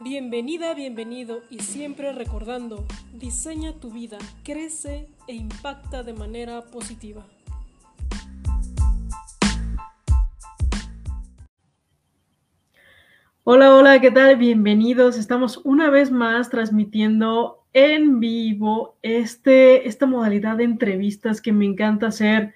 Bienvenida, 0.00 0.74
bienvenido 0.74 1.42
y 1.50 1.58
siempre 1.58 2.12
recordando, 2.12 2.86
diseña 3.14 3.72
tu 3.72 3.90
vida, 3.90 4.18
crece 4.44 5.08
e 5.26 5.34
impacta 5.34 6.04
de 6.04 6.12
manera 6.12 6.66
positiva. 6.66 7.26
Hola, 13.42 13.74
hola, 13.74 14.00
¿qué 14.00 14.12
tal? 14.12 14.36
Bienvenidos. 14.36 15.18
Estamos 15.18 15.60
una 15.64 15.90
vez 15.90 16.12
más 16.12 16.48
transmitiendo 16.48 17.64
en 17.72 18.20
vivo 18.20 18.96
este, 19.02 19.88
esta 19.88 20.06
modalidad 20.06 20.58
de 20.58 20.64
entrevistas 20.64 21.40
que 21.40 21.50
me 21.50 21.64
encanta 21.64 22.06
hacer 22.06 22.54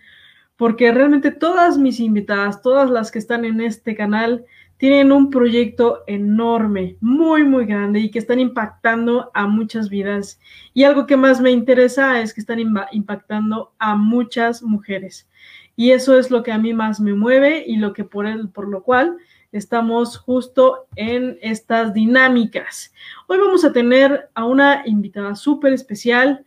porque 0.57 0.93
realmente 0.93 1.33
todas 1.33 1.77
mis 1.77 1.99
invitadas, 1.99 2.63
todas 2.63 2.89
las 2.89 3.11
que 3.11 3.19
están 3.19 3.45
en 3.45 3.61
este 3.61 3.97
canal, 3.97 4.45
tienen 4.83 5.13
un 5.13 5.31
proyecto 5.31 6.03
enorme, 6.09 6.97
muy, 7.01 7.45
muy 7.45 7.67
grande 7.67 8.01
y 8.01 8.11
que 8.11 8.19
están 8.19 8.41
impactando 8.41 9.31
a 9.33 9.47
muchas 9.47 9.89
vidas. 9.89 10.41
Y 10.75 10.83
algo 10.83 11.07
que 11.07 11.17
más 11.17 11.41
me 11.41 11.53
interesa 11.53 12.21
es 12.21 12.35
que 12.35 12.41
están 12.41 12.59
impactando 12.91 13.75
a 13.79 13.95
muchas 13.95 14.61
mujeres. 14.61 15.31
Y 15.77 15.93
eso 15.93 16.19
es 16.19 16.33
lo 16.33 16.43
que 16.43 16.51
a 16.51 16.59
mí 16.59 16.75
más 16.75 16.99
me 16.99 17.15
mueve 17.15 17.63
y 17.65 17.77
lo 17.77 17.93
que 17.93 18.03
por, 18.03 18.27
el, 18.27 18.49
por 18.49 18.67
lo 18.67 18.83
cual 18.83 19.19
estamos 19.53 20.19
justo 20.19 20.89
en 20.97 21.39
estas 21.43 21.95
dinámicas. 21.95 22.93
Hoy 23.29 23.39
vamos 23.39 23.65
a 23.65 23.73
tener 23.73 24.31
a 24.35 24.47
una 24.47 24.83
invitada 24.85 25.37
súper 25.37 25.75
especial 25.75 26.45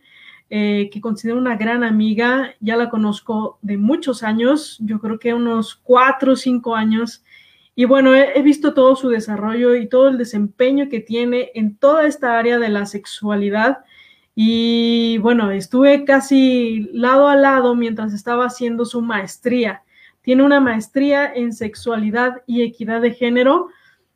eh, 0.50 0.90
que 0.92 1.00
considero 1.00 1.38
una 1.38 1.56
gran 1.56 1.82
amiga. 1.82 2.54
Ya 2.60 2.76
la 2.76 2.90
conozco 2.90 3.58
de 3.62 3.78
muchos 3.78 4.22
años, 4.22 4.76
yo 4.80 5.00
creo 5.00 5.18
que 5.18 5.32
unos 5.32 5.74
cuatro 5.74 6.32
o 6.32 6.36
cinco 6.36 6.76
años 6.76 7.24
y 7.78 7.84
bueno, 7.84 8.14
he, 8.14 8.40
visto 8.40 8.72
todo 8.72 8.96
su 8.96 9.10
desarrollo 9.10 9.76
y 9.76 9.86
todo 9.86 10.08
el 10.08 10.16
desempeño 10.16 10.88
que 10.88 11.00
tiene 11.00 11.50
en 11.54 11.76
toda 11.76 12.06
esta 12.06 12.38
área 12.38 12.58
de 12.58 12.70
la 12.70 12.86
sexualidad. 12.86 13.84
Y 14.34 15.18
bueno, 15.18 15.50
estuve 15.50 16.06
casi 16.06 16.88
lado 16.94 17.28
a 17.28 17.36
lado 17.36 17.74
mientras 17.74 18.14
estaba 18.14 18.46
haciendo 18.46 18.86
su 18.86 19.02
maestría. 19.02 19.82
Tiene 20.22 20.42
una 20.42 20.58
maestría 20.58 21.30
en 21.30 21.52
sexualidad 21.52 22.42
y 22.46 22.62
equidad 22.62 23.02
de 23.02 23.12
género. 23.12 23.68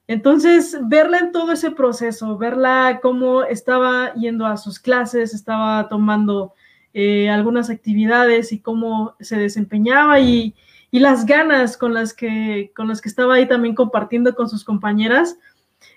Entonces, 0.06 0.78
verla 0.84 1.18
en 1.18 1.30
todo 1.30 1.52
ese 1.52 1.70
proceso, 1.70 2.38
verla 2.38 3.00
cómo 3.02 3.42
estaba 3.42 4.14
yendo 4.14 4.46
a 4.46 4.56
sus 4.56 4.78
clases, 4.78 5.34
estaba 5.34 5.86
tomando 5.90 6.54
eh, 6.94 7.28
algunas 7.28 7.68
actividades 7.68 8.52
y 8.52 8.60
cómo 8.60 9.16
se 9.20 9.36
desempeñaba 9.36 10.18
y, 10.18 10.54
y 10.90 10.98
las 10.98 11.26
ganas 11.26 11.76
con 11.76 11.94
las 11.94 12.14
que, 12.14 12.72
con 12.74 12.88
las 12.88 13.00
que 13.00 13.08
estaba 13.08 13.34
ahí 13.34 13.46
también 13.46 13.74
compartiendo 13.74 14.34
con 14.34 14.48
sus 14.48 14.64
compañeras, 14.64 15.38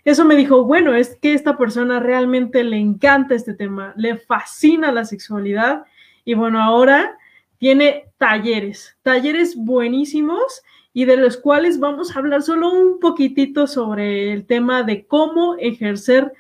eso 0.06 0.26
me 0.26 0.36
dijo, 0.36 0.64
bueno, 0.64 0.94
es 0.94 1.18
que 1.22 1.34
esta 1.34 1.58
persona 1.58 2.00
realmente 2.00 2.64
le 2.64 2.78
encanta 2.78 3.36
este 3.36 3.54
tema, 3.54 3.94
le 3.98 4.18
fascina 4.18 4.92
la 4.92 5.06
sexualidad 5.06 5.86
y 6.26 6.34
bueno, 6.36 6.62
ahora 6.62 7.18
tiene 7.58 8.06
talleres, 8.18 8.98
talleres 9.02 9.56
buenísimos 9.56 10.62
y 10.94 11.06
de 11.06 11.18
los 11.18 11.38
cuales 11.38 11.80
vamos 11.80 12.16
a 12.16 12.20
hablar 12.20 12.44
solo 12.44 12.72
un 12.72 13.00
poquitito 13.00 13.68
sobre 13.68 14.32
el 14.32 14.46
tema 14.46 14.84
de 14.84 15.06
cómo 15.08 15.56
ejercer 15.58 16.34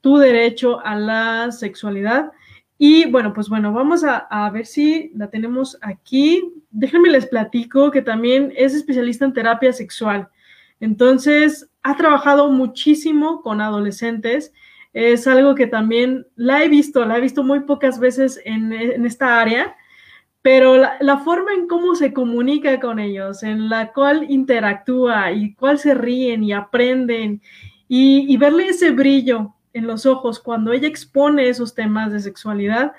tu 0.00 0.18
derecho 0.18 0.80
a 0.84 0.94
la 0.94 1.50
sexualidad. 1.50 2.30
Y 2.78 3.10
bueno, 3.10 3.32
pues 3.32 3.48
bueno, 3.48 3.72
vamos 3.72 4.04
a, 4.04 4.50
ver 4.50 4.66
si 4.66 5.10
la 5.14 5.30
tenemos 5.30 5.78
aquí. 5.80 6.52
Déjenme 6.70 7.08
les 7.08 7.26
platico 7.26 7.90
que 7.90 8.02
también 8.02 8.52
es 8.56 8.74
especialista 8.74 9.24
en 9.24 9.32
terapia 9.32 9.72
sexual. 9.72 10.28
Entonces, 10.78 11.70
ha 11.82 11.96
trabajado 11.96 12.50
muchísimo 12.50 13.40
con 13.40 13.62
adolescentes. 13.62 14.52
Es 14.92 15.26
algo 15.26 15.54
que 15.54 15.66
también 15.66 16.26
la 16.36 16.64
he 16.64 16.68
visto, 16.68 17.04
la 17.06 17.16
he 17.16 17.20
visto 17.20 17.42
muy 17.42 17.60
pocas 17.60 17.98
veces 17.98 18.40
en, 18.44 18.72
esta 19.06 19.40
área, 19.40 19.74
pero 20.42 20.76
la, 20.76 21.18
forma 21.18 21.52
en 21.54 21.66
cómo 21.66 21.94
se 21.94 22.12
comunica 22.12 22.78
con 22.78 22.98
ellos, 22.98 23.42
en 23.42 23.68
la 23.70 23.92
cual 23.92 24.26
interactúa 24.30 25.32
y 25.32 25.54
cuál 25.54 25.78
se 25.78 25.94
ríen 25.94 26.44
y 26.44 26.52
aprenden 26.52 27.42
y, 27.88 28.32
y 28.32 28.36
verle 28.36 28.68
ese 28.68 28.90
brillo 28.90 29.55
en 29.76 29.86
los 29.86 30.06
ojos 30.06 30.40
cuando 30.40 30.72
ella 30.72 30.88
expone 30.88 31.50
esos 31.50 31.74
temas 31.74 32.10
de 32.10 32.20
sexualidad, 32.20 32.92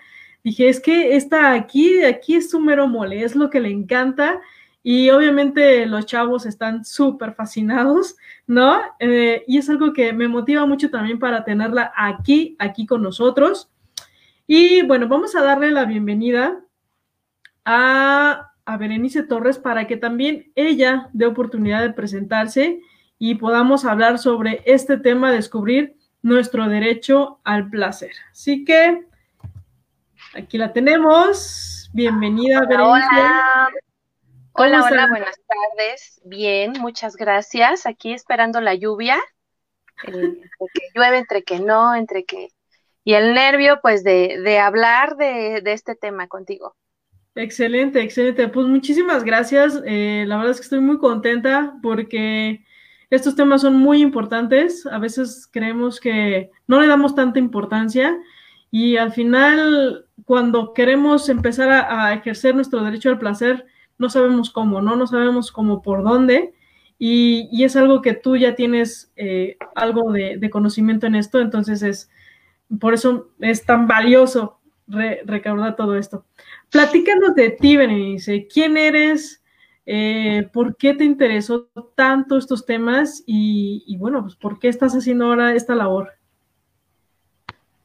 dije, 0.44 0.70
es 0.70 0.80
que 0.80 1.16
esta 1.16 1.54
aquí, 1.54 2.04
aquí 2.04 2.36
es 2.36 2.52
su 2.52 2.60
mero 2.60 2.88
mole, 2.88 3.24
es 3.24 3.36
lo 3.36 3.50
que 3.50 3.60
le 3.60 3.70
encanta 3.70 4.40
y 4.84 5.10
obviamente 5.10 5.88
los 5.88 6.06
chavos 6.06 6.46
están 6.46 6.86
súper 6.86 7.34
fascinados, 7.34 8.16
¿no? 8.46 8.80
Eh, 9.00 9.44
y 9.48 9.58
es 9.58 9.70
algo 9.72 9.92
que 9.92 10.14
me 10.14 10.28
motiva 10.28 10.68
mucho 10.68 10.92
también 10.92 11.18
para 11.18 11.44
tenerla 11.44 11.92
aquí, 11.98 12.56
aquí 12.60 12.86
con 12.86 13.02
nosotros. 13.02 13.72
Y 14.46 14.84
bueno, 14.84 15.08
vamos 15.08 15.36
a 15.36 15.42
darle 15.42 15.72
la 15.72 15.86
bienvenida 15.86 16.62
a, 17.66 18.52
a 18.66 18.78
Berenice 18.78 19.24
Torres 19.24 19.58
para 19.58 19.88
que 19.88 19.98
también 19.98 20.52
ella 20.54 21.09
dé 21.12 21.26
oportunidad 21.26 21.82
de 21.82 21.92
presentarse 21.92 22.80
y 23.18 23.36
podamos 23.36 23.84
hablar 23.84 24.20
sobre 24.20 24.62
este 24.66 24.98
tema, 24.98 25.32
descubrir 25.32 25.97
nuestro 26.28 26.68
derecho 26.68 27.40
al 27.46 27.70
placer. 27.70 28.12
Así 28.32 28.66
que 28.66 29.06
aquí 30.36 30.58
la 30.58 30.74
tenemos. 30.74 31.90
Bienvenida, 31.94 32.60
hola, 32.68 33.70
Hola, 34.52 34.84
hola, 34.84 34.84
hola, 34.84 35.08
buenas 35.08 35.40
tardes. 35.48 36.22
Bien, 36.26 36.74
muchas 36.80 37.16
gracias. 37.16 37.86
Aquí 37.86 38.12
esperando 38.12 38.60
la 38.60 38.76
lluvia. 38.76 39.18
entre 40.04 40.42
que 40.74 40.82
llueve, 40.94 41.18
entre 41.18 41.44
que 41.44 41.60
no, 41.60 41.96
entre 41.96 42.26
que... 42.26 42.50
Y 43.06 43.14
el 43.14 43.34
nervio, 43.34 43.80
pues, 43.82 44.04
de, 44.04 44.59
hablar 44.59 45.16
de, 45.16 45.62
este 45.66 45.96
tema 45.96 46.28
contigo. 46.28 46.76
Excelente, 47.36 48.02
excelente. 48.02 48.50
Pues 48.50 48.68
muchísimas 48.68 49.24
gracias. 49.24 49.82
Eh, 49.86 50.26
la 50.28 50.36
verdad 50.36 50.52
es 50.52 50.58
que 50.58 50.64
estoy 50.64 50.82
muy 50.82 50.98
contenta 50.98 51.78
porque 51.82 52.66
estos 53.09 53.35
temas 53.35 53.62
son 53.62 53.75
muy 53.75 54.01
importantes, 54.01 54.85
a 54.85 55.00
veces 55.00 55.47
creemos 55.51 56.00
que 56.00 56.51
no 56.68 56.81
le 56.81 56.88
damos 56.88 57.16
tanta 57.16 57.40
importancia 57.40 58.18
y 58.69 58.97
al 58.97 59.13
final 59.13 60.06
cuando 60.25 60.73
queremos 60.73 61.29
empezar 61.29 61.69
a, 61.69 62.13
ejercer 62.13 62.53
nuestro 62.53 62.84
derecho 62.84 63.09
al 63.09 63.19
placer, 63.19 63.66
no 63.97 64.09
sabemos 64.09 64.51
cómo, 64.51 64.81
¿no? 64.81 64.96
No 64.96 65.07
sabemos 65.07 65.51
cómo 65.51 65.81
por 65.81 66.03
dónde 66.03 66.53
y, 67.00 67.63
es 67.63 67.75
algo 67.75 68.01
que 68.01 68.13
tú 68.13 68.35
ya 68.35 68.56
tienes 68.56 69.12
eh, 69.16 69.57
algo 69.75 70.12
de, 70.12 70.50
conocimiento 70.50 71.07
en 71.07 71.16
esto, 71.16 71.40
entonces 71.40 71.81
es, 71.84 72.09
por 72.79 72.94
eso 72.94 73.29
es 73.40 73.66
tan 73.66 73.88
valioso 73.88 74.59
recaudar 74.88 75.75
todo 75.75 75.97
esto. 75.97 76.25
Platícanos 76.69 77.35
de 77.35 77.51
ti, 77.51 77.78
Berenice, 77.78 78.47
¿quién 78.47 78.78
eres? 78.78 79.41
Eh, 79.90 80.50
¿Por 80.52 80.75
qué 80.75 80.94
te 80.96 81.06
interesó 81.06 81.70
tanto 81.96 82.38
estos 82.38 82.66
temas 82.66 83.24
y, 83.25 83.96
bueno, 83.98 84.22
pues 84.22 84.36
por 84.36 84.59
qué 84.59 84.68
estás 84.68 84.92
haciendo 84.92 85.28
ahora 85.28 85.56
esta 85.56 85.75
labor? 85.75 86.12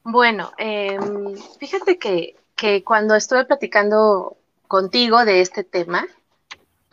Bueno, 0.03 0.51
em, 0.57 1.33
fíjate 1.59 1.97
que, 1.97 2.35
cuando 2.83 3.15
estuve 3.15 3.45
platicando 3.45 4.35
contigo 4.67 5.23
de 5.23 5.39
este 5.39 5.63
tema, 5.63 6.05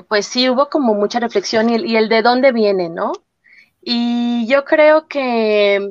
pues 0.09 0.27
sí 0.27 0.49
hubo 0.49 0.69
como 0.69 0.95
mucha 0.95 1.19
reflexión 1.19 1.71
y, 1.71 1.97
el 1.97 2.09
de 2.09 2.23
dónde 2.23 2.53
viene, 2.53 2.89
¿no? 2.89 3.13
Y 3.83 4.47
yo 4.47 4.65
creo 4.65 5.09
que 5.09 5.91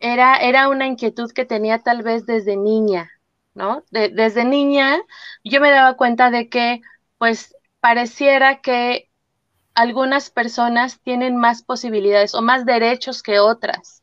era, 0.00 0.36
era 0.36 0.68
una 0.68 0.86
inquietud 0.86 1.32
que 1.32 1.46
tenía 1.46 1.78
tal 1.78 2.02
vez 2.02 2.26
desde 2.26 2.58
niña, 2.58 3.10
¿no? 3.54 3.84
desde 3.90 4.44
niña 4.44 5.00
yo 5.44 5.60
me 5.60 5.70
daba 5.70 5.96
cuenta 5.96 6.30
de 6.30 6.48
que 6.48 6.80
pues 7.18 7.54
pareciera 7.84 8.62
que 8.62 9.10
algunas 9.74 10.30
personas 10.30 11.02
tienen 11.02 11.36
más 11.36 11.62
posibilidades 11.62 12.34
o 12.34 12.40
más 12.40 12.64
derechos 12.64 13.22
que 13.22 13.40
otras. 13.40 14.02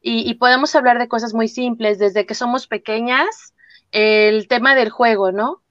Y, 0.00 0.32
podemos 0.36 0.74
hablar 0.74 0.98
de 0.98 1.08
cosas 1.08 1.34
muy 1.34 1.46
simples, 1.46 1.98
desde 1.98 2.24
que 2.24 2.34
somos 2.34 2.66
pequeñas, 2.66 3.52
el 3.90 4.48
tema 4.48 4.74
del 4.74 4.88
juego, 4.88 5.30
¿no? 5.30 5.62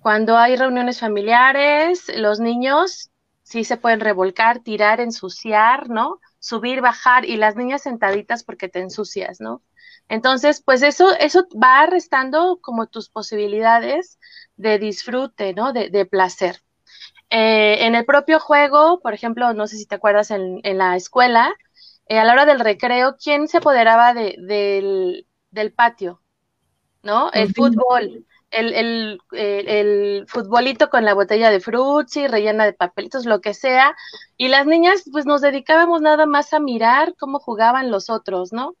Cuando 0.00 0.36
hay 0.36 0.56
reuniones 0.56 1.00
familiares, 1.00 2.04
los 2.14 2.38
niños 2.38 3.10
sí 3.44 3.64
se 3.64 3.78
pueden 3.78 4.00
revolcar, 4.00 4.58
tirar, 4.58 5.00
ensuciar, 5.00 5.88
¿no? 5.88 6.20
Subir, 6.38 6.82
bajar 6.82 7.24
y 7.24 7.38
las 7.38 7.56
niñas 7.56 7.80
sentaditas 7.80 8.44
porque 8.44 8.68
te 8.68 8.80
ensucias, 8.80 9.40
¿no? 9.40 9.62
Entonces, 10.10 10.62
pues 10.62 10.82
eso, 10.82 11.16
eso 11.18 11.46
va 11.52 11.86
restando 11.86 12.58
como 12.60 12.88
tus 12.88 13.08
posibilidades 13.08 14.18
de 14.56 14.78
disfrute, 14.78 15.54
¿no? 15.54 15.72
de 15.72 16.04
placer. 16.04 16.60
Eh, 17.30 17.86
en 17.86 17.94
el 17.94 18.04
propio 18.04 18.40
juego, 18.40 19.00
por 19.00 19.14
ejemplo, 19.14 19.54
no 19.54 19.66
sé 19.68 19.76
si 19.76 19.86
te 19.86 19.94
acuerdas 19.94 20.32
en, 20.32 20.60
la 20.62 20.96
escuela, 20.96 21.54
eh, 22.06 22.18
a 22.18 22.24
la 22.24 22.32
hora 22.32 22.44
del 22.44 22.60
recreo, 22.60 23.16
¿quién 23.22 23.46
se 23.46 23.58
apoderaba 23.58 24.14
del, 24.14 25.26
patio? 25.76 26.20
¿No? 27.02 27.30
El 27.32 27.54
fútbol. 27.54 28.26
el, 28.50 29.20
el, 29.32 30.24
futbolito 30.26 30.90
con 30.90 31.04
la 31.04 31.14
botella 31.14 31.50
de 31.50 31.60
frutzi, 31.60 32.26
rellena 32.26 32.64
de 32.64 32.72
papelitos, 32.72 33.26
lo 33.26 33.40
que 33.40 33.54
sea, 33.54 33.96
y 34.36 34.48
las 34.48 34.66
niñas 34.66 35.04
pues 35.12 35.24
nos 35.24 35.40
dedicábamos 35.40 36.00
nada 36.00 36.26
más 36.26 36.52
a 36.52 36.58
mirar 36.58 37.14
cómo 37.16 37.38
jugaban 37.38 37.92
los 37.92 38.10
otros, 38.10 38.52
¿no? 38.52 38.76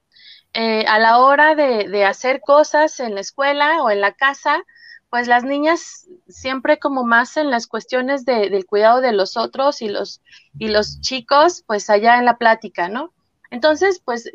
Eh, 0.52 0.84
a 0.88 0.98
la 0.98 1.18
hora 1.18 1.54
de, 1.54 1.88
de, 1.88 2.04
hacer 2.04 2.40
cosas 2.40 2.98
en 2.98 3.14
la 3.14 3.20
escuela 3.20 3.82
o 3.84 3.90
en 3.90 4.00
la 4.00 4.12
casa, 4.12 4.64
pues 5.10 5.26
las 5.26 5.42
niñas 5.42 6.06
siempre 6.28 6.78
como 6.78 7.04
más 7.04 7.36
en 7.36 7.50
las 7.50 7.66
cuestiones 7.66 8.24
de, 8.24 8.48
del 8.48 8.64
cuidado 8.64 9.00
de 9.00 9.12
los 9.12 9.36
otros 9.36 9.82
y 9.82 9.88
los, 9.88 10.22
y 10.56 10.68
los 10.68 11.00
chicos, 11.00 11.64
pues 11.66 11.90
allá 11.90 12.18
en 12.18 12.24
la 12.24 12.38
plática, 12.38 12.88
¿no? 12.88 13.12
Entonces, 13.50 14.00
pues 14.04 14.30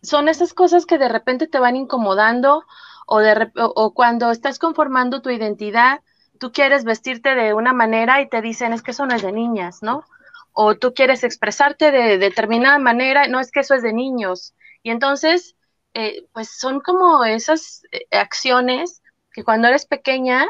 son 0.00 0.28
esas 0.28 0.54
cosas 0.54 0.86
que 0.86 0.98
de 0.98 1.08
repente 1.08 1.48
te 1.48 1.58
van 1.58 1.74
incomodando 1.74 2.64
o, 3.06 3.18
de, 3.18 3.50
o, 3.56 3.92
cuando 3.94 4.30
estás 4.30 4.60
conformando 4.60 5.22
tu 5.22 5.30
identidad, 5.30 6.00
tú 6.38 6.52
quieres 6.52 6.84
vestirte 6.84 7.34
de 7.34 7.52
una 7.52 7.72
manera 7.72 8.20
y 8.20 8.28
te 8.28 8.40
dicen 8.42 8.72
es 8.72 8.82
que 8.82 8.92
eso 8.92 9.06
no 9.06 9.16
es 9.16 9.22
de 9.22 9.32
niñas, 9.32 9.82
¿no? 9.82 10.04
O 10.52 10.76
tú 10.76 10.94
quieres 10.94 11.24
expresarte 11.24 11.90
de, 11.90 12.18
determinada 12.18 12.78
manera, 12.78 13.26
no 13.26 13.40
es 13.40 13.50
que 13.50 13.60
eso 13.60 13.74
es 13.74 13.82
de 13.82 13.92
niños. 13.92 14.54
Y 14.84 14.90
entonces, 14.90 15.56
eh, 15.94 16.26
pues 16.32 16.48
son 16.48 16.80
como 16.80 17.24
esas 17.24 17.82
eh, 17.90 18.06
acciones 18.12 19.01
que 19.32 19.44
cuando 19.44 19.68
eres 19.68 19.86
pequeña 19.86 20.46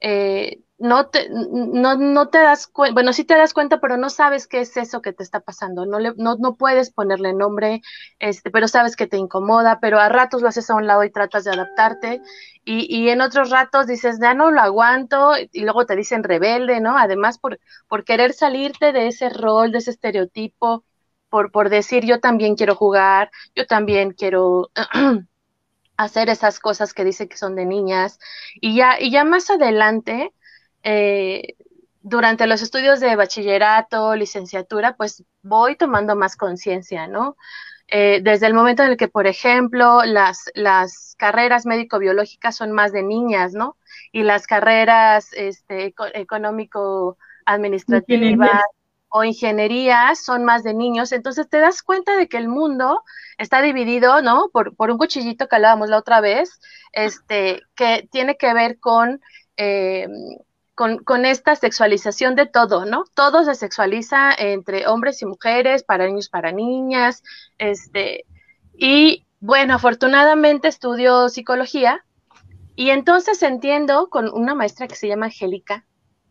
eh, 0.00 0.60
no 0.78 1.08
te, 1.08 1.28
no, 1.30 1.96
no 1.96 2.28
te 2.28 2.38
das 2.38 2.66
cuenta, 2.66 2.92
bueno, 2.94 3.12
sí 3.14 3.24
te 3.24 3.34
das 3.36 3.54
cuenta, 3.54 3.80
pero 3.80 3.96
no 3.96 4.10
sabes 4.10 4.46
qué 4.46 4.60
es 4.60 4.76
eso 4.76 5.00
que 5.00 5.14
te 5.14 5.22
está 5.22 5.40
pasando, 5.40 5.86
no, 5.86 5.98
le, 5.98 6.12
no, 6.16 6.36
no 6.36 6.56
puedes 6.56 6.92
ponerle 6.92 7.32
nombre, 7.32 7.80
este, 8.18 8.50
pero 8.50 8.68
sabes 8.68 8.94
que 8.94 9.06
te 9.06 9.16
incomoda, 9.16 9.80
pero 9.80 9.98
a 9.98 10.10
ratos 10.10 10.42
lo 10.42 10.48
haces 10.48 10.68
a 10.68 10.74
un 10.74 10.86
lado 10.86 11.02
y 11.04 11.10
tratas 11.10 11.44
de 11.44 11.52
adaptarte, 11.52 12.20
y, 12.64 12.94
y 12.94 13.08
en 13.08 13.20
otros 13.22 13.50
ratos 13.50 13.86
dices, 13.86 14.18
ya 14.20 14.34
no 14.34 14.50
lo 14.50 14.60
aguanto, 14.60 15.32
y 15.52 15.60
luego 15.62 15.86
te 15.86 15.96
dicen 15.96 16.22
rebelde, 16.24 16.80
¿no? 16.80 16.98
Además, 16.98 17.38
por, 17.38 17.58
por 17.88 18.04
querer 18.04 18.32
salirte 18.34 18.92
de 18.92 19.08
ese 19.08 19.30
rol, 19.30 19.72
de 19.72 19.78
ese 19.78 19.92
estereotipo, 19.92 20.84
por, 21.30 21.50
por 21.52 21.70
decir, 21.70 22.04
yo 22.04 22.20
también 22.20 22.54
quiero 22.56 22.74
jugar, 22.74 23.30
yo 23.54 23.66
también 23.66 24.12
quiero... 24.12 24.70
hacer 25.96 26.28
esas 26.28 26.60
cosas 26.60 26.94
que 26.94 27.04
dice 27.04 27.28
que 27.28 27.36
son 27.36 27.56
de 27.56 27.66
niñas 27.66 28.20
y 28.60 28.76
ya 28.76 29.00
y 29.00 29.10
ya 29.10 29.24
más 29.24 29.50
adelante 29.50 30.32
eh, 30.82 31.54
durante 32.02 32.46
los 32.46 32.62
estudios 32.62 33.00
de 33.00 33.16
bachillerato, 33.16 34.14
licenciatura, 34.14 34.96
pues 34.96 35.24
voy 35.42 35.74
tomando 35.74 36.14
más 36.14 36.36
conciencia, 36.36 37.08
¿no? 37.08 37.36
Eh, 37.88 38.20
desde 38.22 38.46
el 38.46 38.54
momento 38.54 38.84
en 38.84 38.90
el 38.90 38.96
que, 38.96 39.08
por 39.08 39.26
ejemplo, 39.26 40.04
las, 40.04 40.44
las 40.54 41.16
carreras 41.18 41.66
médico-biológicas 41.66 42.54
son 42.54 42.70
más 42.70 42.92
de 42.92 43.02
niñas, 43.02 43.54
¿no? 43.54 43.76
Y 44.12 44.22
las 44.22 44.46
carreras 44.46 45.30
este, 45.32 45.92
económico-administrativas 46.14 48.62
o 49.16 49.24
ingenierías 49.24 50.22
son 50.22 50.44
más 50.44 50.62
de 50.62 50.74
niños. 50.74 51.12
Entonces 51.12 51.48
te 51.48 51.58
das 51.58 51.82
cuenta 51.82 52.16
de 52.16 52.28
que 52.28 52.36
el 52.36 52.48
mundo 52.48 53.02
está 53.38 53.62
dividido, 53.62 54.20
¿no? 54.20 54.50
Por, 54.52 54.76
por 54.76 54.90
un 54.90 54.98
cuchillito 54.98 55.48
que 55.48 55.56
hablábamos 55.56 55.88
la 55.88 55.98
otra 55.98 56.20
vez, 56.20 56.60
este, 56.92 57.62
que 57.74 58.06
tiene 58.12 58.36
que 58.36 58.52
ver 58.52 58.78
con 58.78 59.20
eh, 59.56 60.06
con, 60.74 60.98
con, 60.98 61.24
esta 61.24 61.56
sexualización 61.56 62.34
de 62.34 62.44
todo, 62.44 62.84
¿no? 62.84 63.04
Todo 63.14 63.44
se 63.44 63.54
sexualiza 63.54 64.30
entre 64.36 64.86
hombres 64.86 65.22
y 65.22 65.24
mujeres, 65.24 65.82
para 65.82 66.06
niños, 66.06 66.28
para 66.28 66.52
niñas, 66.52 67.22
este, 67.56 68.26
y 68.76 69.24
bueno, 69.40 69.72
afortunadamente 69.76 70.68
estudio 70.68 71.30
psicología 71.30 72.04
y 72.74 72.90
entonces 72.90 73.42
entiendo 73.42 74.10
con 74.10 74.28
una 74.28 74.54
maestra 74.54 74.86
que 74.86 74.96
se 74.96 75.08
llama 75.08 75.26
Angélica, 75.26 75.85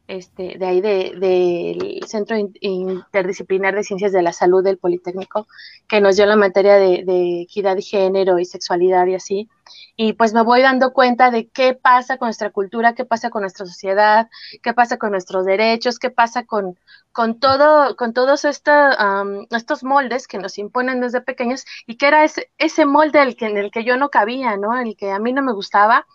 este, 0.08 0.58
de 0.58 0.66
ahí 0.66 0.82
del 0.82 1.20
de, 1.20 2.00
Centro 2.08 2.38
Interdisciplinar 2.38 3.76
de 3.76 3.84
Ciencias 3.84 4.12
de 4.12 4.22
la 4.22 4.34
Salud 4.34 4.64
del 4.64 4.78
Politécnico, 4.78 5.48
que 5.88 6.02
nos 6.02 6.16
dio 6.16 6.26
la 6.26 6.36
materia 6.36 6.76
de, 6.76 7.42
equidad 7.42 7.76
de 7.76 7.82
género 7.82 8.40
y 8.40 8.46
sexualidad 8.46 9.08
y 9.08 9.16
así. 9.16 9.50
Y 9.96 10.14
pues 10.14 10.34
me 10.34 10.44
voy 10.44 10.62
dando 10.62 10.94
cuenta 10.94 11.32
de 11.32 11.48
qué 11.48 11.74
pasa 11.74 12.18
con 12.18 12.28
nuestra 12.28 12.52
cultura, 12.52 12.94
qué 12.94 13.06
pasa 13.06 13.30
con 13.30 13.42
nuestra 13.42 13.66
sociedad, 13.66 14.30
qué 14.62 14.74
pasa 14.74 14.98
con 14.98 15.12
nuestros 15.12 15.46
derechos, 15.46 16.00
qué 16.00 16.10
pasa 16.10 16.46
con, 16.46 16.78
con 17.12 17.40
todo, 17.40 17.96
con 17.96 18.14
todos 18.14 18.46
estos 18.46 19.84
moldes 19.84 20.28
que 20.28 20.38
nos 20.38 20.58
imponen 20.58 21.02
desde 21.02 21.22
pequeños 21.22 21.66
y 21.88 21.98
que 21.98 22.08
era 22.08 22.24
ese, 22.26 22.52
ese 22.58 22.86
molde 22.86 23.22
el 23.22 23.36
que, 23.36 23.48
en 23.48 23.58
el 23.58 23.72
que 23.72 23.84
yo 23.84 23.98
no 23.98 24.10
cabía, 24.10 24.58
¿no? 24.58 24.80
El 24.80 24.96
que 24.98 25.12
a 25.12 25.20
mí 25.20 25.34
no 25.34 25.42
me 25.42 25.54
gustaba. 25.54 26.06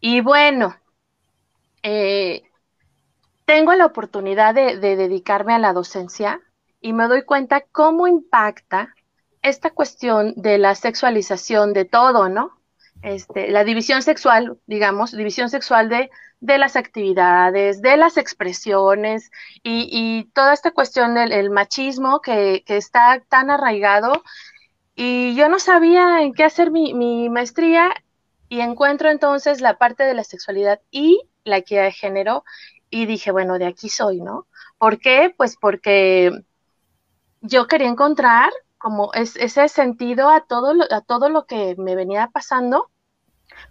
Y 0.00 0.20
bueno, 0.22 0.76
eh, 1.82 2.49
tengo 3.50 3.74
la 3.74 3.86
oportunidad 3.86 4.54
de, 4.54 4.76
dedicarme 4.78 5.54
a 5.54 5.58
la 5.58 5.72
docencia 5.72 6.40
y 6.80 6.92
me 6.92 7.08
doy 7.08 7.24
cuenta 7.24 7.64
cómo 7.72 8.06
impacta 8.06 8.94
esta 9.42 9.70
cuestión 9.70 10.34
de 10.36 10.56
la 10.56 10.76
sexualización 10.76 11.72
de 11.72 11.84
todo, 11.84 12.28
¿no? 12.28 12.52
Este, 13.02 13.50
la 13.50 13.64
división 13.64 14.02
sexual, 14.02 14.56
digamos, 14.68 15.10
división 15.10 15.50
sexual 15.50 15.88
de, 15.88 16.10
las 16.58 16.76
actividades, 16.76 17.82
de 17.82 17.96
las 17.96 18.18
expresiones 18.18 19.32
y, 19.64 20.30
toda 20.32 20.52
esta 20.52 20.70
cuestión 20.70 21.16
del 21.16 21.50
machismo 21.50 22.20
que, 22.20 22.62
está 22.68 23.20
tan 23.28 23.50
arraigado. 23.50 24.22
Y 24.94 25.34
yo 25.34 25.48
no 25.48 25.58
sabía 25.58 26.22
en 26.22 26.34
qué 26.34 26.44
hacer 26.44 26.70
mi, 26.70 26.94
mi 26.94 27.28
maestría 27.28 27.92
y 28.48 28.60
encuentro 28.60 29.10
entonces 29.10 29.60
la 29.60 29.76
parte 29.76 30.04
de 30.04 30.14
la 30.14 30.22
sexualidad 30.22 30.80
y 30.92 31.20
la 31.42 31.62
de 31.62 31.90
género 31.90 32.44
y 32.90 33.06
dije, 33.06 33.30
bueno, 33.30 33.58
de 33.58 33.66
aquí 33.66 33.88
soy, 33.88 34.20
¿no? 34.20 34.46
¿Por 34.78 34.98
qué? 34.98 35.34
Pues 35.36 35.56
porque 35.56 36.32
yo 37.40 37.66
quería 37.66 37.88
encontrar 37.88 38.50
como 38.78 39.12
ese 39.14 39.68
sentido 39.68 40.30
a 40.30 40.40
todo, 40.40 40.74
lo, 40.74 40.84
a 40.90 41.00
todo 41.02 41.28
lo 41.28 41.46
que 41.46 41.76
me 41.78 41.94
venía 41.94 42.28
pasando, 42.32 42.90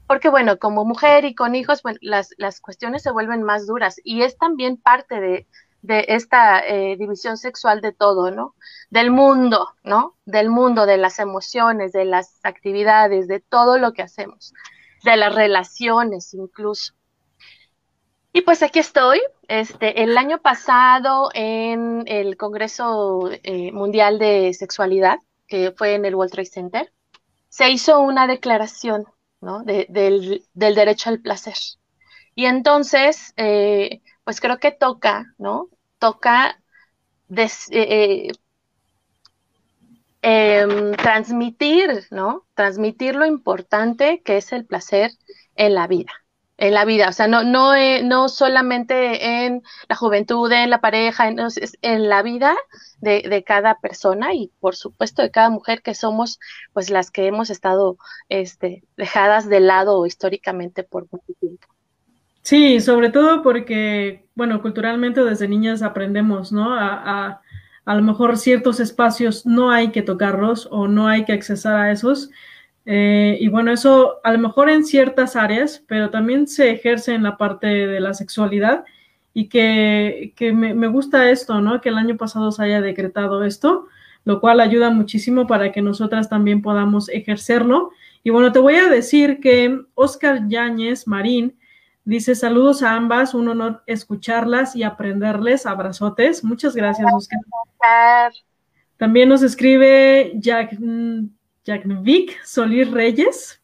porque 0.08 0.30
bueno, 0.30 0.60
como 0.60 0.86
mujer 0.86 1.26
y 1.26 1.36
con 1.36 1.56
hijos, 1.56 1.82
bueno, 1.82 1.98
las, 2.02 2.34
las 2.38 2.62
cuestiones 2.62 3.04
se 3.04 3.12
vuelven 3.12 3.44
más 3.44 3.66
duras 3.68 4.00
y 4.04 4.22
es 4.22 4.38
también 4.38 4.78
parte 4.78 5.20
de, 5.20 5.48
de 5.82 6.06
esta 6.10 6.60
eh, 6.60 6.96
división 6.98 7.38
sexual 7.38 7.82
de 7.82 7.92
todo, 7.92 8.32
¿no? 8.32 8.56
Del 8.90 9.12
mundo, 9.12 9.70
¿no? 9.84 10.16
Del 10.26 10.50
mundo, 10.50 10.86
de 10.86 10.98
las 10.98 11.20
emociones, 11.20 11.92
de 11.92 12.06
las 12.06 12.40
actividades, 12.44 13.28
de 13.28 13.40
todo 13.40 13.78
lo 13.78 13.94
que 13.94 14.02
hacemos, 14.02 14.54
de 15.04 15.18
las 15.18 15.34
relaciones 15.34 16.34
incluso. 16.34 16.94
Y 18.32 18.42
pues 18.42 18.62
aquí 18.62 18.80
estoy. 18.80 19.20
Este, 19.48 20.04
el 20.04 20.18
año 20.18 20.40
pasado 20.40 21.32
en 21.34 22.04
el 22.08 22.38
Congreso 22.38 23.30
eh, 23.44 23.72
Mundial 23.72 24.20
de 24.20 24.54
Sexualidad, 24.54 25.20
que 25.48 25.72
fue 25.72 25.96
en 25.96 26.06
el 26.06 26.16
World 26.16 26.32
Trade 26.32 26.46
Center, 26.46 26.94
se 27.50 27.70
hizo 27.72 28.00
una 28.00 28.28
declaración 28.28 29.06
¿no? 29.42 29.64
del, 29.64 30.44
derecho 30.54 31.10
al 31.10 31.20
placer. 31.22 31.56
Y 32.36 32.46
entonces, 32.46 33.34
eh, 33.38 34.02
pues 34.24 34.40
creo 34.40 34.60
que 34.60 34.72
toca, 34.72 35.34
¿no? 35.40 35.70
Toca 35.98 36.62
eh, 37.72 38.32
em, 40.22 40.94
transmitir, 40.94 42.06
¿no? 42.12 42.46
Transmitir 42.54 43.16
lo 43.16 43.26
importante 43.26 44.22
que 44.22 44.38
es 44.38 44.54
el 44.54 44.66
placer 44.66 45.12
en 45.56 45.74
la 45.74 45.88
vida 45.88 46.12
en 46.60 46.74
la 46.74 46.84
vida, 46.84 47.08
o 47.08 47.14
sea, 47.14 47.28
no, 47.28 47.44
no, 47.46 47.74
eh, 47.74 48.04
no 48.04 48.28
solamente 48.28 49.46
en 49.46 49.64
la 49.88 49.96
juventud, 49.96 50.52
en 50.52 50.70
la 50.70 50.82
pareja, 50.82 51.30
en, 51.30 52.10
la 52.10 52.22
vida 52.22 52.54
de, 53.00 53.24
de, 53.30 53.44
cada 53.46 53.80
persona 53.80 54.34
y 54.34 54.52
por 54.60 54.76
supuesto 54.76 55.22
de 55.22 55.32
cada 55.32 55.50
mujer 55.50 55.82
que 55.82 55.96
somos 55.96 56.38
pues 56.74 56.90
las 56.90 57.12
que 57.12 57.28
hemos 57.28 57.50
estado 57.50 57.98
este, 58.28 58.84
dejadas 58.98 59.48
de 59.48 59.62
lado 59.62 60.06
históricamente 60.06 60.84
por 60.84 61.08
mucho 61.10 61.34
tiempo. 61.40 61.66
Sí, 62.42 62.82
sobre 62.82 63.10
todo 63.10 63.42
porque, 63.42 64.26
bueno, 64.36 64.62
culturalmente 64.62 65.24
desde 65.24 65.48
niñas 65.48 65.82
aprendemos, 65.82 66.52
¿no? 66.52 66.74
A, 66.74 66.88
a, 66.94 67.42
a 67.86 67.96
lo 67.96 68.02
mejor 68.02 68.38
ciertos 68.38 68.82
espacios 68.82 69.46
no 69.46 69.72
hay 69.72 69.92
que 69.92 70.02
tocarlos 70.02 70.68
o 70.72 70.90
no 70.90 71.08
hay 71.08 71.24
que 71.24 71.34
accesar 71.34 71.80
a 71.80 71.92
esos 71.92 72.32
eh, 72.92 73.38
y 73.40 73.50
bueno, 73.50 73.72
eso 73.72 74.20
a 74.24 74.32
lo 74.32 74.40
mejor 74.40 74.68
en 74.68 74.84
ciertas 74.84 75.36
áreas, 75.36 75.84
pero 75.88 76.10
también 76.10 76.48
se 76.48 76.72
ejerce 76.72 77.14
en 77.14 77.22
la 77.22 77.38
parte 77.38 77.68
de 77.68 78.00
la 78.00 78.16
sexualidad 78.16 78.84
y 79.32 79.48
que, 79.48 80.34
que 80.36 80.54
me, 80.54 80.74
me, 80.74 80.88
gusta 80.88 81.30
esto, 81.30 81.62
¿no? 81.62 81.82
Que 81.82 81.90
el 81.90 82.00
año 82.00 82.18
pasado 82.18 82.52
se 82.52 82.64
haya 82.64 82.82
decretado 82.82 83.44
esto, 83.44 83.86
lo 84.26 84.42
cual 84.42 84.60
ayuda 84.60 84.90
muchísimo 84.90 85.46
para 85.46 85.72
que 85.72 85.84
nosotras 85.84 86.30
también 86.30 86.64
podamos 86.64 87.10
ejercerlo. 87.10 87.92
Y 88.24 88.32
bueno, 88.32 88.52
te 88.52 88.58
voy 88.58 88.78
a 88.78 88.90
decir 88.90 89.40
que 89.40 89.82
Oscar 89.94 90.48
Yáñez 90.48 91.06
Marín 91.06 91.60
dice 92.06 92.34
saludos 92.34 92.82
a 92.82 92.96
ambas, 92.96 93.36
un 93.36 93.50
honor 93.50 93.84
escucharlas 93.86 94.76
y 94.76 94.82
aprenderles, 94.82 95.68
abrazotes. 95.68 96.44
Muchas 96.44 96.76
gracias, 96.76 97.08
Oscar. 97.14 98.32
También 98.98 99.30
nos 99.30 99.44
escribe 99.44 100.32
Jack 100.38 100.76
Vic 102.02 102.44
Solís 102.44 102.90
Reyes. 102.90 103.62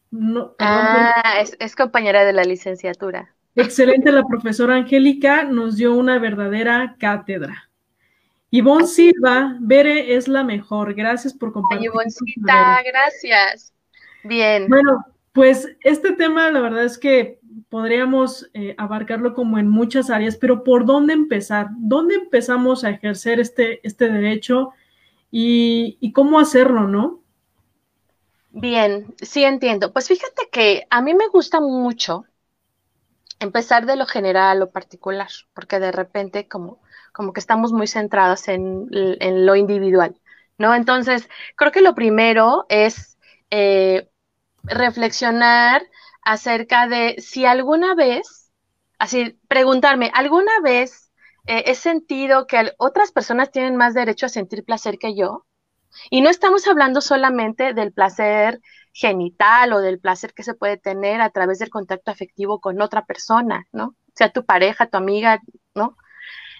ah, 0.59 1.43
es, 1.59 1.75
compañera 1.75 2.23
de 2.23 2.33
la 2.33 2.43
licenciatura. 2.43 3.33
Excelente 3.55 4.11
la 4.11 4.23
profesora 4.23 4.75
Angélica, 4.75 5.43
nos 5.43 5.77
dio 5.77 5.93
una 5.93 6.19
verdadera 6.19 6.95
cátedra. 6.99 7.69
Ivonne 8.51 8.87
Silva, 8.87 9.57
Bere 9.59 10.15
es 10.15 10.27
la 10.27 10.43
mejor. 10.43 10.93
Gracias 10.93 11.33
por 11.33 11.51
compartir. 11.51 11.87
Ivoncita, 11.87 12.81
gracias. 12.85 13.73
Bien. 14.23 14.67
Bueno, 14.67 15.05
pues 15.33 15.67
este 15.81 16.13
tema 16.13 16.49
la 16.51 16.61
verdad 16.61 16.85
es 16.85 16.97
que 16.97 17.39
podríamos 17.69 18.49
eh, 18.53 18.75
abarcarlo 18.77 19.33
como 19.33 19.57
en 19.57 19.67
muchas 19.67 20.09
áreas, 20.09 20.37
pero 20.37 20.63
¿por 20.63 20.85
dónde 20.85 21.13
empezar? 21.13 21.67
¿Dónde 21.77 22.15
empezamos 22.15 22.83
a 22.83 22.91
ejercer 22.91 23.39
este, 23.39 23.85
este 23.85 24.09
derecho 24.09 24.71
y, 25.31 25.97
y 25.99 26.11
cómo 26.13 26.39
hacerlo, 26.39 26.87
no? 26.87 27.24
Bien, 28.55 29.13
sí 29.21 29.43
entiendo. 29.43 29.93
Pues 29.93 30.07
fíjate 30.07 30.49
que 30.51 30.87
a 30.89 31.01
mí 31.03 31.13
me 31.13 31.27
gusta 31.27 31.61
mucho 31.61 32.25
empezar 33.39 33.85
de 33.85 33.95
lo 33.95 34.05
general 34.05 34.49
a 34.57 34.59
lo 34.59 34.71
particular, 34.71 35.29
porque 35.53 35.79
de 35.79 35.91
repente 35.91 36.47
como, 36.47 36.79
como 37.13 37.33
que 37.33 37.39
estamos 37.39 37.71
muy 37.73 37.87
centradas 37.87 38.47
en, 38.47 38.87
en 38.91 39.45
lo 39.45 39.55
individual, 39.55 40.19
¿no? 40.57 40.73
Entonces, 40.75 41.29
creo 41.55 41.71
que 41.71 41.81
lo 41.81 41.95
primero 41.95 42.65
es 42.69 43.17
eh, 43.51 44.09
reflexionar 44.63 45.83
acerca 46.23 46.87
de 46.87 47.15
si 47.19 47.45
alguna 47.45 47.95
vez, 47.95 48.51
así, 48.99 49.39
preguntarme, 49.47 50.11
¿alguna 50.13 50.59
vez 50.63 51.11
eh, 51.47 51.63
he 51.67 51.75
sentido 51.75 52.47
que 52.47 52.73
otras 52.77 53.11
personas 53.11 53.51
tienen 53.51 53.75
más 53.77 53.93
derecho 53.93 54.27
a 54.27 54.29
sentir 54.29 54.65
placer 54.65 54.97
que 54.99 55.15
yo? 55.15 55.45
Y 56.09 56.21
no 56.21 56.29
estamos 56.29 56.67
hablando 56.67 57.01
solamente 57.01 57.73
del 57.73 57.93
placer 57.93 58.61
genital 58.93 59.73
o 59.73 59.81
del 59.81 59.99
placer 59.99 60.33
que 60.33 60.43
se 60.43 60.53
puede 60.53 60.77
tener 60.77 61.21
a 61.21 61.29
través 61.29 61.59
del 61.59 61.69
contacto 61.69 62.11
afectivo 62.11 62.59
con 62.59 62.81
otra 62.81 63.05
persona, 63.05 63.65
¿no? 63.71 63.95
Sea 64.13 64.31
tu 64.31 64.45
pareja, 64.45 64.87
tu 64.87 64.97
amiga, 64.97 65.41
¿no? 65.73 65.97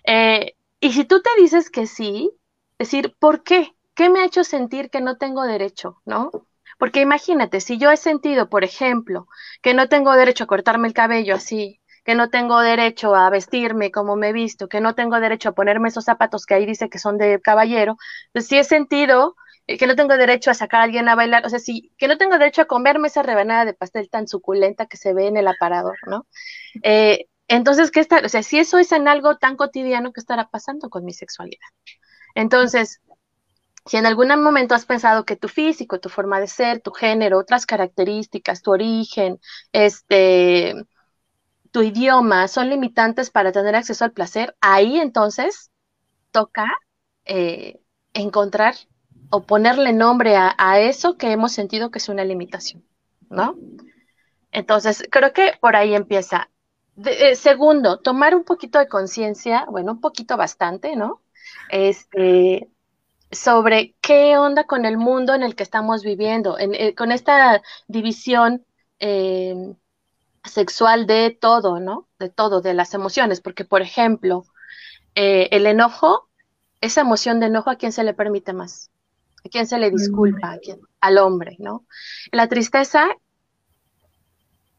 Eh, 0.05 0.55
y 0.79 0.93
si 0.93 1.05
tú 1.05 1.21
te 1.21 1.29
dices 1.37 1.69
que 1.69 1.87
sí, 1.87 2.31
decir, 2.77 3.15
¿por 3.19 3.43
qué? 3.43 3.75
¿Qué 3.93 4.09
me 4.09 4.19
ha 4.19 4.25
hecho 4.25 4.43
sentir 4.43 4.89
que 4.89 5.01
no 5.01 5.17
tengo 5.17 5.43
derecho, 5.43 6.01
¿no? 6.05 6.31
Porque 6.77 7.01
imagínate, 7.01 7.61
si 7.61 7.77
yo 7.77 7.91
he 7.91 7.97
sentido, 7.97 8.49
por 8.49 8.63
ejemplo, 8.63 9.27
que 9.61 9.73
no 9.73 9.87
tengo 9.87 10.13
derecho 10.13 10.43
a 10.43 10.47
cortarme 10.47 10.87
el 10.87 10.93
cabello 10.93 11.35
así, 11.35 11.79
que 12.05 12.15
no 12.15 12.29
tengo 12.29 12.59
derecho 12.61 13.15
a 13.15 13.29
vestirme 13.29 13.91
como 13.91 14.15
me 14.15 14.29
he 14.29 14.33
visto, 14.33 14.69
que 14.69 14.79
no 14.81 14.95
tengo 14.95 15.19
derecho 15.19 15.49
a 15.49 15.51
ponerme 15.53 15.89
esos 15.89 16.05
zapatos 16.05 16.45
que 16.45 16.53
ahí 16.53 16.65
dice 16.65 16.89
que 16.89 16.99
son 16.99 17.17
de 17.17 17.41
caballero, 17.41 17.97
pues 18.31 18.47
si 18.47 18.57
he 18.57 18.63
sentido 18.63 19.35
eh, 19.67 19.77
que 19.77 19.87
no 19.87 19.95
tengo 19.95 20.15
derecho 20.17 20.51
a 20.51 20.53
sacar 20.53 20.81
a 20.81 20.83
alguien 20.83 21.09
a 21.09 21.15
bailar, 21.15 21.45
o 21.45 21.49
sea, 21.49 21.59
sí, 21.59 21.91
que 21.97 22.07
no 22.07 22.17
tengo 22.17 22.37
derecho 22.37 22.61
a 22.61 22.65
comerme 22.65 23.07
esa 23.07 23.23
rebanada 23.23 23.65
de 23.65 23.73
pastel 23.73 24.09
tan 24.09 24.27
suculenta 24.27 24.85
que 24.85 24.97
se 24.97 25.13
ve 25.13 25.27
en 25.27 25.37
el 25.37 25.47
aparador, 25.47 25.97
¿no? 26.07 26.27
Eh, 26.83 27.25
entonces, 27.47 27.91
¿qué 27.91 27.99
está? 27.99 28.21
O 28.25 28.29
sea, 28.29 28.43
si 28.43 28.59
eso 28.59 28.77
es 28.79 28.91
en 28.91 29.07
algo 29.07 29.37
tan 29.37 29.55
cotidiano, 29.57 30.13
¿qué 30.13 30.19
estará 30.19 30.49
pasando 30.49 30.89
con 30.89 31.05
mi 31.05 31.13
sexualidad? 31.13 31.67
Entonces, 32.35 33.01
si 33.85 33.97
en 33.97 34.05
algún 34.05 34.27
momento 34.41 34.75
has 34.75 34.85
pensado 34.85 35.25
que 35.25 35.35
tu 35.35 35.47
físico, 35.47 35.99
tu 35.99 36.09
forma 36.09 36.39
de 36.39 36.47
ser, 36.47 36.81
tu 36.81 36.91
género, 36.91 37.39
otras 37.39 37.65
características, 37.65 38.61
tu 38.63 38.71
origen, 38.71 39.39
este, 39.73 40.73
tu 41.75 41.81
idioma 41.81 42.47
son 42.47 42.69
limitantes 42.69 43.29
para 43.29 43.51
tener 43.51 43.75
acceso 43.75 44.05
al 44.05 44.13
placer, 44.13 44.55
ahí 44.61 44.97
entonces 44.97 45.71
toca 46.31 46.71
eh, 47.25 47.81
encontrar 48.13 48.75
o 49.29 49.43
ponerle 49.43 49.91
nombre 49.91 50.37
a, 50.37 50.79
eso 50.79 51.17
que 51.17 51.33
hemos 51.33 51.51
sentido 51.51 51.91
que 51.91 51.97
es 51.97 52.07
una 52.07 52.23
limitación, 52.23 52.85
¿no? 53.29 53.57
Entonces, 54.53 55.05
creo 55.11 55.33
que 55.33 55.51
por 55.59 55.75
ahí 55.75 55.95
empieza. 55.95 56.49
Eh, 57.03 57.35
segundo, 57.35 57.99
tomar 57.99 58.35
un 58.35 58.45
poquito 58.45 58.79
de 58.79 58.87
conciencia, 58.87 59.65
bueno, 59.69 59.91
un 59.91 59.99
poquito 59.99 60.37
bastante, 60.37 60.95
¿no? 60.95 61.23
Este, 61.69 62.69
sobre 63.31 63.97
qué 63.99 64.37
onda 64.37 64.63
con 64.63 64.85
el 64.85 64.97
mundo 64.97 65.33
en 65.33 65.43
el 65.43 65.55
que 65.55 65.63
estamos 65.63 66.03
viviendo, 66.05 66.57
eh, 66.57 66.95
con 66.95 67.11
esta 67.11 67.61
división 67.89 68.65
sexual 70.47 71.07
de 71.07 71.37
todo, 71.39 71.79
¿no? 71.79 72.07
De 72.19 72.29
todo, 72.29 72.61
de 72.61 72.73
las 72.73 72.93
emociones, 72.93 73.41
porque 73.41 73.65
por 73.65 73.81
ejemplo, 73.81 74.45
eh, 75.15 75.49
el 75.51 75.65
enojo, 75.65 76.29
esa 76.81 77.01
emoción 77.01 77.39
de 77.39 77.47
enojo, 77.47 77.69
¿a 77.69 77.75
quién 77.75 77.91
se 77.91 78.03
le 78.03 78.13
permite 78.13 78.53
más? 78.53 78.91
¿A 79.45 79.49
quién 79.49 79.67
se 79.67 79.77
le 79.77 79.91
disculpa? 79.91 80.57
Al 81.01 81.17
hombre, 81.17 81.55
¿no? 81.59 81.85
La 82.31 82.47
tristeza, 82.47 83.07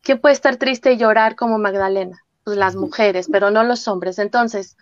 ¿quién 0.03 0.21
puede 0.21 0.35
estar 0.35 0.57
triste 0.57 0.93
y 0.93 0.97
llorar 0.97 1.37
como 1.37 1.59
Magdalena? 1.59 2.25
Pues 2.45 2.57
las 2.57 2.77
mujeres, 2.77 3.29
pero 3.31 3.51
no 3.51 3.63
los 3.65 3.87
hombres. 3.89 4.19
Entonces, 4.19 4.77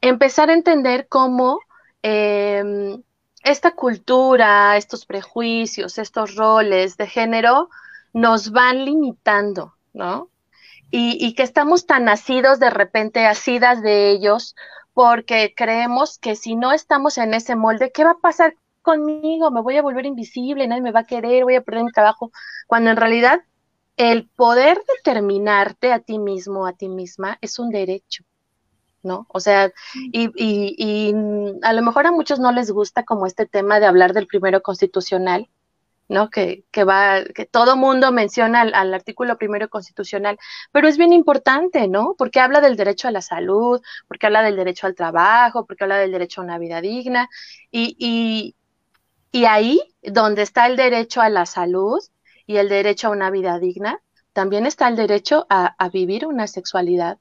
empezar 0.00 0.50
a 0.50 0.54
entender 0.54 1.06
cómo 1.08 1.60
em, 2.02 3.02
esta 3.42 3.72
cultura, 3.72 4.76
estos 4.76 5.06
prejuicios, 5.06 5.98
estos 5.98 6.34
roles 6.34 6.96
de 6.96 7.06
género 7.06 7.68
nos 8.12 8.50
van 8.50 8.84
limitando, 8.84 9.74
¿no? 9.92 10.30
Y, 10.92 11.34
que 11.34 11.44
estamos 11.44 11.86
tan 11.86 12.04
nacidos 12.04 12.58
de 12.58 12.70
repente, 12.70 13.24
asidas 13.26 13.80
de 13.80 14.10
ellos, 14.10 14.56
porque 14.92 15.54
creemos 15.56 16.18
que 16.18 16.34
si 16.34 16.56
no 16.56 16.72
estamos 16.72 17.16
en 17.18 17.32
ese 17.32 17.54
molde, 17.54 17.92
¿qué 17.92 18.02
va 18.02 18.12
a 18.12 18.18
pasar 18.20 18.56
conmigo? 18.82 19.52
Me 19.52 19.60
voy 19.60 19.76
a 19.76 19.82
volver 19.82 20.06
invisible, 20.06 20.66
nadie 20.66 20.82
me 20.82 20.90
va 20.90 21.00
a 21.00 21.06
querer, 21.06 21.44
voy 21.44 21.54
a 21.54 21.62
perder 21.62 21.84
mi 21.84 21.92
trabajo, 21.92 22.32
cuando 22.66 22.90
en 22.90 22.96
realidad 22.96 23.40
el 23.96 24.28
poder 24.28 24.82
determinarte 24.96 25.92
a 25.92 26.00
ti 26.00 26.18
mismo, 26.18 26.66
a 26.66 26.72
ti 26.72 26.88
misma, 26.88 27.38
es 27.40 27.58
un 27.60 27.70
derecho, 27.70 28.24
¿no? 29.02 29.26
O 29.28 29.38
sea, 29.38 29.72
y, 29.94 30.24
y, 30.34 30.74
y 30.76 31.14
a 31.62 31.72
lo 31.72 31.82
mejor 31.82 32.06
a 32.06 32.12
muchos 32.12 32.40
no 32.40 32.50
les 32.50 32.72
gusta 32.72 33.04
como 33.04 33.26
este 33.26 33.46
tema 33.46 33.78
de 33.78 33.86
hablar 33.86 34.12
del 34.12 34.26
primero 34.26 34.60
constitucional, 34.62 35.48
¿no? 36.10 36.28
Que, 36.28 36.64
que 36.72 36.82
va, 36.84 37.22
que 37.24 37.46
todo 37.46 37.76
mundo 37.76 38.10
menciona 38.10 38.62
al, 38.62 38.94
artículo 38.94 39.38
primero 39.38 39.70
constitucional, 39.70 40.38
pero 40.72 40.88
es 40.88 40.98
bien 40.98 41.12
importante, 41.12 41.86
¿no? 41.86 42.14
Porque 42.18 42.40
habla 42.40 42.60
del 42.60 42.76
derecho 42.76 43.06
a 43.08 43.12
la 43.12 43.22
salud, 43.22 43.80
porque 44.08 44.26
habla 44.26 44.42
del 44.42 44.56
derecho 44.56 44.88
al 44.88 44.96
trabajo, 44.96 45.66
porque 45.66 45.84
habla 45.84 45.98
del 45.98 46.10
derecho 46.10 46.40
a 46.40 46.44
una 46.44 46.58
vida 46.58 46.80
digna, 46.80 47.28
y, 47.70 47.96
y, 47.98 48.56
y 49.30 49.44
ahí, 49.44 49.80
donde 50.02 50.42
está 50.42 50.66
el 50.66 50.76
derecho 50.76 51.20
a 51.20 51.30
la 51.30 51.46
salud 51.46 52.00
y 52.44 52.56
el 52.56 52.68
derecho 52.68 53.06
a 53.08 53.10
una 53.12 53.30
vida 53.30 53.60
digna, 53.60 54.00
también 54.32 54.66
está 54.66 54.88
el 54.88 54.96
derecho 54.96 55.46
a, 55.48 55.76
a 55.78 55.88
vivir 55.90 56.26
una 56.26 56.48
sexualidad 56.48 57.18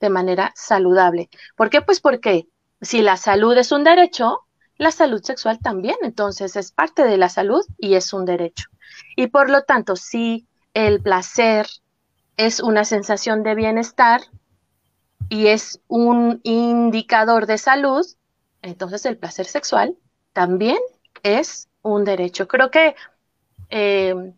de 0.00 0.08
manera 0.08 0.52
saludable. 0.56 1.28
¿Por 1.54 1.68
qué? 1.68 1.82
Pues 1.82 2.00
porque 2.00 2.48
si 2.80 3.02
la 3.02 3.18
salud 3.18 3.56
es 3.58 3.72
un 3.72 3.84
derecho, 3.84 4.40
la 4.82 4.90
salud 4.90 5.22
sexual 5.22 5.60
también, 5.60 5.96
entonces 6.02 6.56
es 6.56 6.72
parte 6.72 7.04
de 7.04 7.16
la 7.16 7.28
salud 7.28 7.64
y 7.78 7.94
es 7.94 8.12
un 8.12 8.24
derecho. 8.24 8.68
Y 9.16 9.28
por 9.28 9.48
lo 9.48 9.62
tanto, 9.62 9.96
si 9.96 10.46
el 10.74 11.00
placer 11.00 11.66
es 12.36 12.60
una 12.60 12.84
sensación 12.84 13.42
de 13.42 13.54
bienestar 13.54 14.22
y 15.28 15.46
es 15.46 15.80
un 15.86 16.40
indicador 16.42 17.46
de 17.46 17.58
salud, 17.58 18.04
entonces 18.60 19.06
el 19.06 19.16
placer 19.16 19.46
sexual 19.46 19.96
también 20.32 20.78
es 21.22 21.68
un 21.82 22.04
derecho. 22.04 22.48
Creo 22.48 22.70
que 22.70 22.96
eh, 23.70 24.32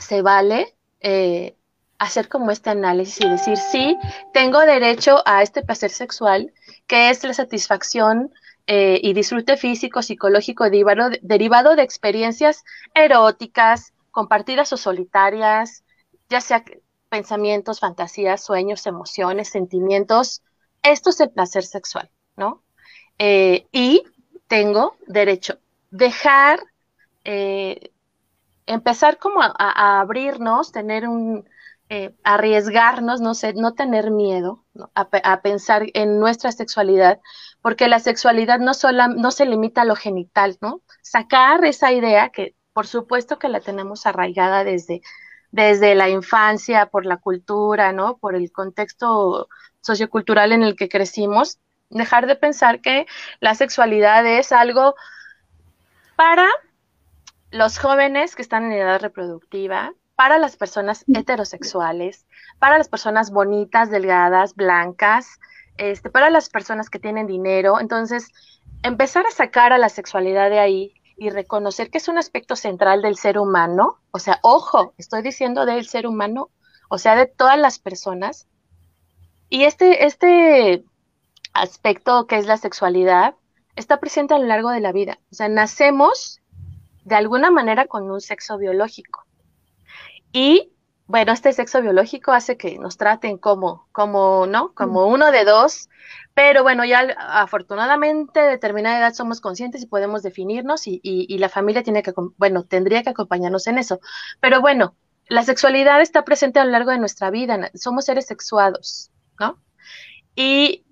se 0.00 0.22
vale 0.22 0.74
eh, 1.00 1.56
hacer 1.98 2.28
como 2.28 2.50
este 2.50 2.70
análisis 2.70 3.20
y 3.20 3.28
decir, 3.28 3.56
sí, 3.56 3.98
tengo 4.32 4.60
derecho 4.60 5.22
a 5.26 5.42
este 5.42 5.62
placer 5.62 5.90
sexual, 5.90 6.52
que 6.86 7.10
es 7.10 7.22
la 7.24 7.34
satisfacción 7.34 8.32
eh, 8.70 9.00
y 9.02 9.14
disfrute 9.14 9.56
físico, 9.56 10.02
psicológico 10.02 10.64
derivado 10.64 11.08
de, 11.08 11.18
derivado 11.22 11.74
de 11.74 11.82
experiencias 11.82 12.64
eróticas, 12.94 13.94
compartidas 14.10 14.74
o 14.74 14.76
solitarias, 14.76 15.84
ya 16.28 16.42
sea 16.42 16.62
pensamientos, 17.08 17.80
fantasías, 17.80 18.44
sueños, 18.44 18.86
emociones, 18.86 19.48
sentimientos. 19.48 20.42
Esto 20.82 21.08
es 21.08 21.20
el 21.20 21.30
placer 21.30 21.64
sexual, 21.64 22.10
¿no? 22.36 22.62
Eh, 23.18 23.66
y 23.72 24.02
tengo 24.48 24.96
derecho. 25.06 25.58
Dejar, 25.90 26.60
eh, 27.24 27.90
empezar 28.66 29.16
como 29.16 29.40
a, 29.40 30.00
abrirnos, 30.00 30.72
tener 30.72 31.08
un, 31.08 31.48
arriesgarnos, 32.22 33.20
no 33.20 33.34
sé, 33.34 33.54
no 33.54 33.72
tener 33.72 34.10
miedo 34.10 34.64
A, 34.94 35.08
a, 35.24 35.40
pensar 35.40 35.86
en 35.94 36.20
nuestra 36.20 36.52
sexualidad, 36.52 37.18
porque 37.62 37.88
la 37.88 37.98
sexualidad 37.98 38.58
no, 38.58 38.74
sola, 38.74 39.08
no 39.08 39.30
se 39.30 39.46
limita 39.46 39.82
a 39.82 39.84
lo 39.86 39.96
genital, 39.96 40.58
¿no? 40.60 40.82
Sacar 41.02 41.64
esa 41.64 41.92
idea 41.92 42.28
que 42.28 42.54
por 42.78 42.86
supuesto 42.86 43.40
que 43.40 43.48
la 43.48 43.58
tenemos 43.58 44.06
arraigada 44.06 44.62
desde, 44.62 45.02
desde 45.50 45.96
la 45.96 46.08
infancia, 46.08 46.86
por 46.86 47.06
la 47.06 47.16
cultura, 47.16 47.92
¿no? 47.92 48.18
Por 48.18 48.36
el 48.36 48.52
contexto 48.52 49.48
sociocultural 49.80 50.52
en 50.52 50.62
el 50.62 50.76
que 50.76 50.88
crecimos, 50.88 51.58
dejar 51.90 52.28
de 52.28 52.36
pensar 52.36 52.80
que 52.80 53.06
la 53.40 53.56
sexualidad 53.56 54.24
es 54.26 54.52
algo 54.52 54.94
para 56.14 56.46
los 57.50 57.78
jóvenes 57.78 58.36
que 58.36 58.42
están 58.42 58.66
en 58.66 58.72
edad 58.72 59.00
reproductiva, 59.00 59.92
para 60.18 60.38
las 60.38 60.56
personas 60.56 61.04
heterosexuales, 61.14 62.26
para 62.58 62.76
las 62.76 62.88
personas 62.88 63.30
bonitas, 63.30 63.88
delgadas, 63.88 64.56
blancas, 64.56 65.38
este, 65.76 66.10
para 66.10 66.28
las 66.28 66.48
personas 66.48 66.90
que 66.90 66.98
tienen 66.98 67.28
dinero. 67.28 67.78
Entonces, 67.78 68.26
empezar 68.82 69.26
a 69.26 69.30
sacar 69.30 69.72
a 69.72 69.78
la 69.78 69.88
sexualidad 69.88 70.50
de 70.50 70.58
ahí 70.58 70.92
y 71.16 71.30
reconocer 71.30 71.88
que 71.88 71.98
es 71.98 72.08
un 72.08 72.18
aspecto 72.18 72.56
central 72.56 73.00
del 73.00 73.14
ser 73.14 73.38
humano, 73.38 74.00
o 74.10 74.18
sea, 74.18 74.40
ojo, 74.42 74.92
estoy 74.98 75.22
diciendo 75.22 75.66
del 75.66 75.86
ser 75.86 76.04
humano, 76.04 76.50
o 76.88 76.98
sea, 76.98 77.14
de 77.14 77.26
todas 77.26 77.56
las 77.56 77.78
personas. 77.78 78.48
Y 79.48 79.66
este, 79.66 80.04
este 80.04 80.82
aspecto 81.52 82.26
que 82.26 82.38
es 82.38 82.46
la 82.46 82.56
sexualidad 82.56 83.36
está 83.76 84.00
presente 84.00 84.34
a 84.34 84.38
lo 84.40 84.46
largo 84.46 84.70
de 84.70 84.80
la 84.80 84.90
vida. 84.90 85.20
O 85.30 85.36
sea, 85.36 85.48
nacemos 85.48 86.40
de 87.04 87.14
alguna 87.14 87.52
manera 87.52 87.86
con 87.86 88.10
un 88.10 88.20
sexo 88.20 88.58
biológico. 88.58 89.27
Y 90.32 90.72
bueno, 91.06 91.32
este 91.32 91.52
sexo 91.54 91.80
biológico 91.80 92.32
hace 92.32 92.58
que 92.58 92.78
nos 92.78 92.98
traten 92.98 93.38
como, 93.38 93.88
como, 93.92 94.46
¿no? 94.46 94.74
Como 94.74 95.06
uno 95.06 95.32
de 95.32 95.44
dos, 95.44 95.88
pero 96.34 96.62
bueno, 96.62 96.84
ya 96.84 97.00
afortunadamente 97.18 98.40
de 98.40 98.50
determinada 98.50 98.98
edad 98.98 99.14
somos 99.14 99.40
conscientes 99.40 99.82
y 99.82 99.86
podemos 99.86 100.22
definirnos 100.22 100.86
y, 100.86 101.00
y, 101.02 101.38
la 101.38 101.48
familia 101.48 101.82
tiene 101.82 102.02
que, 102.02 102.12
bueno, 102.36 102.64
tendría 102.64 103.02
que 103.02 103.10
acompañarnos 103.10 103.66
en 103.66 103.78
eso. 103.78 104.00
Pero 104.40 104.60
bueno, 104.60 104.94
la 105.28 105.42
sexualidad 105.44 106.00
está 106.02 106.24
presente 106.24 106.60
a 106.60 106.64
lo 106.64 106.72
largo 106.72 106.90
de 106.90 106.98
nuestra 106.98 107.30
vida, 107.30 107.70
somos 107.74 108.04
seres 108.04 108.26
sexuados, 108.26 109.10
¿no? 109.40 109.58
Y 110.36 110.84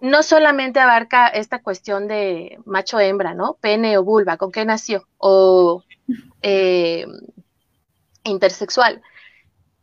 no 0.00 0.22
solamente 0.22 0.80
abarca 0.80 1.26
esta 1.26 1.62
cuestión 1.62 2.08
de 2.08 2.58
macho-hembra, 2.64 3.34
¿no? 3.34 3.58
Pene 3.60 3.98
o 3.98 4.04
vulva, 4.04 4.36
¿con 4.36 4.52
qué 4.52 4.64
nació? 4.64 5.06
O 5.18 5.82
eh, 6.42 7.06
intersexual, 8.24 9.02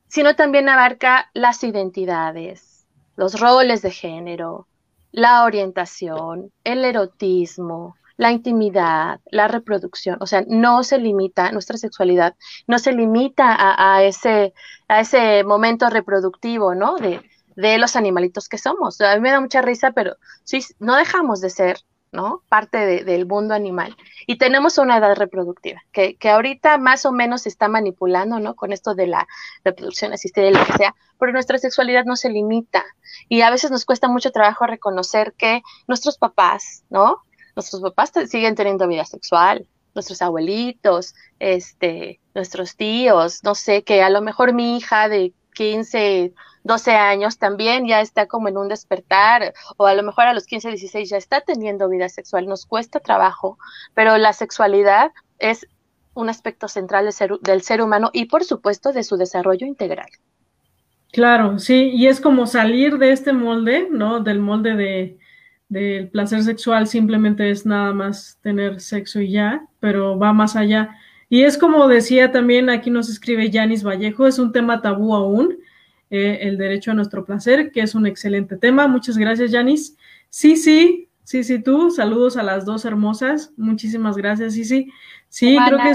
sino 0.08 0.36
también 0.36 0.69
abarca 0.69 1.29
las 1.34 1.63
identidades, 1.63 2.88
los 3.15 3.39
roles 3.39 3.81
de 3.81 3.91
género, 3.91 4.67
la 5.12 5.43
orientación, 5.43 6.51
el 6.63 6.86
erotismo, 6.86 7.96
la 8.17 8.31
intimidad, 8.31 9.22
la 9.31 9.48
reproducción, 9.48 10.17
o 10.19 10.27
sea, 10.27 10.43
no 10.48 10.84
se 10.84 10.98
limita, 10.98 11.51
nuestra 11.51 11.77
sexualidad 11.77 12.36
no 12.67 12.77
se 12.77 12.91
limita 12.91 13.55
a, 13.58 14.03
ese, 14.03 14.53
a 14.89 15.00
ese 15.00 15.43
momento 15.46 15.89
reproductivo, 15.89 16.75
¿no? 16.75 16.98
De, 16.98 17.22
de 17.55 17.77
los 17.77 17.96
animalitos 17.96 18.50
que 18.50 18.58
somos. 18.58 19.00
A 19.01 19.15
mí 19.15 19.22
me 19.22 19.31
da 19.31 19.39
mucha 19.39 19.62
risa, 19.62 19.91
pero 19.91 20.17
sí, 20.43 20.60
no 20.79 20.96
dejamos 20.96 21.39
de 21.39 21.50
ser 21.50 21.77
¿no? 22.12 22.44
Parte 22.50 23.04
del 23.04 23.25
mundo 23.25 23.54
animal. 23.54 23.96
Y 24.25 24.38
tenemos 24.38 24.78
una 24.78 24.98
edad 24.98 25.16
reproductiva, 25.16 25.84
que, 25.92 26.16
que, 26.16 26.30
ahorita 26.30 26.78
más 26.78 27.06
o 27.06 27.12
menos 27.12 27.44
se 27.44 27.50
está 27.50 27.68
manipulando, 27.68 28.39
¿no? 28.39 28.56
Con 28.56 28.74
esto 28.74 28.96
de 28.96 29.08
la 29.08 29.28
reproducción 29.63 30.13
asistida 30.13 30.48
y 30.48 30.54
lo 30.54 30.66
que 30.66 30.74
sea, 30.74 30.96
pero 31.20 31.32
nuestra 31.32 31.58
sexualidad 31.58 32.06
no 32.06 32.16
se 32.16 32.30
limita. 32.30 32.84
Y 33.28 33.42
a 33.42 33.51
veces 33.51 33.72
nos 33.72 33.86
cuesta 33.86 34.08
mucho 34.08 34.32
trabajo 34.32 34.66
reconocer 34.66 35.34
que 35.38 35.62
nuestros 35.88 36.18
papás, 36.18 36.84
¿no? 36.89 37.24
Nuestros 37.56 37.82
papás 37.82 38.12
siguen 38.28 38.56
teniendo 38.56 38.88
vida 38.88 39.06
sexual, 39.06 39.68
nuestros 39.94 40.22
abuelitos, 40.22 41.16
este, 41.39 42.20
nuestros 42.34 42.75
tíos, 42.75 43.44
no 43.44 43.56
sé, 43.56 43.84
que 43.84 44.01
a 44.01 44.10
lo 44.10 44.22
mejor 44.22 44.54
mi 44.54 44.78
hija 44.78 45.10
de 45.10 45.34
15, 45.54 46.34
12 46.63 46.92
años 46.92 47.38
también 47.38 47.88
ya 47.88 48.01
está 48.01 48.28
como 48.28 48.48
en 48.48 48.58
un 48.58 48.68
despertar, 48.68 49.54
o 49.78 49.86
a 49.86 49.94
lo 49.94 50.04
mejor 50.04 50.25
a 50.25 50.34
los 50.34 50.46
15, 50.46 50.70
16 50.70 51.10
ya 51.10 51.18
está 51.18 51.42
teniendo 51.42 51.89
vida 51.89 52.10
sexual, 52.10 52.48
nos 52.48 52.66
cuesta 52.66 53.00
trabajo, 53.00 53.58
pero 53.94 54.18
la 54.18 54.34
sexualidad 54.34 55.12
es 55.39 55.68
un 56.13 56.30
aspecto 56.30 56.68
central 56.68 57.06
del 57.06 57.13
ser, 57.13 57.39
del 57.42 57.62
ser 57.62 57.82
humano 57.82 58.10
y 58.13 58.25
por 58.25 58.44
supuesto 58.44 58.92
de 58.92 59.04
su 59.04 59.18
desarrollo 59.18 59.66
integral. 59.66 60.10
Claro, 61.12 61.58
sí, 61.58 61.92
y 61.94 62.08
es 62.08 62.22
como 62.22 62.46
salir 62.46 62.98
de 62.98 63.12
este 63.12 63.34
molde, 63.34 63.88
¿no? 63.89 64.20
Del 64.20 64.39
molde 64.39 64.75
de, 64.75 65.18
del 65.70 66.10
placer 66.10 66.44
sexual 66.44 66.88
simplemente 66.88 67.50
es 67.50 67.66
nada 67.66 67.94
más 67.94 68.38
tener 68.42 68.80
sexo 68.80 69.22
y 69.22 69.32
ya, 69.32 69.66
pero 69.80 70.20
va 70.20 70.34
más 70.34 70.56
allá. 70.56 70.96
Y 71.30 71.44
es 71.44 71.58
como 71.58 71.88
decía 71.88 72.32
también, 72.32 72.70
aquí 72.70 72.89
nos 72.89 73.10
escribe 73.10 73.50
Yanis 73.50 73.84
Vallejo, 73.84 74.28
es 74.28 74.39
un 74.39 74.52
tema 74.52 74.82
tabú 74.82 75.15
aún, 75.15 75.58
eh, 76.10 76.39
el 76.41 76.58
derecho 76.58 76.91
a 76.91 76.95
nuestro 76.95 77.24
placer, 77.24 77.72
que 77.72 77.82
es 77.82 77.95
un 77.95 78.08
excelente 78.08 78.58
tema. 78.58 78.88
Muchas 78.88 79.17
gracias, 79.17 79.52
Yanis. 79.52 79.95
Sí, 80.30 80.58
sí, 80.58 81.10
sí, 81.24 81.43
sí, 81.43 81.60
tú, 81.62 81.91
saludos 81.91 82.38
a 82.38 82.43
las 82.43 82.65
dos 82.65 82.86
hermosas. 82.86 83.54
Muchísimas 83.58 84.17
gracias, 84.17 84.54
sí, 84.54 84.65
sí. 84.65 84.91
Sí, 85.30 85.58
creo 85.67 85.78
que 85.78 85.91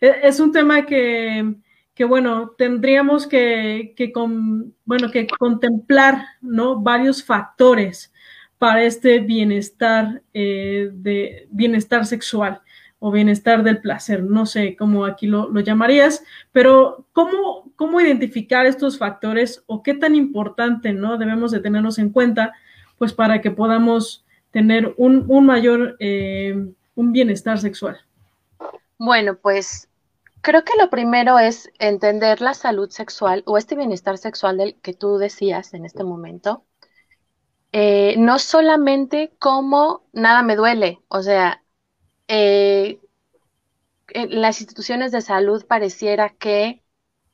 es, 0.00 0.18
es 0.22 0.40
un 0.40 0.52
tema 0.52 0.86
que, 0.86 1.54
que 1.94 2.04
bueno, 2.04 2.50
tendríamos 2.58 3.26
que, 3.26 3.94
que, 3.96 4.12
con, 4.12 4.74
bueno, 4.84 5.10
que 5.10 5.26
contemplar, 5.26 6.24
¿no? 6.40 6.80
Varios 6.80 7.22
factores 7.22 8.12
para 8.58 8.82
este 8.82 9.20
bienestar, 9.20 10.22
eh, 10.32 10.90
de 10.92 11.46
bienestar 11.50 12.06
sexual 12.06 12.60
o 12.98 13.10
bienestar 13.10 13.62
del 13.62 13.80
placer, 13.80 14.22
no 14.22 14.46
sé 14.46 14.76
cómo 14.76 15.04
aquí 15.04 15.26
lo, 15.26 15.52
llamarías, 15.60 16.24
pero 16.52 17.06
¿cómo, 17.12 17.70
¿cómo 17.76 18.00
identificar 18.00 18.66
estos 18.66 18.98
factores 18.98 19.62
o 19.66 19.82
qué 19.82 19.94
tan 19.94 20.14
importante 20.14 20.92
no 20.92 21.18
debemos 21.18 21.50
de 21.50 21.60
tenernos 21.60 21.98
en 21.98 22.10
cuenta, 22.10 22.52
pues 22.96 23.12
para 23.12 23.40
que 23.40 23.50
podamos 23.50 24.24
tener 24.52 24.94
un, 24.96 25.26
mayor, 25.44 25.96
eh, 25.98 26.56
un 26.94 27.12
bienestar 27.12 27.58
sexual? 27.58 27.98
Bueno, 28.98 29.36
pues 29.36 29.88
creo 30.40 30.64
que 30.64 30.78
lo 30.78 30.90
primero 30.90 31.38
es 31.38 31.70
entender 31.78 32.40
la 32.40 32.54
salud 32.54 32.90
sexual 32.90 33.42
o 33.46 33.58
este 33.58 33.76
bienestar 33.76 34.18
sexual 34.18 34.58
del 34.58 34.76
que 34.80 34.94
tú 34.94 35.18
decías 35.18 35.74
en 35.74 35.84
este 35.84 36.04
momento. 36.04 36.64
Eh, 37.72 38.14
no 38.18 38.38
solamente 38.38 39.32
como 39.40 40.04
nada 40.12 40.42
me 40.42 40.54
duele, 40.54 41.00
o 41.08 41.22
sea, 41.22 41.63
eh, 42.28 43.00
en 44.08 44.40
las 44.40 44.60
instituciones 44.60 45.12
de 45.12 45.20
salud 45.20 45.66
pareciera 45.66 46.30
que, 46.30 46.82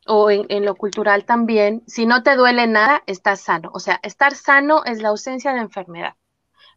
o 0.07 0.31
en, 0.31 0.65
lo 0.65 0.75
cultural 0.77 1.25
también, 1.25 1.83
si 1.87 2.07
no 2.07 2.23
te 2.23 2.37
duele 2.37 2.67
nada, 2.67 3.03
estás 3.07 3.41
sano. 3.41 3.71
O 3.75 3.81
sea, 3.81 4.01
estar 4.03 4.35
sano 4.35 4.85
es 4.85 5.03
la 5.03 5.11
ausencia 5.11 5.53
de 5.53 5.61
enfermedad, 5.61 6.15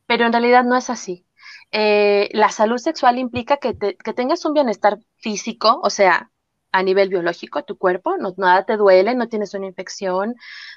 pero 0.07 0.25
en 0.25 0.33
realidad 0.33 0.63
no 0.63 0.75
es 0.75 0.89
así. 0.89 1.25
Eh, 1.71 2.29
la 2.33 2.49
salud 2.49 2.77
sexual 2.77 3.17
implica 3.17 3.57
que, 3.57 3.75
que, 3.77 4.13
tengas 4.13 4.45
un 4.45 4.53
bienestar 4.53 4.99
físico, 5.17 5.79
o 5.83 5.89
sea, 5.89 6.31
a 6.71 6.83
nivel 6.83 7.09
biológico, 7.09 7.63
tu 7.63 7.77
cuerpo, 7.77 8.17
no, 8.17 8.33
nada 8.37 8.65
te 8.65 8.77
duele, 8.77 9.15
no 9.15 9.29
tienes 9.29 9.53
una 9.53 9.67
infección, 9.67 10.35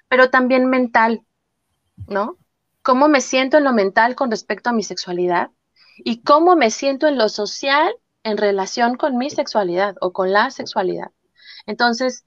pero 0.08 0.30
también 0.30 0.66
mental, 0.68 1.22
¿no? 2.08 2.38
¿Cómo 2.82 3.08
me 3.08 3.20
siento 3.20 3.58
en 3.58 3.64
lo 3.64 3.72
mental 3.72 4.14
con 4.14 4.30
respecto 4.30 4.70
a 4.70 4.72
mi 4.72 4.82
sexualidad? 4.82 5.50
Y 5.98 6.22
cómo 6.22 6.56
me 6.56 6.70
siento 6.70 7.06
en 7.06 7.18
lo 7.18 7.28
social 7.28 7.94
en 8.22 8.36
relación 8.36 8.96
con 8.96 9.16
mi 9.16 9.30
sexualidad 9.30 9.94
o 10.00 10.12
con 10.12 10.32
la 10.32 10.50
sexualidad. 10.50 11.12
Entonces, 11.66 12.24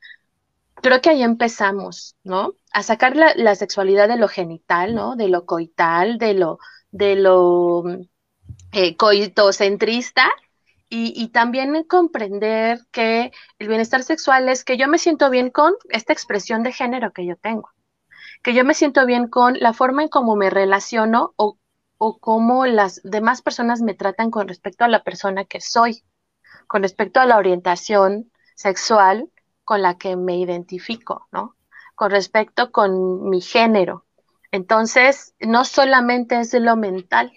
creo 0.76 1.02
que 1.02 1.10
ahí 1.10 1.24
empezamos, 1.24 2.16
¿no? 2.24 2.54
A 2.74 2.84
sacar 2.84 3.16
la, 3.16 3.56
sexualidad 3.56 4.08
de 4.08 4.18
lo 4.18 4.28
genital, 4.28 4.96
¿no? 4.96 5.16
De 5.16 5.28
lo 5.28 5.46
coital, 5.46 6.18
de 6.18 6.34
lo, 6.34 6.60
de 6.92 8.08
eh, 8.72 8.96
coitocentrista 8.96 10.32
y, 10.90 11.14
y, 11.16 11.30
también 11.30 11.84
comprender 11.84 12.80
que 12.92 13.32
el 13.60 13.68
bienestar 13.68 14.04
sexual 14.04 14.50
es 14.50 14.64
que 14.64 14.78
yo 14.78 14.88
me 14.88 14.98
siento 14.98 15.30
bien 15.30 15.52
con 15.52 15.74
esta 15.90 16.14
expresión 16.14 16.64
de 16.64 16.72
género 16.72 17.12
que 17.12 17.26
yo 17.26 17.36
tengo, 17.36 17.70
que 18.42 18.54
yo 18.54 18.66
me 18.66 18.74
siento 18.74 19.06
bien 19.06 19.28
con 19.28 19.60
la 19.60 19.74
forma 19.74 20.02
en 20.02 20.10
cómo 20.10 20.36
me 20.36 20.50
relaciono 20.50 21.34
o 21.36 21.59
o 22.00 22.18
cómo 22.18 22.66
las 22.66 23.02
demás 23.04 23.44
personas 23.44 23.82
me 23.82 23.94
tratan 23.94 24.32
con 24.32 24.48
respecto 24.48 24.86
a 24.86 24.88
la 24.88 25.04
persona 25.04 25.46
que 25.46 25.62
soy, 25.62 26.04
con 26.66 26.82
respecto 26.82 27.20
a 27.20 27.26
la 27.26 27.38
orientación 27.38 28.32
sexual 28.56 29.30
con 29.66 29.82
la 29.82 29.98
que 29.98 30.16
me 30.16 30.38
identifico, 30.38 31.28
¿no? 31.32 31.56
Con 31.96 32.10
respecto 32.10 32.72
con 32.72 33.30
mi 33.30 33.42
género. 33.42 34.06
Entonces, 34.52 35.36
no 35.42 35.66
solamente 35.66 36.40
es 36.40 36.54
lo 36.54 36.78
mental, 36.78 37.32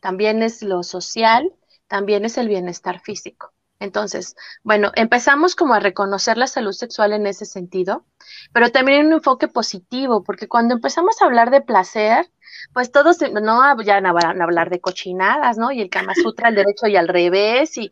también 0.00 0.42
es 0.42 0.62
lo 0.62 0.82
social, 0.82 1.52
también 1.86 2.24
es 2.24 2.38
el 2.38 2.48
bienestar 2.48 3.00
físico. 3.00 3.52
Entonces, 3.80 4.34
bueno, 4.64 4.90
empezamos 4.96 5.54
como 5.54 5.74
a 5.74 5.80
reconocer 5.80 6.36
la 6.36 6.48
salud 6.48 6.72
sexual 6.72 7.12
en 7.12 7.26
ese 7.26 7.46
sentido, 7.46 8.04
pero 8.52 8.70
también 8.70 9.00
en 9.00 9.06
un 9.08 9.12
enfoque 9.14 9.46
positivo, 9.48 10.24
porque 10.24 10.48
cuando 10.48 10.74
empezamos 10.74 11.20
a 11.22 11.26
hablar 11.26 11.50
de 11.50 11.60
placer, 11.60 12.28
pues 12.72 12.90
todos 12.90 13.18
no 13.20 13.82
ya 13.82 14.00
van 14.00 14.40
a 14.40 14.44
hablar 14.44 14.70
de 14.70 14.80
cochinadas, 14.80 15.58
¿no? 15.58 15.70
Y 15.70 15.80
el 15.80 15.90
Kama 15.90 16.14
Sutra 16.14 16.48
al 16.48 16.56
derecho 16.56 16.88
y 16.88 16.96
al 16.96 17.08
revés, 17.08 17.76
y 17.78 17.90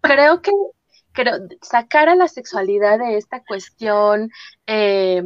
creo 0.00 0.42
que 0.42 0.52
creo, 1.12 1.38
sacar 1.62 2.08
a 2.08 2.14
la 2.14 2.28
sexualidad 2.28 2.98
de 2.98 3.16
esta 3.16 3.42
cuestión 3.44 4.30
eh, 4.66 5.22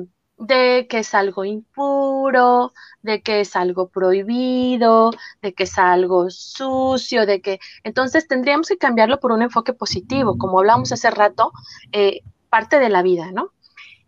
de 0.47 0.87
que 0.89 0.99
es 0.99 1.15
algo 1.15 1.45
impuro, 1.45 2.73
de 3.03 3.23
que 3.23 3.41
es 3.41 3.57
algo 3.57 3.89
prohibido, 3.89 5.11
de 5.43 5.55
que 5.55 5.65
es 5.65 5.79
algo 5.79 6.31
sucio, 6.31 7.27
de 7.27 7.41
que 7.41 7.61
entonces 7.83 8.29
tendríamos 8.29 8.69
que 8.69 8.79
cambiarlo 8.79 9.21
por 9.21 9.33
un 9.33 9.43
enfoque 9.43 9.73
positivo, 9.73 10.39
como 10.39 10.59
hablamos 10.59 10.93
hace 10.93 11.11
rato, 11.11 11.53
eh, 11.93 12.23
parte 12.51 12.79
de 12.79 12.89
la 12.89 13.03
vida, 13.03 13.31
¿no? 13.33 13.53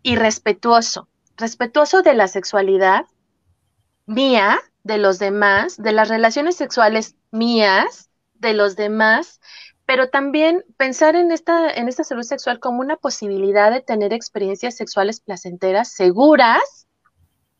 Y 0.03 0.15
respetuoso, 0.15 1.09
respetuoso 1.37 2.01
de 2.01 2.13
la 2.13 2.27
sexualidad 2.27 3.05
mía, 4.05 4.59
de 4.83 4.97
los 4.97 5.19
demás, 5.19 5.77
de 5.77 5.91
las 5.91 6.07
relaciones 6.07 6.55
sexuales 6.55 7.15
mías, 7.31 8.09
de 8.35 8.53
los 8.53 8.75
demás, 8.75 9.41
pero 9.87 10.09
también 10.09 10.65
pensar 10.75 11.15
en 11.15 11.31
esta, 11.31 11.71
en 11.71 11.87
esta 11.87 12.03
salud 12.03 12.23
sexual 12.23 12.59
como 12.59 12.81
una 12.81 12.97
posibilidad 12.97 13.71
de 13.71 13.81
tener 13.81 14.11
experiencias 14.11 14.75
sexuales 14.75 15.21
placenteras, 15.21 15.93
seguras, 15.93 16.87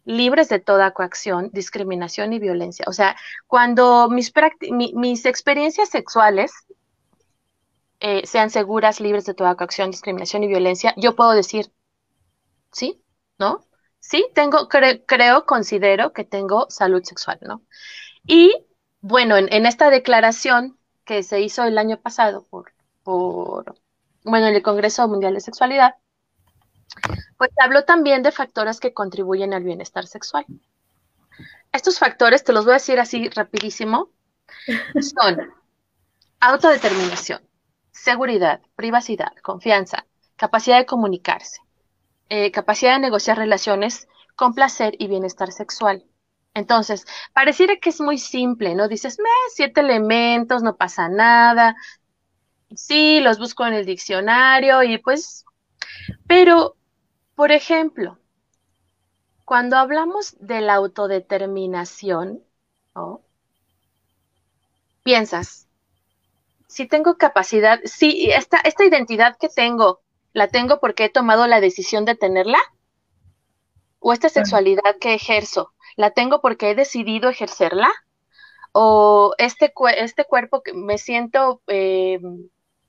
libres 0.03 0.49
de 0.49 0.59
toda 0.59 0.91
coacción, 0.91 1.49
discriminación 1.53 2.33
y 2.33 2.39
violencia. 2.39 2.83
O 2.89 2.91
sea, 2.91 3.15
cuando 3.47 4.09
mis, 4.09 4.33
mis 4.69 5.25
experiencias 5.25 5.87
sexuales 5.87 6.51
eh, 8.01 8.27
sean 8.27 8.49
seguras, 8.49 8.99
libres 8.99 9.23
de 9.23 9.33
toda 9.33 9.55
coacción, 9.55 9.91
discriminación 9.91 10.43
y 10.43 10.47
violencia, 10.49 10.93
yo 10.97 11.15
puedo 11.15 11.31
decir, 11.31 11.71
¿sí? 12.73 13.01
¿No? 13.39 13.65
Sí, 14.01 14.27
tengo, 14.35 14.67
creo, 14.67 15.45
considero 15.45 16.11
que 16.11 16.25
tengo 16.25 16.65
salud 16.69 17.03
sexual, 17.03 17.39
¿no? 17.41 17.61
Y 18.25 18.53
bueno, 18.99 19.37
en, 19.37 19.47
en 19.53 19.65
esta 19.65 19.89
declaración 19.89 20.76
que 21.07 21.23
se 21.23 21.39
hizo 21.39 21.63
el 21.63 21.77
año 21.79 21.97
pasado 21.99 22.45
por, 22.49 22.73
bueno, 24.23 24.47
en 24.47 24.55
el 24.55 24.61
Congreso 24.61 25.07
Mundial 25.07 25.33
de 25.33 25.39
Sexualidad, 25.39 25.95
pues 27.37 27.49
habló 27.57 27.85
también 27.85 28.21
de 28.21 28.31
factores 28.31 28.79
que 28.79 28.93
contribuyen 28.93 29.53
al 29.53 29.63
bienestar 29.63 30.05
sexual. 30.05 30.45
Estos 31.71 31.97
factores, 31.97 32.43
te 32.43 32.51
los 32.51 32.65
voy 32.65 32.73
a 32.73 32.81
decir 32.81 32.99
así 32.99 33.29
rapidísimo, 33.29 34.09
son 35.01 35.53
autodeterminación, 36.41 37.41
seguridad, 37.91 38.61
privacidad, 38.75 39.31
confianza, 39.41 40.05
capacidad 40.35 40.77
de 40.77 40.85
comunicarse, 40.85 41.61
eh, 42.29 42.51
capacidad 42.51 42.95
de 42.95 42.99
negociar 42.99 43.37
relaciones 43.37 44.09
con 44.35 44.53
placer 44.53 44.95
y 44.99 45.07
bienestar 45.07 45.51
sexual, 45.53 46.05
entonces, 46.53 47.05
pareciera 47.33 47.77
que 47.77 47.89
es 47.89 48.01
muy 48.01 48.17
simple, 48.17 48.75
¿no? 48.75 48.87
Dices, 48.87 49.19
me, 49.19 49.29
siete 49.53 49.81
elementos, 49.81 50.63
no 50.63 50.75
pasa 50.75 51.09
nada. 51.09 51.75
Sí, 52.75 53.19
los 53.21 53.39
busco 53.39 53.65
en 53.65 53.73
el 53.73 53.85
diccionario 53.85 54.83
y 54.83 54.97
pues, 54.97 55.45
pero, 56.27 56.75
por 57.35 57.51
ejemplo, 57.51 58.19
cuando 59.45 59.77
hablamos 59.77 60.35
de 60.39 60.61
la 60.61 60.75
autodeterminación. 60.75 62.43
Piensas, 65.03 65.67
si 66.67 66.87
tengo 66.87 67.17
capacidad, 67.17 67.79
si 67.85 68.31
esta, 68.31 68.57
esta 68.59 68.85
identidad 68.85 69.37
que 69.37 69.49
tengo, 69.49 70.01
¿la 70.33 70.47
tengo 70.49 70.79
porque 70.79 71.05
he 71.05 71.09
tomado 71.09 71.47
la 71.47 71.61
decisión 71.61 72.05
de 72.05 72.15
tenerla? 72.15 72.59
¿O 73.99 74.13
esta 74.13 74.29
sexualidad 74.29 74.97
que 74.99 75.13
ejerzo, 75.13 75.73
la 75.95 76.11
tengo 76.11 76.41
porque 76.41 76.71
he 76.71 76.75
decidido 76.75 77.29
ejercerla, 77.29 77.91
o 78.71 79.33
este, 79.37 79.73
este 79.97 80.25
cuerpo 80.25 80.61
que 80.61 80.73
me 80.73 80.97
siento 80.97 81.61
eh, 81.67 82.19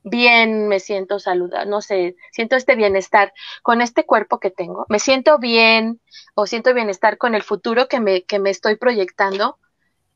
bien, 0.02 0.68
me 0.68 0.80
siento 0.80 1.18
saludable, 1.18 1.70
no 1.70 1.80
sé, 1.80 2.16
siento 2.32 2.56
este 2.56 2.76
bienestar 2.76 3.32
con 3.62 3.80
este 3.80 4.04
cuerpo 4.04 4.38
que 4.38 4.50
tengo, 4.50 4.86
me 4.88 4.98
siento 4.98 5.38
bien 5.38 6.00
o 6.34 6.46
siento 6.46 6.74
bienestar 6.74 7.18
con 7.18 7.34
el 7.34 7.42
futuro 7.42 7.88
que 7.88 8.00
me, 8.00 8.24
que 8.24 8.38
me 8.38 8.50
estoy 8.50 8.76
proyectando. 8.76 9.58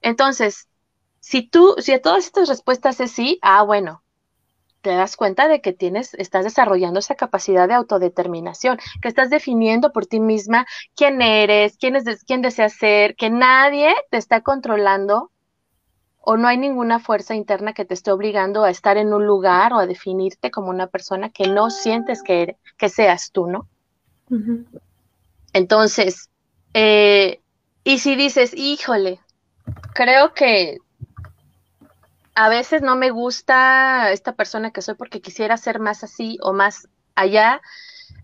Entonces, 0.01 0.69
si 1.21 1.49
tú, 1.49 1.77
si 1.79 1.93
a 1.93 2.03
todas 2.03 2.27
estas 2.27 2.49
respuestas 2.49 3.01
es 3.01 3.13
sí, 3.13 3.39
ah, 3.43 3.63
bueno, 3.63 4.03
te 4.83 4.91
das 4.91 5.17
cuenta 5.17 5.49
de 5.49 5.61
que 5.61 5.73
tienes, 5.73 6.15
estás 6.15 6.45
desarrollando 6.45 6.99
esa 6.99 7.15
capacidad 7.15 7.69
de 7.69 7.75
autodeterminación, 7.75 8.79
que 9.01 9.09
estás 9.09 9.31
definiendo 9.31 9.93
por 9.93 10.07
ti 10.07 10.21
misma 10.21 10.67
quién 10.95 11.23
eres, 11.23 11.77
quién, 11.79 11.97
es, 11.97 12.25
quién 12.25 12.43
deseas 12.43 12.75
ser, 12.75 13.17
que 13.17 13.31
nadie 13.31 13.95
te 14.11 14.19
está 14.19 14.43
controlando 14.43 15.31
o 16.21 16.37
no 16.37 16.47
hay 16.49 16.59
ninguna 16.59 17.01
fuerza 17.01 17.35
interna 17.35 17.73
que 17.73 17.85
te 17.85 17.95
esté 17.95 18.13
obligando 18.13 18.65
a 18.65 18.71
estar 18.71 18.97
en 18.97 19.13
un 19.13 19.27
lugar 19.27 19.73
o 19.73 19.79
a 19.79 19.87
definirte 19.87 20.51
como 20.51 20.71
una 20.71 20.87
persona 20.87 21.31
que 21.31 21.49
no 21.49 21.71
sientes 21.71 22.23
que, 22.23 22.43
eres, 22.43 22.57
que 22.77 22.89
seas 22.89 23.33
tú, 23.33 23.47
¿no? 23.49 23.67
Entonces, 25.53 26.31
eh, 26.75 27.41
y 27.85 27.99
si 27.99 28.15
dices, 28.15 28.55
híjole, 28.55 29.21
creo 29.95 30.33
que 30.33 30.79
a 32.35 32.49
veces 32.49 32.83
no 32.83 32.97
me 32.97 33.11
gusta 33.11 34.11
esta 34.13 34.35
persona 34.35 34.71
que 34.71 34.83
soy 34.83 34.95
porque 34.95 35.21
quisiera 35.21 35.57
ser 35.57 35.81
más 35.81 36.03
así 36.05 36.39
o 36.43 36.53
más 36.53 36.89
allá, 37.15 37.61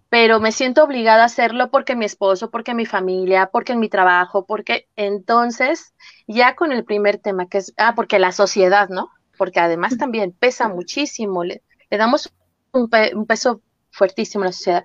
pero 0.09 0.41
me 0.41 0.53
siento 0.53 0.85
obligada 0.85 1.23
a 1.23 1.27
hacerlo 1.27 1.71
porque 1.71 1.95
mi 1.95 2.07
esposo, 2.07 2.51
porque 2.51 2.75
mi 2.75 2.87
familia, 2.87 3.51
porque 3.53 3.73
en 3.73 3.81
mi 3.81 3.89
trabajo, 3.89 4.47
porque 4.47 4.89
entonces 4.97 5.95
ya 6.27 6.57
con 6.57 6.73
el 6.73 6.85
primer 6.85 7.19
tema 7.19 7.49
que 7.49 7.59
es, 7.59 7.75
ah, 7.77 7.95
porque 7.95 8.19
la 8.19 8.33
sociedad, 8.33 8.89
¿no? 8.89 9.11
Porque 9.37 9.61
además 9.61 9.99
también 9.99 10.33
pesa 10.33 10.69
muchísimo, 10.69 11.45
le, 11.45 11.63
damos 11.91 12.33
un, 12.73 12.91
un, 13.15 13.27
peso 13.27 13.61
fuertísimo 13.91 14.45
a 14.45 14.47
la 14.47 14.53
sociedad. 14.53 14.85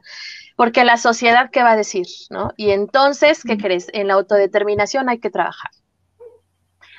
Porque 0.55 0.83
la 0.83 0.97
sociedad, 0.97 1.49
¿qué 1.51 1.63
va 1.63 1.71
a 1.71 1.77
decir? 1.77 2.05
¿No? 2.29 2.51
Y 2.57 2.71
entonces, 2.71 3.43
¿qué 3.43 3.57
crees? 3.57 3.87
En 3.93 4.07
la 4.07 4.15
autodeterminación 4.15 5.09
hay 5.09 5.19
que 5.19 5.31
trabajar 5.31 5.71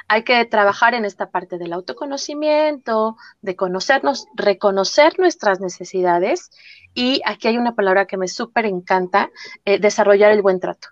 hay 0.09 0.23
que 0.23 0.45
trabajar 0.45 0.95
en 0.95 1.05
esta 1.05 1.31
parte 1.31 1.59
del 1.59 1.73
autoconocimiento, 1.73 3.17
de 3.41 3.57
conocernos, 3.57 4.27
reconocer 4.35 5.19
nuestras 5.19 5.61
necesidades 5.61 6.51
y 6.95 7.21
aquí 7.25 7.49
hay 7.49 7.59
una 7.59 7.75
palabra 7.75 8.07
que 8.07 8.17
me 8.17 8.29
súper 8.29 8.67
encanta, 8.67 9.31
eh, 9.65 9.79
desarrollar 9.79 10.33
el 10.33 10.43
buen 10.43 10.61
trato, 10.61 10.89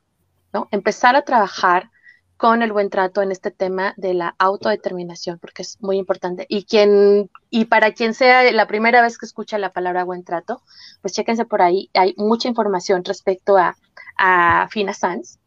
¿no? 0.53 0.69
Empezar 0.71 1.17
a 1.17 1.23
trabajar 1.23 1.91
con 2.37 2.63
el 2.63 2.73
buen 2.73 2.91
trato 2.91 3.23
en 3.23 3.31
este 3.31 3.53
tema 3.53 3.95
de 3.97 4.15
la 4.15 4.35
autodeterminación, 4.37 5.39
porque 5.39 5.63
es 5.63 5.81
muy 5.81 5.97
importante. 5.97 6.45
Y 6.49 6.65
quien, 6.65 7.31
y 7.51 7.67
para 7.67 7.93
quien 7.93 8.15
sea 8.15 8.51
la 8.51 8.67
primera 8.67 9.01
vez 9.01 9.17
que 9.17 9.27
escucha 9.27 9.59
la 9.59 9.73
palabra 9.73 10.03
buen 10.03 10.25
trato, 10.25 10.61
pues 11.03 11.15
chéquense 11.15 11.45
por 11.45 11.63
ahí, 11.63 11.89
hay 11.95 12.15
mucha 12.17 12.49
información 12.49 13.05
respecto 13.05 13.57
a, 13.57 13.77
a 14.17 14.67
Fina 14.73 14.93
Sanz, 14.93 15.39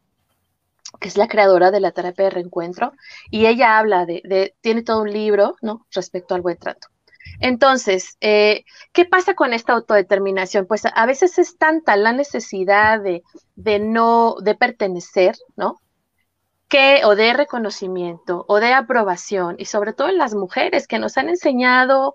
que 1.00 1.08
es 1.08 1.16
la 1.16 1.28
creadora 1.28 1.70
de 1.70 1.80
la 1.80 1.92
terapia 1.92 2.24
de 2.26 2.30
reencuentro, 2.30 2.92
y 3.30 3.46
ella 3.46 3.78
habla 3.78 4.06
de, 4.06 4.54
tiene 4.60 4.82
todo 4.82 5.02
un 5.02 5.12
libro, 5.12 5.56
¿no? 5.62 5.86
Respecto 5.90 6.34
al 6.34 6.42
buen 6.42 6.58
trato. 6.58 6.88
Entonces, 7.40 8.16
eh, 8.20 8.64
¿qué 8.92 9.04
pasa 9.04 9.34
con 9.34 9.52
esta 9.52 9.72
autodeterminación? 9.72 10.66
Pues 10.66 10.82
a 10.86 11.06
veces 11.06 11.38
es 11.38 11.58
tanta 11.58 11.96
la 11.96 12.12
necesidad 12.12 13.00
de, 13.00 13.22
de 13.56 13.78
no, 13.78 14.36
de 14.40 14.54
pertenecer, 14.54 15.36
¿no? 15.56 15.80
Que, 16.68 17.02
o 17.04 17.14
de 17.14 17.32
reconocimiento, 17.32 18.44
o 18.48 18.58
de 18.58 18.72
aprobación, 18.72 19.56
y 19.58 19.66
sobre 19.66 19.92
todo 19.92 20.08
en 20.08 20.18
las 20.18 20.34
mujeres 20.34 20.88
que 20.88 20.98
nos 20.98 21.16
han 21.16 21.28
enseñado 21.28 22.14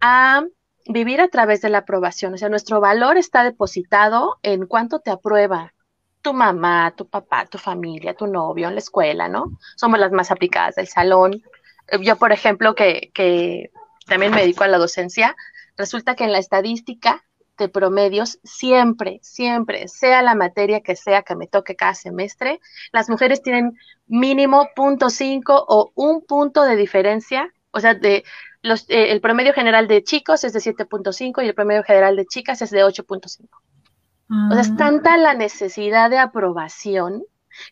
a 0.00 0.44
vivir 0.86 1.20
a 1.20 1.28
través 1.28 1.60
de 1.60 1.68
la 1.68 1.78
aprobación. 1.78 2.34
O 2.34 2.38
sea, 2.38 2.48
nuestro 2.48 2.80
valor 2.80 3.16
está 3.16 3.44
depositado 3.44 4.38
en 4.42 4.66
cuánto 4.66 5.00
te 5.00 5.10
aprueba, 5.10 5.74
tu 6.22 6.32
mamá, 6.32 6.94
tu 6.96 7.08
papá, 7.08 7.46
tu 7.46 7.58
familia, 7.58 8.14
tu 8.14 8.26
novio 8.26 8.68
en 8.68 8.74
la 8.74 8.80
escuela, 8.80 9.28
¿no? 9.28 9.58
Somos 9.76 9.98
las 9.98 10.12
más 10.12 10.30
aplicadas 10.30 10.76
del 10.76 10.88
salón. 10.88 11.42
Eh, 11.88 11.98
yo, 12.00 12.16
por 12.16 12.32
ejemplo, 12.32 12.74
que, 12.74 13.10
que 13.14 13.70
también 14.06 14.32
me 14.32 14.40
dedico 14.42 14.64
a 14.64 14.68
la 14.68 14.78
docencia, 14.78 15.36
resulta 15.76 16.14
que 16.14 16.24
en 16.24 16.32
la 16.32 16.38
estadística 16.38 17.24
de 17.58 17.68
promedios, 17.68 18.38
siempre, 18.44 19.20
siempre, 19.22 19.88
sea 19.88 20.22
la 20.22 20.34
materia 20.34 20.80
que 20.80 20.96
sea 20.96 21.22
que 21.22 21.36
me 21.36 21.46
toque 21.46 21.76
cada 21.76 21.94
semestre, 21.94 22.60
las 22.92 23.10
mujeres 23.10 23.42
tienen 23.42 23.78
mínimo 24.06 24.68
punto 24.74 25.10
cinco 25.10 25.64
o 25.68 25.92
un 25.94 26.24
punto 26.24 26.62
de 26.62 26.76
diferencia, 26.76 27.52
o 27.70 27.80
sea, 27.80 27.94
de 27.94 28.24
los, 28.62 28.88
eh, 28.88 29.10
el 29.10 29.20
promedio 29.20 29.52
general 29.52 29.88
de 29.88 30.04
chicos 30.04 30.44
es 30.44 30.52
de 30.52 30.60
7.5 30.60 31.42
y 31.42 31.48
el 31.48 31.54
promedio 31.54 31.82
general 31.82 32.16
de 32.16 32.26
chicas 32.26 32.62
es 32.62 32.70
de 32.70 32.84
8.5. 32.84 33.48
O 34.50 34.52
sea, 34.52 34.62
es 34.62 34.76
tanta 34.76 35.16
la 35.18 35.34
necesidad 35.34 36.08
de 36.08 36.18
aprobación 36.18 37.22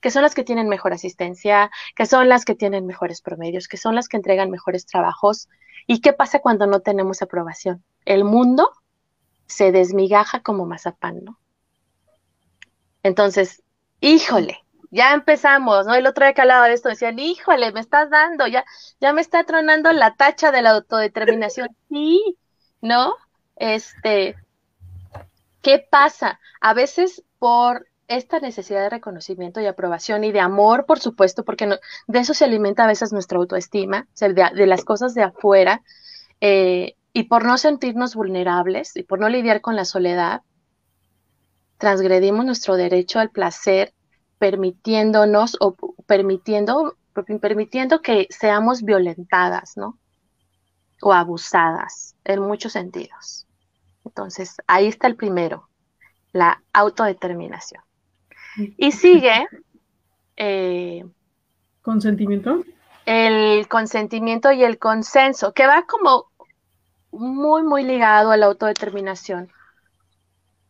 que 0.00 0.10
son 0.10 0.22
las 0.22 0.34
que 0.34 0.44
tienen 0.44 0.68
mejor 0.68 0.92
asistencia, 0.92 1.70
que 1.96 2.06
son 2.06 2.28
las 2.28 2.44
que 2.44 2.54
tienen 2.54 2.86
mejores 2.86 3.22
promedios, 3.22 3.68
que 3.68 3.76
son 3.76 3.94
las 3.94 4.08
que 4.08 4.16
entregan 4.16 4.50
mejores 4.50 4.86
trabajos. 4.86 5.48
¿Y 5.86 6.00
qué 6.00 6.12
pasa 6.12 6.40
cuando 6.40 6.66
no 6.66 6.80
tenemos 6.80 7.22
aprobación? 7.22 7.82
El 8.04 8.24
mundo 8.24 8.70
se 9.46 9.72
desmigaja 9.72 10.40
como 10.40 10.66
mazapán, 10.66 11.24
¿no? 11.24 11.38
Entonces, 13.02 13.62
híjole, 14.00 14.58
ya 14.90 15.14
empezamos, 15.14 15.86
¿no? 15.86 15.94
El 15.94 16.06
otro 16.06 16.24
día 16.24 16.34
que 16.34 16.42
hablaba 16.42 16.68
de 16.68 16.74
esto 16.74 16.88
decían, 16.88 17.18
híjole, 17.18 17.72
me 17.72 17.80
estás 17.80 18.10
dando, 18.10 18.46
ya, 18.46 18.64
ya 19.00 19.12
me 19.12 19.20
está 19.20 19.44
tronando 19.44 19.92
la 19.92 20.14
tacha 20.14 20.52
de 20.52 20.62
la 20.62 20.70
autodeterminación. 20.70 21.68
Sí, 21.88 22.36
¿no? 22.80 23.14
Este, 23.56 24.36
¿Qué 25.62 25.86
pasa? 25.90 26.40
A 26.60 26.74
veces 26.74 27.22
por 27.38 27.86
esta 28.08 28.40
necesidad 28.40 28.82
de 28.82 28.90
reconocimiento 28.90 29.60
y 29.60 29.66
aprobación 29.66 30.24
y 30.24 30.32
de 30.32 30.40
amor, 30.40 30.84
por 30.84 30.98
supuesto, 30.98 31.44
porque 31.44 31.68
de 32.08 32.18
eso 32.18 32.34
se 32.34 32.44
alimenta 32.44 32.84
a 32.84 32.88
veces 32.88 33.12
nuestra 33.12 33.38
autoestima, 33.38 34.08
de, 34.18 34.66
las 34.66 34.84
cosas 34.84 35.14
de 35.14 35.22
afuera, 35.22 35.82
eh, 36.40 36.96
y 37.12 37.24
por 37.24 37.44
no 37.44 37.56
sentirnos 37.56 38.14
vulnerables 38.16 38.96
y 38.96 39.04
por 39.04 39.20
no 39.20 39.28
lidiar 39.28 39.60
con 39.60 39.76
la 39.76 39.84
soledad, 39.84 40.42
transgredimos 41.78 42.44
nuestro 42.44 42.76
derecho 42.76 43.20
al 43.20 43.30
placer 43.30 43.94
permitiéndonos 44.38 45.56
o 45.60 45.76
permitiendo, 46.06 46.96
permitiendo 47.40 48.00
que 48.00 48.26
seamos 48.30 48.82
violentadas, 48.82 49.76
¿no? 49.76 49.98
O 51.00 51.12
abusadas 51.12 52.16
en 52.24 52.40
muchos 52.40 52.72
sentidos. 52.72 53.46
Entonces, 54.04 54.56
ahí 54.66 54.86
está 54.86 55.06
el 55.06 55.16
primero, 55.16 55.68
la 56.32 56.62
autodeterminación. 56.72 57.82
Y 58.76 58.92
sigue... 58.92 59.46
Eh, 60.36 61.04
¿Consentimiento? 61.82 62.64
El 63.06 63.68
consentimiento 63.68 64.52
y 64.52 64.64
el 64.64 64.78
consenso, 64.78 65.52
que 65.52 65.66
va 65.66 65.86
como 65.86 66.26
muy, 67.10 67.62
muy 67.62 67.82
ligado 67.82 68.30
a 68.30 68.36
la 68.36 68.46
autodeterminación. 68.46 69.50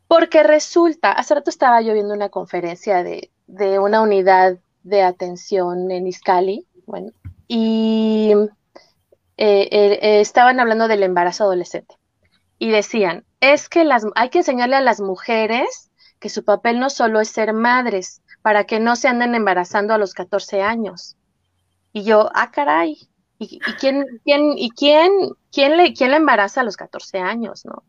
Porque 0.07 0.43
resulta, 0.43 1.12
hace 1.12 1.35
rato 1.35 1.51
estaba 1.51 1.81
yo 1.83 1.93
viendo 1.93 2.14
una 2.14 2.31
conferencia 2.31 3.03
de, 3.05 3.31
una 3.79 4.03
unidad 4.03 4.59
de 4.83 5.03
atención 5.03 5.90
en 5.90 6.07
Iscali, 6.07 6.66
bueno, 6.87 7.12
y 7.47 8.33
eh, 9.37 9.69
eh, 9.71 10.21
estaban 10.21 10.59
hablando 10.59 10.88
del 10.88 11.03
embarazo 11.03 11.45
adolescente. 11.45 12.00
Y 12.61 12.70
decían, 12.70 13.25
es 13.40 13.70
que 13.70 13.85
las, 13.85 14.07
hay 14.14 14.29
que 14.29 14.38
enseñarle 14.38 14.77
a 14.77 14.83
las 14.83 15.01
mujeres 15.01 15.90
que 16.18 16.29
su 16.29 16.44
papel 16.44 16.79
no 16.79 16.90
solo 16.90 17.18
es 17.20 17.31
ser 17.31 17.55
madres, 17.55 18.20
para 18.42 18.64
que 18.64 18.81
no 18.81 18.96
se 18.96 19.09
anden 19.09 19.35
embarazando 19.35 19.94
a 19.94 19.99
los 19.99 20.12
14 20.12 20.61
años. 20.62 21.16
Y 21.92 22.05
yo, 22.05 22.31
ah, 22.35 22.51
caray, 22.51 23.09
¿y, 23.38 23.59
quién, 23.81 24.05
quién, 24.25 24.53
y 24.59 24.70
quién, 24.70 25.11
quién, 25.51 25.79
le, 25.79 25.94
quién 25.94 26.11
le 26.11 26.18
embaraza 26.18 26.61
a 26.61 26.64
los 26.64 26.77
14 26.77 27.18
años, 27.18 27.64
no? 27.64 27.83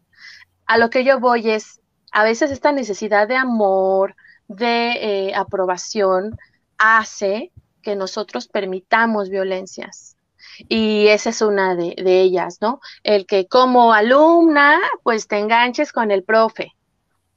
A 0.66 0.78
lo 0.78 0.90
que 0.90 1.04
yo 1.04 1.20
voy 1.20 1.50
es, 1.50 1.82
a 2.14 2.24
veces 2.24 2.50
esta 2.50 2.72
necesidad 2.72 3.28
de 3.28 3.36
amor, 3.36 4.16
de 4.48 4.92
eh, 5.30 5.36
aprobación, 5.36 6.38
hace 6.78 7.52
que 7.82 7.98
nosotros 7.98 8.48
permitamos 8.48 9.30
violencias. 9.30 10.16
Y 10.70 11.08
esa 11.08 11.30
es 11.30 11.42
una 11.42 11.76
de, 11.76 11.96
de, 11.98 12.22
ellas, 12.22 12.58
¿no? 12.62 12.80
El 13.04 13.26
que 13.26 13.48
como 13.48 13.94
alumna, 13.94 14.80
pues 15.04 15.28
te 15.28 15.38
enganches 15.38 15.92
con 15.92 16.12
el 16.12 16.24
profe, 16.24 16.74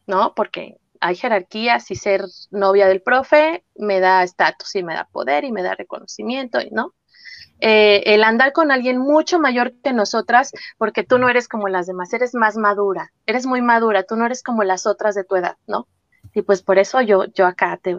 ¿no? 0.06 0.34
Porque 0.34 0.76
hay 1.00 1.16
jerarquías 1.16 1.90
y 1.90 1.96
ser 1.96 2.24
novia 2.50 2.88
del 2.88 3.02
profe 3.02 3.62
me 3.76 4.00
da 4.00 4.22
estatus 4.22 4.74
y 4.74 4.82
me 4.82 4.94
da 4.94 5.04
poder 5.04 5.44
y 5.44 5.52
me 5.52 5.62
da 5.62 5.74
reconocimiento, 5.74 6.58
¿no? 6.70 6.94
Eh, 7.60 8.14
el 8.14 8.24
andar 8.24 8.52
con 8.52 8.70
alguien 8.70 8.98
mucho 8.98 9.38
mayor 9.38 9.74
que 9.82 9.92
nosotras, 9.92 10.52
porque 10.76 11.04
tú 11.04 11.18
no 11.18 11.28
eres 11.28 11.48
como 11.48 11.68
las 11.68 11.86
demás, 11.86 12.12
eres 12.12 12.34
más 12.34 12.56
madura, 12.56 13.12
eres 13.26 13.46
muy 13.46 13.62
madura, 13.62 14.02
tú 14.02 14.16
no 14.16 14.26
eres 14.26 14.42
como 14.42 14.64
las 14.64 14.86
otras 14.86 15.14
de 15.14 15.24
tu 15.24 15.36
edad, 15.36 15.56
¿no? 15.66 15.86
Y 16.34 16.42
pues 16.42 16.62
por 16.62 16.78
eso 16.78 17.00
yo, 17.00 17.26
yo 17.26 17.46
acá 17.46 17.78
te, 17.80 17.98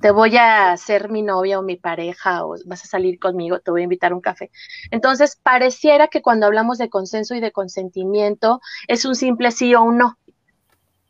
te 0.00 0.10
voy 0.10 0.36
a 0.36 0.76
ser 0.76 1.10
mi 1.10 1.22
novia 1.22 1.58
o 1.58 1.62
mi 1.62 1.76
pareja 1.76 2.44
o 2.44 2.56
vas 2.66 2.84
a 2.84 2.88
salir 2.88 3.18
conmigo, 3.18 3.60
te 3.60 3.70
voy 3.70 3.82
a 3.82 3.84
invitar 3.84 4.12
a 4.12 4.14
un 4.14 4.20
café. 4.20 4.50
Entonces, 4.90 5.36
pareciera 5.42 6.08
que 6.08 6.22
cuando 6.22 6.46
hablamos 6.46 6.78
de 6.78 6.88
consenso 6.88 7.34
y 7.34 7.40
de 7.40 7.52
consentimiento 7.52 8.60
es 8.88 9.04
un 9.04 9.14
simple 9.14 9.50
sí 9.50 9.74
o 9.74 9.82
un 9.82 9.98
no. 9.98 10.18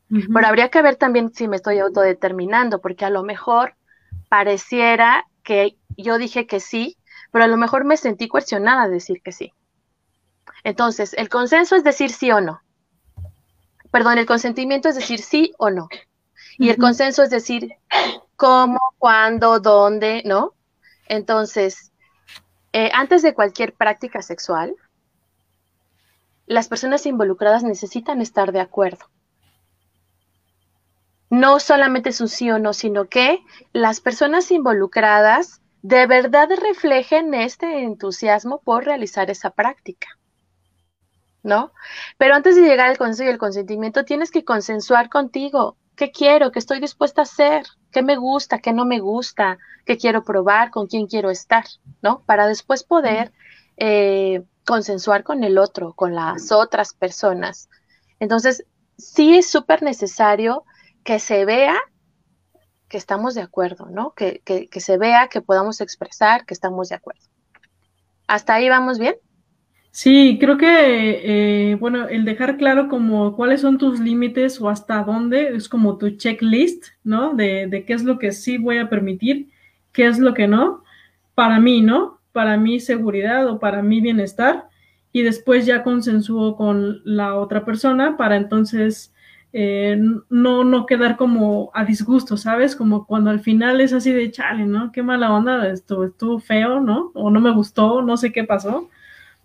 Pero 0.09 0.47
habría 0.47 0.69
que 0.69 0.83
ver 0.83 0.97
también 0.97 1.35
si 1.35 1.49
me 1.49 1.57
estoy 1.57 1.79
autodeterminando, 1.79 2.81
porque 2.81 3.05
a 3.05 3.11
lo 3.11 3.25
mejor 3.25 3.75
pareciera 4.29 5.27
que 5.43 5.77
yo 5.97 6.19
dije 6.19 6.47
que 6.47 6.61
sí, 6.61 6.97
pero 7.33 7.45
a 7.45 7.49
lo 7.49 7.57
mejor 7.57 7.85
me 7.85 7.97
sentí 7.97 8.29
cuestionada 8.29 8.87
de 8.87 8.95
decir 8.95 9.23
que 9.23 9.33
sí. 9.33 9.53
Entonces, 10.63 11.15
el 11.15 11.29
consenso 11.29 11.75
es 11.75 11.85
decir 11.85 12.11
sí 12.11 12.31
o 12.31 12.41
no. 12.41 12.61
Perdón, 13.91 14.19
el 14.19 14.27
consentimiento 14.27 14.89
es 14.89 14.95
decir 14.95 15.21
sí 15.21 15.53
o 15.59 15.71
no. 15.71 15.89
Y 16.59 16.69
el 16.69 16.79
consenso 16.79 17.23
es 17.23 17.31
decir 17.31 17.73
cómo, 18.45 18.81
cuándo, 18.99 19.61
dónde, 19.61 20.23
¿no? 20.25 20.55
Entonces, 21.07 21.93
eh, 22.73 22.91
antes 22.93 23.23
de 23.23 23.35
cualquier 23.35 23.73
práctica 23.75 24.23
sexual, 24.23 24.75
las 26.47 26.69
personas 26.69 27.07
involucradas 27.07 27.63
necesitan 27.65 28.21
estar 28.21 28.53
de 28.53 28.61
acuerdo 28.61 29.07
no 31.35 31.59
solamente 31.59 32.11
es 32.11 32.21
un 32.21 32.29
sí 32.29 32.51
o 32.51 32.59
no, 32.59 32.73
sino 32.73 33.07
que 33.07 33.45
las 33.73 34.01
personas 34.01 34.51
involucradas 34.51 35.63
de 35.83 36.07
verdad 36.07 36.49
reflejen 36.61 37.35
este 37.35 37.83
entusiasmo 37.83 38.61
por 38.63 38.85
realizar 38.85 39.31
esa 39.31 39.51
práctica. 39.51 40.09
¿No? 41.43 41.73
Pero 42.17 42.35
antes 42.35 42.57
de 42.57 42.63
llegar 42.63 42.89
al 42.89 42.97
consenso 42.97 43.25
y 43.25 43.33
el 43.33 43.39
consentimiento, 43.39 44.05
tienes 44.05 44.31
que 44.31 44.45
consensuar 44.45 45.11
contigo. 45.11 45.77
¿Qué 45.97 46.11
quiero? 46.11 46.51
¿Qué 46.51 46.59
estoy 46.59 46.81
dispuesta 46.81 47.23
a 47.23 47.25
hacer? 47.25 47.67
¿Qué 47.93 48.03
me 48.03 48.17
gusta? 48.17 48.59
¿Qué 48.59 48.73
no 48.73 48.85
me 48.85 48.99
gusta? 48.99 49.59
¿Qué 49.85 49.97
quiero 49.97 50.25
probar? 50.25 50.71
¿Con 50.71 50.87
quién 50.87 51.07
quiero 51.07 51.31
estar? 51.31 51.65
¿No? 52.03 52.23
Para 52.27 52.47
después 52.47 52.83
poder 52.83 53.33
eh, 53.77 54.43
consensuar 54.65 55.23
con 55.23 55.45
el 55.45 55.59
otro, 55.59 55.93
con 55.93 56.15
las 56.15 56.51
otras 56.53 56.95
personas. 56.95 57.69
Entonces, 58.19 58.65
sí 58.99 59.37
es 59.37 59.49
súper 59.49 59.83
necesario 59.83 60.65
que 61.05 61.19
se 61.19 61.45
vea 61.45 61.77
que 62.89 62.99
estamos 62.99 63.35
de 63.35 63.43
acuerdo, 63.43 63.87
¿no? 63.87 64.15
Que, 64.15 64.43
se 64.77 64.99
vea, 64.99 65.29
que 65.29 65.41
podamos 65.41 65.81
expresar 65.81 66.47
que 66.47 66.55
estamos 66.55 66.89
de 66.89 66.97
acuerdo. 66.97 67.23
¿Hasta 68.27 68.55
ahí 68.55 68.69
vamos 68.69 68.99
bien? 68.99 69.17
Sí, 69.97 70.39
creo 70.41 70.59
que, 70.59 71.71
eh, 71.71 71.77
bueno, 71.77 72.09
el 72.09 72.25
dejar 72.25 72.57
claro 72.57 72.89
como 72.89 73.37
cuáles 73.37 73.61
son 73.61 73.79
tus 73.79 74.01
límites 74.01 74.61
o 74.61 74.69
hasta 74.69 75.05
dónde 75.05 75.55
es 75.55 75.69
como 75.69 75.99
tu 75.99 76.11
checklist, 76.17 76.87
¿no? 77.05 77.33
De, 77.35 77.85
qué 77.87 77.93
es 77.93 78.03
lo 78.03 78.19
que 78.19 78.33
sí 78.33 78.59
voy 78.59 78.79
a 78.79 78.89
permitir, 78.89 79.51
qué 79.93 80.07
es 80.09 80.19
lo 80.19 80.35
que 80.35 80.49
no, 80.49 80.83
para 81.37 81.61
mí, 81.61 81.81
¿no? 81.81 82.19
Para 82.33 82.57
mi 82.57 82.81
seguridad 82.81 83.47
o 83.49 83.61
para 83.61 83.83
mi 83.83 84.01
bienestar. 84.01 84.69
Y 85.13 85.23
después 85.23 85.65
ya 85.65 85.85
consensúo 85.85 86.57
con 86.57 87.01
la 87.05 87.37
otra 87.37 87.65
persona 87.65 88.17
para 88.17 88.35
entonces 88.37 89.15
eh, 89.53 89.97
no, 90.29 90.65
no 90.65 90.87
quedar 90.87 91.17
como 91.17 91.71
a 91.73 91.85
disgusto, 91.85 92.37
¿sabes? 92.37 92.75
Como 92.75 93.07
cuando 93.07 93.31
al 93.31 93.39
final 93.41 93.81
es 93.81 93.93
así 93.93 94.11
de 94.11 94.33
chale, 94.33 94.67
¿no? 94.67 94.91
Qué 94.91 95.05
mala 95.05 95.33
onda, 95.33 95.69
esto 95.69 96.03
estuvo 96.05 96.41
feo, 96.41 96.81
¿no? 96.81 97.13
O 97.15 97.31
no 97.31 97.41
me 97.41 97.53
gustó, 97.53 98.03
no 98.03 98.17
sé 98.17 98.33
qué 98.33 98.43
pasó. 98.43 98.91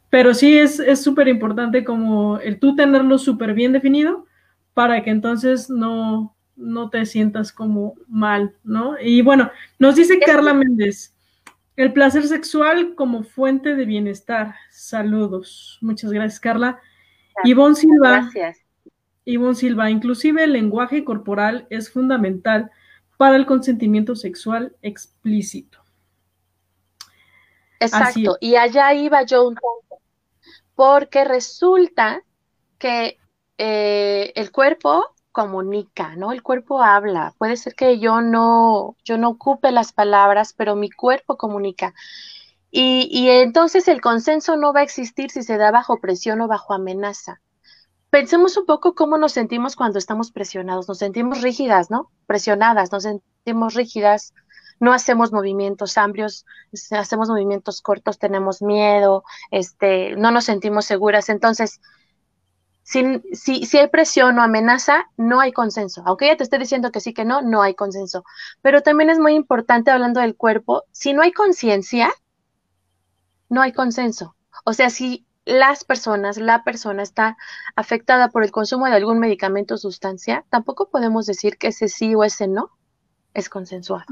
Pero 0.10 0.34
sí 0.34 0.58
es 0.58 1.02
súper 1.02 1.28
importante 1.28 1.84
como 1.84 2.40
el 2.40 2.60
tú 2.60 2.76
tenerlo 2.76 3.18
súper 3.18 3.54
bien 3.54 3.74
definido 3.74 4.26
para 4.74 5.04
que 5.04 5.12
entonces 5.12 5.70
no, 5.70 6.36
no 6.56 6.90
te 6.90 7.06
sientas 7.06 7.52
como 7.52 7.96
mal, 8.08 8.56
¿no? 8.64 8.96
Y 9.00 9.22
bueno, 9.22 9.52
nos 9.78 9.96
dice 9.96 10.20
Carla 10.20 10.54
Méndez, 10.54 11.16
el 11.76 11.94
placer 11.94 12.28
sexual 12.28 12.96
como 12.96 13.24
fuente 13.24 13.76
de 13.76 13.86
bienestar. 13.86 14.56
Saludos. 14.70 15.78
Muchas 15.82 16.12
gracias, 16.12 16.40
Carla. 16.40 16.80
Ivonne 17.44 17.76
Silva. 17.76 18.30
Gracias. 18.34 18.66
Ivonne 19.26 19.56
Silva, 19.56 19.92
inclusive 19.92 20.44
el 20.44 20.54
lenguaje 20.54 21.04
corporal 21.04 21.68
es 21.70 21.92
fundamental 21.92 22.72
para 23.18 23.36
el 23.36 23.46
consentimiento 23.46 24.16
sexual 24.16 24.76
explícito. 24.82 25.80
Exacto, 27.80 28.38
y 28.42 28.56
allá 28.56 28.94
iba 28.94 29.24
yo 29.24 29.48
un 29.48 29.56
poco, 29.56 29.89
porque 30.80 31.26
resulta 31.26 32.24
que 32.78 33.18
eh, 33.58 34.32
el 34.34 34.50
cuerpo 34.50 35.08
comunica, 35.34 36.16
¿no? 36.16 36.32
El 36.32 36.42
cuerpo 36.42 36.82
habla. 36.82 37.34
Puede 37.38 37.58
ser 37.58 37.76
que 37.76 38.00
yo 38.00 38.22
no, 38.22 38.96
yo 39.04 39.18
no 39.18 39.28
ocupe 39.32 39.74
las 39.74 39.92
palabras, 39.92 40.54
pero 40.56 40.78
mi 40.78 40.90
cuerpo 40.90 41.36
comunica. 41.36 41.94
Y, 42.72 43.10
y 43.12 43.28
entonces 43.28 43.90
el 43.90 44.00
consenso 44.00 44.56
no 44.56 44.72
va 44.72 44.80
a 44.80 44.84
existir 44.84 45.32
si 45.32 45.44
se 45.44 45.58
da 45.58 45.70
bajo 45.70 46.00
presión 46.00 46.40
o 46.40 46.48
bajo 46.48 46.74
amenaza 46.74 47.42
pensemos 48.10 48.58
un 48.58 48.66
poco 48.66 48.96
cómo 48.96 49.18
nos 49.18 49.34
sentimos 49.34 49.76
cuando 49.76 50.00
estamos 50.00 50.32
presionados. 50.32 50.88
Nos 50.88 50.98
sentimos 50.98 51.42
rígidas, 51.42 51.92
¿no? 51.92 52.10
Presionadas, 52.26 52.92
nos 52.92 53.04
sentimos 53.04 53.74
rígidas, 53.76 54.34
no 54.80 54.94
hacemos 54.94 55.32
movimientos 55.32 55.98
amplios, 55.98 56.46
hacemos 56.92 57.30
movimientos 57.30 57.82
cortos, 57.82 58.20
tenemos 58.20 58.62
miedo, 58.62 59.24
este, 59.52 60.16
no 60.16 60.32
nos 60.32 60.46
sentimos 60.46 60.86
seguras. 60.86 61.30
Entonces, 61.30 61.82
si, 62.84 63.22
si, 63.34 63.66
si 63.66 63.78
hay 63.78 63.88
presión 63.88 64.40
o 64.40 64.42
amenaza, 64.42 65.06
no 65.16 65.40
hay 65.40 65.52
consenso. 65.52 66.02
Aunque 66.06 66.26
ella 66.26 66.38
te 66.38 66.44
esté 66.44 66.58
diciendo 66.58 66.92
que 66.92 67.02
sí, 67.02 67.14
que 67.14 67.26
no, 67.26 67.42
no 67.42 67.62
hay 67.62 67.76
consenso. 67.76 68.24
Pero 68.62 68.82
también 68.82 69.10
es 69.10 69.20
muy 69.20 69.34
importante, 69.36 69.92
hablando 69.92 70.22
del 70.22 70.36
cuerpo, 70.36 70.84
si 70.92 71.14
no 71.14 71.22
hay 71.22 71.32
conciencia, 71.32 72.12
no 73.50 73.62
hay 73.62 73.74
consenso. 73.74 74.36
O 74.66 74.74
sea, 74.74 74.90
si 74.90 75.28
las 75.46 75.84
personas, 75.84 76.38
la 76.38 76.64
persona 76.64 77.04
está 77.04 77.38
afectada 77.76 78.30
por 78.30 78.44
el 78.44 78.52
consumo 78.52 78.86
de 78.86 78.94
algún 78.94 79.20
medicamento 79.20 79.76
o 79.76 79.78
sustancia, 79.78 80.46
tampoco 80.50 80.90
podemos 80.90 81.26
decir 81.26 81.58
que 81.58 81.68
ese 81.68 81.90
sí 81.90 82.16
o 82.16 82.24
ese 82.24 82.48
no, 82.48 82.72
es 83.34 83.50
consensuado. 83.50 84.06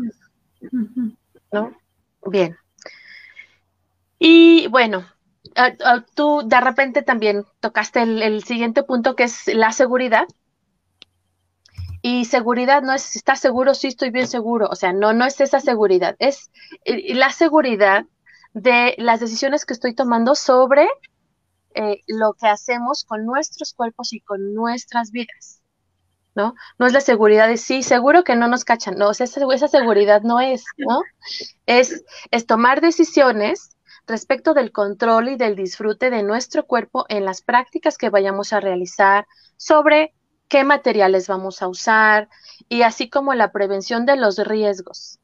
¿No? 1.52 1.72
Bien. 2.26 2.58
Y 4.20 4.68
bueno, 4.68 5.06
tú 6.16 6.42
de 6.46 6.62
repente 6.62 7.02
también 7.02 7.46
tocaste 7.60 8.02
el, 8.02 8.44
siguiente 8.44 8.84
punto 8.84 9.16
que 9.16 9.24
es 9.24 9.48
la 9.48 9.72
seguridad. 9.72 10.26
Y 12.02 12.26
seguridad 12.26 12.84
no 12.84 12.94
es 12.94 13.16
estás 13.16 13.40
seguro, 13.40 13.74
sí 13.74 13.88
estoy 13.88 14.12
bien 14.12 14.28
seguro. 14.28 14.68
O 14.70 14.76
sea, 14.76 14.94
no, 14.94 15.14
no 15.14 15.26
es 15.26 15.42
esa 15.42 15.60
seguridad, 15.60 16.16
es 16.20 16.52
eh, 16.86 17.16
la 17.16 17.32
seguridad 17.32 18.06
de 18.54 18.96
las 18.98 19.20
decisiones 19.20 19.66
que 19.66 19.74
estoy 19.74 19.94
tomando 19.94 20.36
sobre 20.36 20.88
eh, 21.76 22.02
lo 22.08 22.34
que 22.34 22.48
hacemos 22.48 23.04
con 23.04 23.26
nuestros 23.26 23.74
cuerpos 23.74 24.14
y 24.14 24.22
con 24.22 24.54
nuestras 24.54 25.12
vidas. 25.12 25.62
¿No? 26.38 26.54
No 26.78 26.86
es 26.86 26.94
la 26.94 27.02
seguridad 27.02 27.48
de 27.48 27.58
sí, 27.58 27.82
seguro 27.82 28.24
que 28.24 28.36
no 28.36 28.48
nos 28.48 28.64
cachan, 28.64 28.94
no, 28.96 29.10
esa, 29.10 29.24
esa 29.24 29.68
seguridad 29.68 30.22
no 30.22 30.40
es, 30.40 30.66
¿no? 30.78 31.02
Es, 31.66 32.04
es 32.30 32.46
tomar 32.46 32.80
decisiones 32.80 33.72
respecto 34.06 34.54
del 34.54 34.72
control 34.72 35.30
y 35.30 35.36
del 35.36 35.56
disfrute 35.56 36.12
de 36.12 36.22
nuestro 36.22 36.68
cuerpo 36.68 37.06
en 37.10 37.26
las 37.26 37.42
prácticas 37.42 37.98
que 37.98 38.12
vayamos 38.12 38.54
a 38.54 38.60
realizar, 38.60 39.26
sobre 39.58 40.14
qué 40.48 40.64
materiales 40.64 41.28
vamos 41.28 41.64
a 41.64 41.70
usar 41.70 42.30
y 42.70 42.84
así 42.84 43.10
como 43.10 43.34
la 43.34 43.52
prevención 43.52 44.06
de 44.06 44.16
los 44.16 44.38
riesgos. 44.38 45.18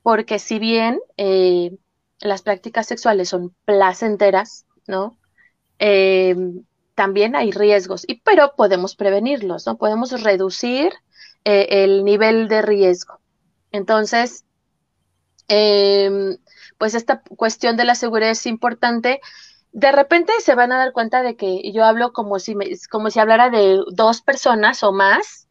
Porque 0.00 0.38
si 0.38 0.60
bien 0.60 1.00
eh, 1.16 1.76
las 2.20 2.42
prácticas 2.42 2.86
sexuales 2.86 3.30
son 3.30 3.52
placenteras, 3.64 4.64
¿no? 4.86 5.18
Eh, 5.80 6.36
también 6.94 7.36
hay 7.36 7.50
riesgos, 7.52 8.04
y, 8.06 8.20
pero 8.20 8.54
podemos 8.56 8.96
prevenirlos, 8.96 9.66
¿no? 9.66 9.76
Podemos 9.78 10.22
reducir 10.22 10.92
eh, 11.44 11.84
el 11.84 12.04
nivel 12.04 12.48
de 12.48 12.62
riesgo. 12.62 13.20
Entonces, 13.72 14.44
em, 15.48 16.38
pues 16.78 16.94
esta 16.94 17.22
cuestión 17.36 17.76
de 17.76 17.84
la 17.84 17.94
seguridad 17.94 18.30
es 18.30 18.46
importante. 18.46 19.20
De 19.72 19.92
repente 19.92 20.32
se 20.40 20.54
van 20.54 20.72
a 20.72 20.78
dar 20.78 20.92
cuenta 20.92 21.22
de 21.22 21.36
que 21.36 21.72
yo 21.72 21.84
hablo 21.84 22.12
como 22.12 22.38
si, 22.38 22.54
como 22.90 23.10
si 23.10 23.20
hablara 23.20 23.50
de 23.50 23.80
dos 23.92 24.22
personas 24.22 24.82
o 24.82 24.92
más, 24.92 25.48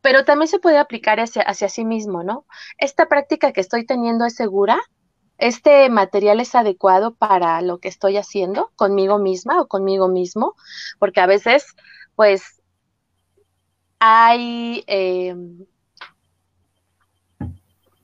pero 0.00 0.24
también 0.24 0.48
se 0.48 0.58
puede 0.58 0.78
aplicar 0.78 1.20
hacia, 1.20 1.42
hacia 1.42 1.68
sí 1.68 1.84
mismo, 1.84 2.22
¿no? 2.22 2.46
Esta 2.78 3.06
práctica 3.06 3.52
que 3.52 3.60
estoy 3.60 3.84
teniendo 3.86 4.24
es 4.24 4.34
segura, 4.34 4.78
este 5.40 5.88
material 5.90 6.40
es 6.40 6.54
adecuado 6.54 7.14
para 7.14 7.60
lo 7.62 7.78
que 7.78 7.88
estoy 7.88 8.16
haciendo 8.16 8.70
conmigo 8.76 9.18
misma 9.18 9.60
o 9.60 9.68
conmigo 9.68 10.08
mismo, 10.08 10.54
porque 10.98 11.20
a 11.20 11.26
veces, 11.26 11.66
pues, 12.14 12.62
hay 13.98 14.84
eh, 14.86 15.34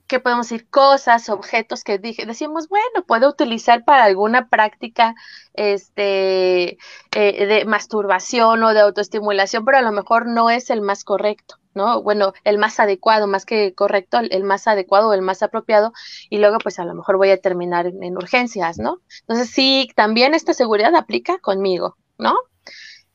¿qué 0.07 0.19
podemos 0.19 0.49
decir? 0.49 0.69
Cosas, 0.69 1.29
objetos 1.29 1.83
que 1.83 1.99
dije, 1.99 2.25
decimos, 2.25 2.69
bueno, 2.69 3.05
puedo 3.05 3.29
utilizar 3.29 3.83
para 3.83 4.05
alguna 4.05 4.49
práctica 4.49 5.15
este, 5.53 6.77
eh, 7.11 7.45
de 7.45 7.65
masturbación 7.65 8.63
o 8.63 8.73
de 8.73 8.79
autoestimulación, 8.79 9.65
pero 9.65 9.77
a 9.77 9.81
lo 9.81 9.91
mejor 9.91 10.27
no 10.27 10.49
es 10.49 10.69
el 10.69 10.81
más 10.81 11.03
correcto, 11.03 11.57
¿no? 11.77 12.01
Bueno, 12.01 12.33
el 12.43 12.57
más 12.57 12.79
adecuado, 12.81 13.27
más 13.27 13.45
que 13.45 13.73
correcto, 13.73 14.19
el, 14.19 14.43
más 14.43 14.67
adecuado 14.67 15.09
o 15.09 15.13
el 15.13 15.21
más 15.21 15.41
apropiado, 15.41 15.93
y 16.29 16.39
luego 16.39 16.57
pues 16.57 16.79
a 16.79 16.85
lo 16.85 16.93
mejor 16.93 17.15
voy 17.15 17.29
a 17.29 17.37
terminar 17.37 17.87
en, 17.87 18.17
urgencias, 18.17 18.77
¿no? 18.77 18.99
Entonces 19.21 19.49
sí, 19.49 19.89
también 19.95 20.33
esta 20.33 20.53
seguridad 20.53 20.93
aplica 20.95 21.39
conmigo, 21.39 21.95
¿no? 22.17 22.35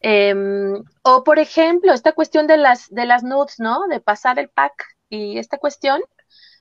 Em, 0.00 0.82
o 1.02 1.24
por 1.24 1.38
ejemplo, 1.38 1.92
esta 1.92 2.12
cuestión 2.12 2.46
de 2.46 2.56
las, 2.56 2.88
de 2.88 3.04
las 3.04 3.22
nudes, 3.22 3.56
¿no? 3.58 3.86
De 3.88 4.00
pasar 4.00 4.38
el 4.38 4.48
pack 4.48 4.72
y 5.10 5.38
esta 5.38 5.58
cuestión, 5.58 6.00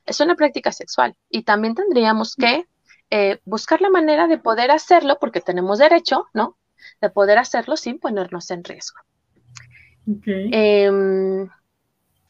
es 0.05 0.19
una 0.19 0.35
práctica 0.35 0.71
sexual 0.71 1.15
y 1.29 1.43
también 1.43 1.75
tendríamos 1.75 2.35
que 2.35 2.65
eh, 3.11 3.39
buscar 3.45 3.81
la 3.81 3.89
manera 3.89 4.27
de 4.27 4.37
poder 4.37 4.71
hacerlo, 4.71 5.17
porque 5.19 5.41
tenemos 5.41 5.79
derecho, 5.79 6.27
¿no? 6.33 6.57
De 6.99 7.09
poder 7.09 7.37
hacerlo 7.37 7.77
sin 7.77 7.99
ponernos 7.99 8.49
en 8.51 8.63
riesgo. 8.63 8.97
Em, 10.25 11.47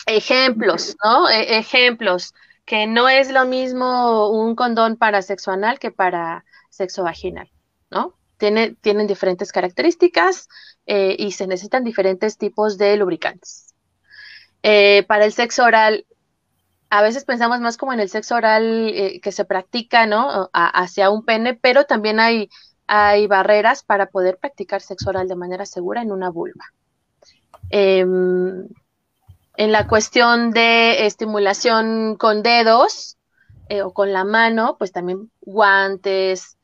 ejemplos, 0.05 0.95
¿no? 1.03 1.29
E, 1.29 1.57
ejemplos, 1.57 2.33
que 2.65 2.87
no 2.87 3.09
es 3.09 3.31
lo 3.31 3.45
mismo 3.45 4.29
un 4.29 4.55
condón 4.55 4.97
para 4.97 5.21
sexo 5.21 5.51
anal 5.51 5.79
que 5.79 5.91
para 5.91 6.45
sexo 6.69 7.03
vaginal, 7.03 7.49
¿no? 7.89 8.17
Tiene, 8.37 8.75
tienen 8.81 9.07
diferentes 9.07 9.51
características 9.51 10.47
eh, 10.85 11.15
y 11.19 11.31
se 11.31 11.47
necesitan 11.47 11.83
diferentes 11.83 12.37
tipos 12.37 12.77
de 12.77 12.97
lubricantes. 12.97 13.73
Eh, 14.63 15.03
para 15.07 15.25
el 15.25 15.33
sexo 15.33 15.63
oral 15.63 16.05
a 16.89 17.01
veces 17.01 17.23
pensamos 17.23 17.61
más 17.61 17.77
como 17.77 17.93
en 17.93 18.01
el 18.01 18.09
sexo 18.09 18.35
oral 18.35 18.91
eh, 18.93 19.21
que 19.21 19.31
se 19.31 19.45
practica, 19.45 20.05
¿no? 20.05 20.49
hacia 20.51 21.09
un 21.09 21.23
pene, 21.23 21.53
pero 21.53 21.85
también 21.85 22.19
hay, 22.19 22.49
hay 22.85 23.27
barreras 23.27 23.81
para 23.81 24.07
poder 24.07 24.37
practicar 24.37 24.81
sexo 24.81 25.09
oral 25.09 25.29
de 25.29 25.37
manera 25.37 25.65
segura 25.65 26.01
en 26.01 26.11
una 26.11 26.29
vulva. 26.29 26.65
En 29.57 29.71
la 29.71 29.87
cuestión 29.87 30.51
de 30.51 31.05
estimulación 31.05 32.15
con 32.17 32.41
dedos 32.41 33.17
eh, 33.69 33.81
o 33.81 33.93
con 33.93 34.13
la 34.13 34.23
mano, 34.23 34.75
pues 34.77 34.91
también 34.91 35.31
guantes. 35.41 36.57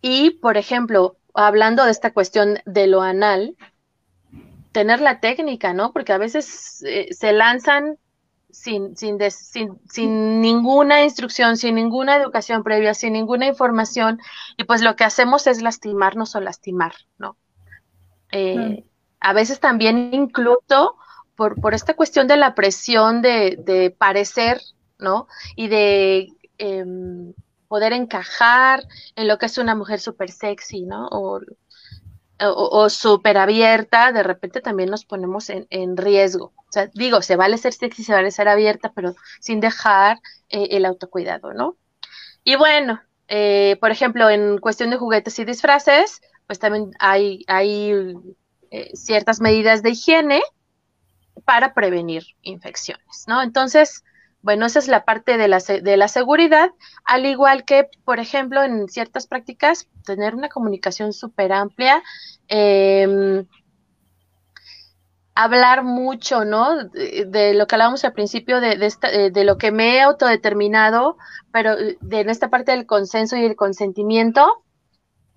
Y, 0.00 0.30
por 0.30 0.56
ejemplo, 0.56 1.16
hablando 1.34 1.84
de 1.84 1.90
esta 1.90 2.12
cuestión 2.12 2.58
de 2.66 2.86
lo 2.86 3.02
anal, 3.02 3.56
tener 4.72 5.00
la 5.00 5.20
técnica, 5.20 5.72
¿no? 5.74 5.92
Porque 5.92 6.12
a 6.12 6.18
veces 6.18 6.82
eh, 6.86 7.08
se 7.12 7.32
lanzan 7.32 7.98
sin, 8.50 8.96
sin, 8.96 9.18
sin, 9.88 10.40
ninguna 10.40 11.02
instrucción, 11.04 11.56
sin 11.56 11.74
ninguna 11.74 12.16
educación 12.16 12.62
previa, 12.62 12.94
sin 12.94 13.14
ninguna 13.14 13.46
información, 13.46 14.20
y 14.56 14.64
pues 14.64 14.82
lo 14.82 14.94
que 14.94 15.04
hacemos 15.04 15.46
es 15.46 15.62
lastimarnos 15.62 16.34
o 16.34 16.40
lastimar, 16.40 16.92
¿no? 17.18 17.36
Eh, 18.30 18.84
a 19.20 19.32
veces 19.32 19.60
también 19.60 20.10
incluso 20.12 20.96
por, 21.36 21.60
por 21.60 21.74
esta 21.74 21.94
cuestión 21.94 22.26
de 22.28 22.36
la 22.36 22.54
presión 22.54 23.22
de, 23.22 23.94
parecer, 23.98 24.60
¿no? 24.98 25.26
Y 25.56 25.68
de 25.68 26.28
em, 26.58 27.32
poder 27.68 27.92
encajar 27.92 28.86
en 29.16 29.28
lo 29.28 29.38
que 29.38 29.46
es 29.46 29.58
una 29.58 29.74
mujer 29.74 30.00
súper 30.00 30.30
sexy, 30.30 30.82
¿no? 30.82 31.08
O, 31.08 31.40
o, 32.40 32.90
súper 32.90 33.38
abierta, 33.38 34.12
de 34.12 34.22
repente 34.22 34.60
también 34.60 34.90
nos 34.90 35.04
ponemos 35.04 35.48
en, 35.48 35.66
en, 35.70 35.96
riesgo. 35.96 36.52
O 36.56 36.72
sea, 36.72 36.90
digo, 36.92 37.22
se 37.22 37.36
vale 37.36 37.56
ser 37.56 37.72
sexy, 37.72 38.02
se 38.02 38.12
vale 38.12 38.30
ser 38.30 38.48
abierta, 38.48 38.92
pero 38.94 39.14
sin 39.40 39.60
dejar 39.60 40.18
eh, 40.48 40.68
el 40.72 40.84
autocuidado, 40.84 41.52
¿no? 41.52 41.76
Y 42.44 42.56
bueno, 42.56 43.00
eh, 43.28 43.76
por 43.80 43.90
ejemplo, 43.90 44.28
en 44.28 44.58
cuestión 44.58 44.90
de 44.90 44.96
juguetes 44.96 45.38
y 45.38 45.44
disfraces, 45.44 46.20
pues 46.46 46.58
también 46.58 46.90
hay, 46.98 47.44
hay 47.46 48.14
eh, 48.70 48.90
ciertas 48.94 49.40
medidas 49.40 49.82
de 49.82 49.90
higiene 49.90 50.42
para 51.44 51.74
prevenir 51.74 52.24
infecciones, 52.42 53.24
¿no? 53.26 53.42
Entonces, 53.42 54.04
bueno, 54.42 54.66
esa 54.66 54.80
es 54.80 54.88
la 54.88 55.04
parte 55.04 55.38
de 55.38 55.48
la, 55.48 55.58
de 55.58 55.96
la 55.96 56.08
seguridad, 56.08 56.70
al 57.04 57.26
igual 57.26 57.64
que, 57.64 57.88
por 58.04 58.18
ejemplo, 58.18 58.62
en 58.62 58.88
ciertas 58.88 59.26
prácticas, 59.28 59.88
tener 60.04 60.34
una 60.34 60.48
comunicación 60.48 61.12
súper 61.12 61.52
amplia, 61.52 62.02
em, 62.48 63.46
hablar 65.34 65.84
mucho, 65.84 66.44
¿no? 66.44 66.84
De, 66.84 67.54
lo 67.54 67.66
que 67.66 67.74
hablábamos 67.76 68.04
al 68.04 68.12
principio, 68.12 68.60
de, 68.60 68.76
de, 68.76 69.30
de, 69.30 69.44
lo 69.44 69.58
que 69.58 69.70
me 69.70 69.96
he 69.96 70.00
autodeterminado, 70.02 71.16
pero 71.52 71.76
de 71.76 72.20
en 72.20 72.28
esta 72.28 72.50
parte 72.50 72.72
del 72.72 72.86
consenso 72.86 73.36
y 73.36 73.44
el 73.44 73.56
consentimiento, 73.56 74.64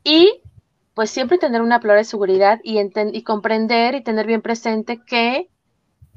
y 0.04 0.42
pues 0.96 1.12
siempre 1.12 1.38
tener 1.38 1.62
una 1.62 1.80
palabra 1.80 2.00
de 2.00 2.06
seguridad 2.06 2.60
y, 2.64 2.80
y 2.80 3.24
comprender 3.24 3.96
y 3.96 4.04
tener 4.04 4.26
bien 4.26 4.42
presente 4.42 5.02
que 5.06 5.50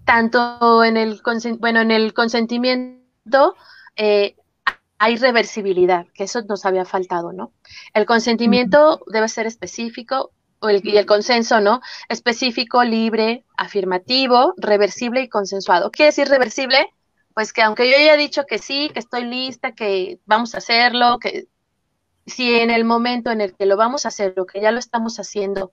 tanto 0.09 0.85
en 0.85 0.97
el, 0.97 1.21
bueno, 1.59 1.83
en 1.83 1.91
el 1.91 2.15
consentimiento 2.15 3.55
eh, 3.95 4.37
hay 4.97 5.17
reversibilidad, 5.17 6.07
que 6.15 6.25
eso 6.25 6.41
nos 6.49 6.65
había 6.65 6.87
faltado, 6.87 7.35
¿no? 7.35 7.53
El 7.93 8.07
consentimiento 8.07 9.03
debe 9.09 9.29
ser 9.29 9.47
específico, 9.47 10.33
y 10.83 10.97
el 10.97 11.05
consenso, 11.05 11.61
¿no? 11.61 11.83
Específico, 12.09 12.83
libre, 12.85 13.45
afirmativo, 13.59 14.55
reversible 14.57 15.21
y 15.21 15.29
consensuado. 15.29 15.91
¿Qué 15.91 16.05
decir 16.05 16.27
reversible? 16.27 16.89
Pues 17.35 17.53
que 17.53 17.61
aunque 17.61 17.91
yo 17.91 17.95
haya 17.99 18.17
dicho 18.17 18.47
que 18.47 18.57
sí, 18.57 18.91
que 18.95 19.01
estoy 19.01 19.25
lista, 19.25 19.73
que 19.73 20.21
vamos 20.25 20.55
a 20.55 20.59
hacerlo, 20.59 21.19
que 21.19 21.49
si 22.25 22.55
en 22.55 22.71
el 22.71 22.87
momento 22.87 23.31
en 23.31 23.43
el 23.43 23.55
que 23.55 23.67
lo 23.67 23.77
vamos 23.77 24.07
a 24.07 24.09
hacer 24.09 24.41
o 24.41 24.47
que 24.47 24.63
ya 24.63 24.73
lo 24.73 24.79
estamos 24.79 25.21
haciendo, 25.21 25.71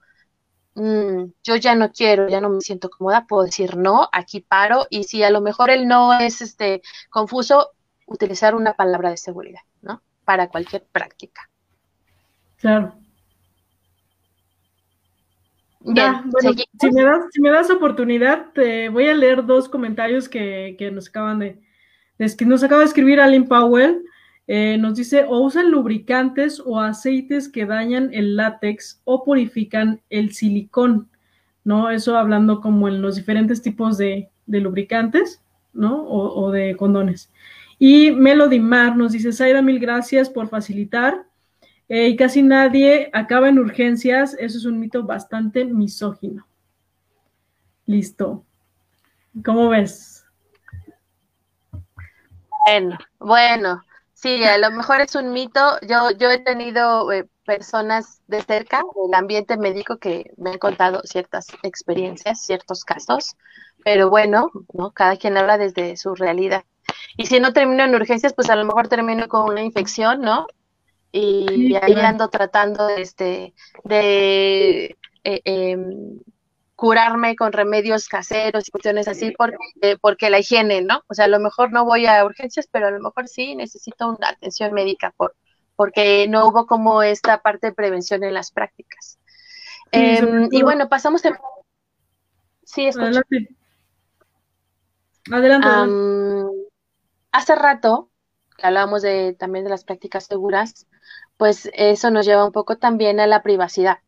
Mm, 0.76 1.32
yo 1.42 1.56
ya 1.56 1.74
no 1.74 1.92
quiero, 1.92 2.28
ya 2.28 2.42
no 2.42 2.50
me 2.50 2.60
siento 2.60 2.90
cómoda, 2.90 3.26
puedo 3.28 3.46
decir 3.46 3.78
no, 3.78 4.10
aquí 4.12 4.42
paro, 4.42 4.86
y 4.90 5.06
si 5.06 5.24
a 5.24 5.30
lo 5.30 5.42
mejor 5.42 5.70
el 5.70 5.88
no 5.88 6.20
es 6.20 6.42
este 6.42 6.82
confuso, 7.10 7.72
utilizar 8.06 8.56
una 8.56 8.74
palabra 8.74 9.10
de 9.10 9.18
seguridad, 9.18 9.62
¿no? 9.82 10.02
Para 10.26 10.50
cualquier 10.50 10.86
práctica. 10.92 11.50
Claro. 12.58 12.94
Bien, 15.80 16.30
bueno, 16.32 16.52
si 16.80 16.92
me, 16.92 17.04
das, 17.04 17.26
si 17.32 17.42
me 17.42 17.52
das 17.52 17.70
oportunidad, 17.70 18.52
te 18.54 18.90
voy 18.90 19.08
a 19.08 19.14
leer 19.14 19.46
dos 19.46 19.70
comentarios 19.70 20.28
que, 20.28 20.76
nos 20.92 21.10
acaban 21.10 21.40
de, 21.40 21.62
que 22.18 22.46
nos 22.46 22.64
acaba 22.64 22.82
de 22.82 22.88
escribir 22.88 23.22
Alan 23.22 23.46
Powell, 23.46 24.04
eh, 24.48 24.78
nos 24.78 24.96
dice, 24.96 25.26
o 25.28 25.40
usan 25.40 25.72
lubricantes 25.72 26.62
o 26.64 26.80
aceites 26.80 27.50
que 27.50 27.66
dañan 27.66 28.14
el 28.14 28.36
látex 28.36 29.02
o 29.04 29.24
purifican 29.24 30.02
el 30.10 30.34
silicón, 30.34 31.10
¿no? 31.64 31.90
Eso 31.90 32.18
hablando 32.18 32.62
como 32.62 32.88
en 32.88 33.02
los 33.02 33.16
diferentes 33.16 33.62
tipos 33.62 33.98
de, 33.98 34.30
lubricantes, 34.46 35.42
¿no? 35.74 36.04
O, 36.08 36.52
de 36.52 36.76
condones. 36.78 37.32
Y 37.80 38.12
Melody 38.12 38.60
Mar 38.60 38.96
nos 38.96 39.14
dice, 39.14 39.34
Zaira, 39.34 39.62
mil 39.62 39.80
gracias 39.80 40.30
por 40.30 40.48
facilitar. 40.48 41.26
Eh, 41.88 42.10
y 42.10 42.16
casi 42.16 42.42
nadie 42.42 43.10
acaba 43.14 43.50
en 43.50 43.60
urgencias. 43.60 44.36
Eso 44.40 44.58
es 44.58 44.66
un 44.66 44.80
mito 44.80 45.04
bastante 45.04 45.66
misógino. 45.66 46.48
Listo. 47.86 48.46
¿Cómo 49.44 49.70
ves? 49.70 50.26
Bueno, 52.68 52.98
bueno, 53.20 53.84
sí, 54.26 54.44
a 54.44 54.58
lo 54.58 54.72
mejor 54.72 55.02
es 55.02 55.16
un 55.16 55.32
mito. 55.32 55.62
Yo, 55.88 56.10
yo 56.18 56.32
he 56.32 56.40
tenido 56.40 57.12
eh, 57.12 57.28
personas 57.46 58.22
de 58.28 58.42
cerca 58.42 58.82
del 59.04 59.14
ambiente 59.14 59.56
médico 59.56 59.98
que 59.98 60.32
me 60.38 60.52
han 60.52 60.58
contado 60.58 61.02
ciertas 61.04 61.48
experiencias, 61.62 62.44
ciertos 62.44 62.84
casos, 62.84 63.36
pero 63.84 64.10
bueno, 64.10 64.50
¿no? 64.74 64.92
Cada 64.92 65.18
quien 65.18 65.38
habla 65.38 65.60
desde 65.60 65.96
su 65.96 66.16
realidad. 66.16 66.64
Y 67.18 67.28
si 67.28 67.40
no 67.40 67.54
termino 67.54 67.84
en 67.84 67.94
urgencias, 67.94 68.34
pues 68.34 68.50
a 68.50 68.56
lo 68.56 68.66
mejor 68.66 68.88
termino 68.88 69.28
con 69.28 69.50
una 69.50 69.62
infección, 69.62 70.22
¿no? 70.22 70.48
Y, 71.12 71.76
ahí 71.76 71.94
ando 71.94 72.28
tratando 72.30 72.90
este, 72.90 73.54
de 73.84 74.98
eh, 75.24 75.42
em, 75.46 76.20
curarme 76.76 77.36
con 77.36 77.54
remedios 77.54 78.08
caseros 78.08 78.68
y 78.68 78.72
cuestiones 78.72 79.08
así 79.08 79.32
porque, 79.32 79.58
eh, 79.82 79.98
porque 80.00 80.30
la 80.30 80.40
higiene, 80.40 80.82
¿no? 80.82 81.02
O 81.08 81.14
sea, 81.14 81.26
a 81.26 81.30
lo 81.30 81.40
mejor 81.40 81.72
no 81.72 81.86
voy 81.86 82.06
a 82.06 82.24
urgencias, 82.26 82.68
pero 82.70 82.88
a 82.88 82.92
lo 82.92 83.00
mejor 83.00 83.28
sí 83.28 83.56
necesito 83.56 84.10
una 84.10 84.30
atención 84.30 84.74
médica 84.74 85.14
por, 85.16 85.36
porque 85.76 86.28
no 86.28 86.48
hubo 86.48 86.66
como 86.66 87.02
esta 87.02 87.42
parte 87.42 87.68
de 87.68 87.74
prevención 87.74 88.24
en 88.24 88.34
las 88.34 88.52
prácticas. 88.52 89.20
Em, 89.92 90.50
y 90.52 90.64
bueno, 90.64 90.90
pasamos. 90.90 91.22
Sí, 92.64 92.88
escucho. 92.88 93.22
Adelante. 95.32 95.90
hace 97.32 97.56
rato, 97.56 98.10
que 98.58 98.68
hablábamos 98.68 99.02
de, 99.02 99.34
también 99.34 99.64
de 99.64 99.72
las 99.72 99.86
prácticas 99.86 100.26
seguras, 100.26 100.88
pues 101.38 101.70
eso 101.74 102.12
nos 102.12 102.26
lleva 102.26 102.46
un 102.46 102.52
poco 102.52 102.78
también 102.78 103.20
a 103.20 103.28
la 103.28 103.42
privacidad. 103.44 104.00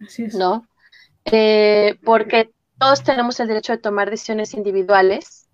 Así 0.00 0.24
es. 0.24 0.34
¿No? 0.34 0.66
Eh, 1.26 1.98
porque 2.04 2.50
todos 2.78 3.02
tenemos 3.02 3.40
el 3.40 3.48
derecho 3.48 3.72
de 3.72 3.78
tomar 3.78 4.10
decisiones 4.10 4.54
individuales 4.54 5.48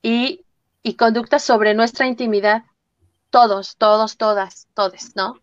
y, 0.00 0.46
y 0.82 0.94
conductas 0.94 1.42
sobre 1.42 1.74
nuestra 1.74 2.06
intimidad. 2.06 2.62
Todos, 3.30 3.76
todos, 3.76 4.16
todas, 4.16 4.68
todes, 4.74 5.14
¿no? 5.14 5.40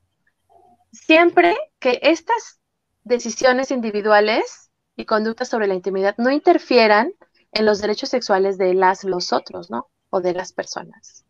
Siempre 0.92 1.56
que 1.80 2.00
estas 2.02 2.60
decisiones 3.04 3.72
individuales 3.72 4.72
y 4.96 5.06
conductas 5.06 5.48
sobre 5.48 5.68
la 5.68 5.76
intimidad 5.76 6.16
no 6.18 6.32
interfieran 6.32 7.14
en 7.52 7.66
los 7.66 7.82
derechos 7.82 8.10
sexuales 8.10 8.58
de 8.58 8.74
las, 8.74 9.04
los 9.04 9.32
otros, 9.34 9.70
¿no? 9.70 9.90
O 10.10 10.22
de 10.22 10.34
las 10.34 10.54
personas. 10.54 11.26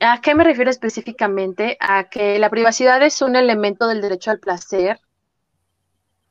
¿A 0.00 0.20
qué 0.20 0.34
me 0.34 0.44
refiero 0.44 0.70
específicamente? 0.70 1.76
A 1.80 2.08
que 2.10 2.38
la 2.38 2.50
privacidad 2.50 3.02
es 3.02 3.22
un 3.22 3.34
elemento 3.34 3.88
del 3.88 4.02
derecho 4.02 4.30
al 4.30 4.40
placer 4.40 5.00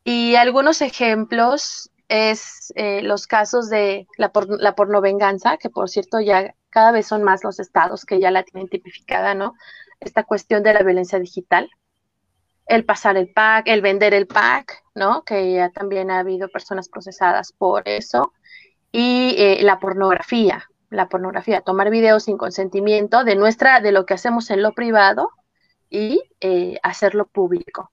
y 0.05 0.35
algunos 0.35 0.81
ejemplos 0.81 1.89
es 2.07 2.71
eh, 2.75 3.01
los 3.01 3.25
casos 3.25 3.69
de 3.69 4.07
la, 4.17 4.31
la 4.59 4.75
pornovenganza, 4.75 5.57
que 5.57 5.71
por 5.71 5.89
cierto 5.89 6.21
ya 6.21 6.53
cada 6.69 6.91
vez 6.91 7.07
son 7.07 7.23
más 7.23 7.43
los 7.43 7.59
estados 7.59 8.05
que 8.05 8.19
ya 8.19 8.29
la 8.29 8.43
tienen 8.43 8.69
tipificada, 8.69 9.33
¿no? 9.33 9.55
Esta 9.99 10.23
cuestión 10.23 10.61
de 10.61 10.73
la 10.73 10.83
violencia 10.83 11.19
digital, 11.19 11.69
el 12.67 12.85
pasar 12.85 13.17
el 13.17 13.33
pack, 13.33 13.67
el 13.67 13.81
vender 13.81 14.13
el 14.13 14.27
pack, 14.27 14.83
¿no? 14.93 15.23
Que 15.23 15.53
ya 15.53 15.71
también 15.71 16.11
ha 16.11 16.19
habido 16.19 16.49
personas 16.49 16.87
procesadas 16.87 17.51
por 17.51 17.89
eso, 17.89 18.31
y 18.91 19.33
eh, 19.39 19.63
la 19.63 19.79
pornografía, 19.79 20.69
la 20.91 21.09
pornografía, 21.09 21.61
tomar 21.61 21.89
videos 21.89 22.25
sin 22.25 22.37
consentimiento 22.37 23.23
de 23.23 23.35
nuestra, 23.35 23.79
de 23.79 23.91
lo 23.91 24.05
que 24.05 24.13
hacemos 24.13 24.51
en 24.51 24.61
lo 24.61 24.73
privado 24.73 25.31
y 25.89 26.21
eh, 26.41 26.77
hacerlo 26.83 27.25
público. 27.25 27.91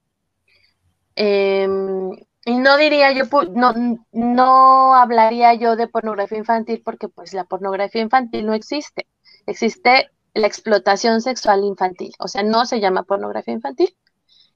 Em, 1.14 2.10
y 2.44 2.58
no 2.58 2.76
diría 2.76 3.12
yo, 3.12 3.24
no, 3.52 3.74
no 4.12 4.94
hablaría 4.94 5.54
yo 5.54 5.76
de 5.76 5.88
pornografía 5.88 6.38
infantil 6.38 6.82
porque 6.84 7.08
pues 7.08 7.34
la 7.34 7.44
pornografía 7.44 8.02
infantil 8.02 8.46
no 8.46 8.54
existe. 8.54 9.06
Existe 9.46 10.10
la 10.34 10.46
explotación 10.46 11.20
sexual 11.20 11.64
infantil, 11.64 12.12
o 12.18 12.28
sea, 12.28 12.42
no 12.42 12.64
se 12.64 12.80
llama 12.80 13.02
pornografía 13.02 13.54
infantil 13.54 13.96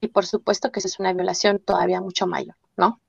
y 0.00 0.08
por 0.08 0.26
supuesto 0.26 0.72
que 0.72 0.80
esa 0.80 0.88
es 0.88 0.98
una 0.98 1.12
violación 1.12 1.58
todavía 1.58 2.00
mucho 2.00 2.26
mayor, 2.26 2.56
¿no? 2.76 3.00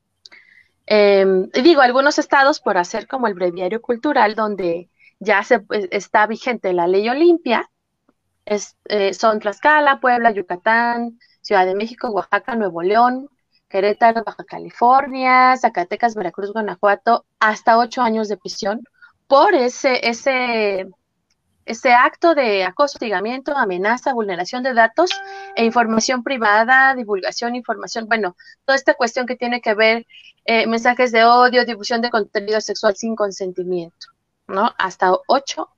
Y 0.90 1.62
digo, 1.62 1.82
algunos 1.82 2.18
estados 2.18 2.62
por 2.62 2.78
hacer 2.78 3.08
como 3.08 3.28
el 3.28 3.34
breviario 3.34 3.82
cultural 3.82 4.36
donde 4.36 4.90
ya 5.20 5.44
se, 5.44 5.60
pues, 5.60 5.88
está 5.92 6.26
vigente 6.28 6.72
la 6.74 6.88
ley 6.88 7.10
Olimpia, 7.10 7.70
es, 8.46 8.78
eh, 8.86 9.14
son 9.14 9.40
Tlaxcala, 9.40 10.00
Puebla, 10.00 10.32
Yucatán, 10.32 11.20
Ciudad 11.42 11.66
de 11.66 11.76
México, 11.76 12.10
Oaxaca, 12.10 12.56
Nuevo 12.56 12.82
León, 12.82 13.30
Querétaro, 13.70 14.24
Baja 14.24 14.44
California, 14.44 15.56
Zacatecas, 15.58 16.16
Veracruz, 16.16 16.54
Guanajuato, 16.54 17.26
hasta 17.40 17.78
ocho 17.78 18.02
años 18.02 18.28
de 18.28 18.38
prisión 18.38 18.82
por 19.28 19.54
ese, 19.54 20.08
ese, 20.08 20.88
ese 21.66 21.94
acto 21.94 22.34
de 22.34 22.64
acoso, 22.64 22.96
hostigamiento, 22.96 23.56
amenaza, 23.56 24.14
vulneración 24.14 24.64
de 24.64 24.74
datos 24.74 25.12
e 25.56 25.66
información 25.66 26.24
privada, 26.24 26.96
divulgación, 26.96 27.56
información, 27.56 28.08
bueno, 28.08 28.36
toda 28.66 28.78
esta 28.78 28.94
cuestión 28.94 29.26
que 29.26 29.36
tiene 29.36 29.60
que 29.62 29.74
ver 29.74 30.06
eh, 30.46 30.66
mensajes 30.66 31.12
de 31.12 31.26
odio, 31.26 31.66
difusión 31.66 32.02
de 32.02 32.10
contenido 32.10 32.62
sexual 32.62 32.96
sin 32.96 33.16
consentimiento, 33.16 34.08
¿no? 34.48 34.72
Hasta 34.78 35.12
ocho 35.28 35.70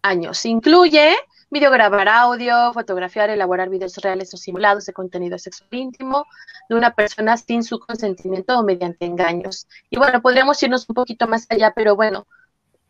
años. 0.00 0.46
Incluye 0.46 1.14
videograbar 1.50 2.08
audio, 2.08 2.72
fotografiar, 2.72 3.30
elaborar 3.30 3.68
videos 3.68 3.96
reales 3.96 4.32
o 4.34 4.36
simulados 4.36 4.86
de 4.86 4.92
contenido 4.92 5.38
sexual 5.38 5.68
íntimo 5.72 6.26
de 6.68 6.74
una 6.74 6.94
persona 6.94 7.36
sin 7.36 7.62
su 7.62 7.78
consentimiento 7.78 8.58
o 8.58 8.64
mediante 8.64 9.06
engaños. 9.06 9.68
Y 9.90 9.98
bueno, 9.98 10.20
podríamos 10.20 10.62
irnos 10.62 10.88
un 10.88 10.94
poquito 10.94 11.26
más 11.28 11.46
allá, 11.48 11.72
pero 11.74 11.94
bueno, 11.96 12.26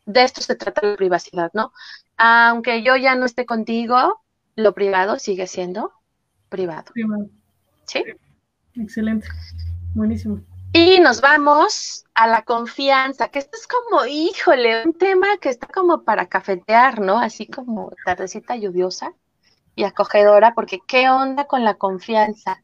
de 0.07 0.23
esto 0.23 0.41
se 0.41 0.55
trata 0.55 0.87
la 0.87 0.97
privacidad, 0.97 1.51
¿no? 1.53 1.73
Aunque 2.17 2.83
yo 2.83 2.97
ya 2.97 3.15
no 3.15 3.27
esté 3.27 3.45
contigo, 3.45 4.23
lo 4.55 4.73
privado 4.73 5.19
sigue 5.19 5.47
siendo 5.47 5.93
privado. 6.49 6.93
privado. 6.93 7.29
¿Sí? 7.85 8.05
Excelente. 8.75 9.29
Buenísimo. 9.95 10.41
Y 10.79 11.01
nos 11.01 11.23
vamos 11.23 12.05
a 12.13 12.27
la 12.27 12.43
confianza, 12.43 13.29
que 13.29 13.39
esto 13.39 13.57
es 13.57 13.67
como, 13.67 14.05
híjole, 14.05 14.85
un 14.85 14.93
tema 14.93 15.39
que 15.41 15.49
está 15.49 15.67
como 15.69 16.03
para 16.05 16.27
cafetear, 16.29 17.01
¿no? 17.01 17.19
Así 17.19 17.47
como 17.47 17.93
tardecita 18.05 18.57
lluviosa 18.57 19.15
y 19.75 19.85
acogedora, 19.85 20.53
porque 20.53 20.81
¿qué 20.87 21.09
onda 21.09 21.47
con 21.47 21.65
la 21.65 21.77
confianza? 21.77 22.63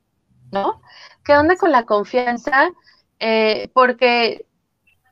¿No? 0.50 0.82
¿Qué 1.24 1.34
onda 1.38 1.56
con 1.56 1.72
la 1.72 1.86
confianza? 1.86 2.68
Eh, 3.18 3.70
porque, 3.72 4.44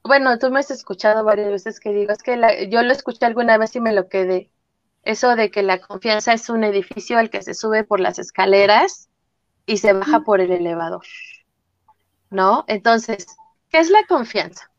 bueno, 0.05 0.38
tú 0.38 0.51
me 0.51 0.61
has 0.61 0.70
escuchado 0.70 1.24
varias 1.24 1.51
veces 1.51 1.80
que 1.80 1.94
digo, 1.94 2.12
es 2.12 2.22
que 2.22 2.68
yo 2.70 2.82
lo 2.82 2.92
escuché 2.92 3.24
alguna 3.24 3.57
vez 3.57 3.74
y 3.76 3.80
me 3.80 3.94
lo 3.94 4.11
quedé. 4.11 4.51
Eso 5.05 5.36
de 5.36 5.51
que 5.51 5.62
la 5.62 5.80
confianza 5.80 6.34
es 6.34 6.51
un 6.51 6.64
edificio 6.64 7.16
al 7.16 7.30
que 7.30 7.40
se 7.40 7.55
sube 7.55 7.82
por 7.82 7.98
las 7.98 8.18
escaleras 8.18 9.09
y 9.64 9.78
se 9.78 9.94
baja 9.94 10.20
por 10.20 10.42
el 10.42 10.53
elevador. 10.53 11.07
¿No? 12.31 12.64
Entonces, 12.68 13.26
¿qué 13.68 13.78
es 13.78 13.91
la 13.91 14.05
confianza? 14.09 14.70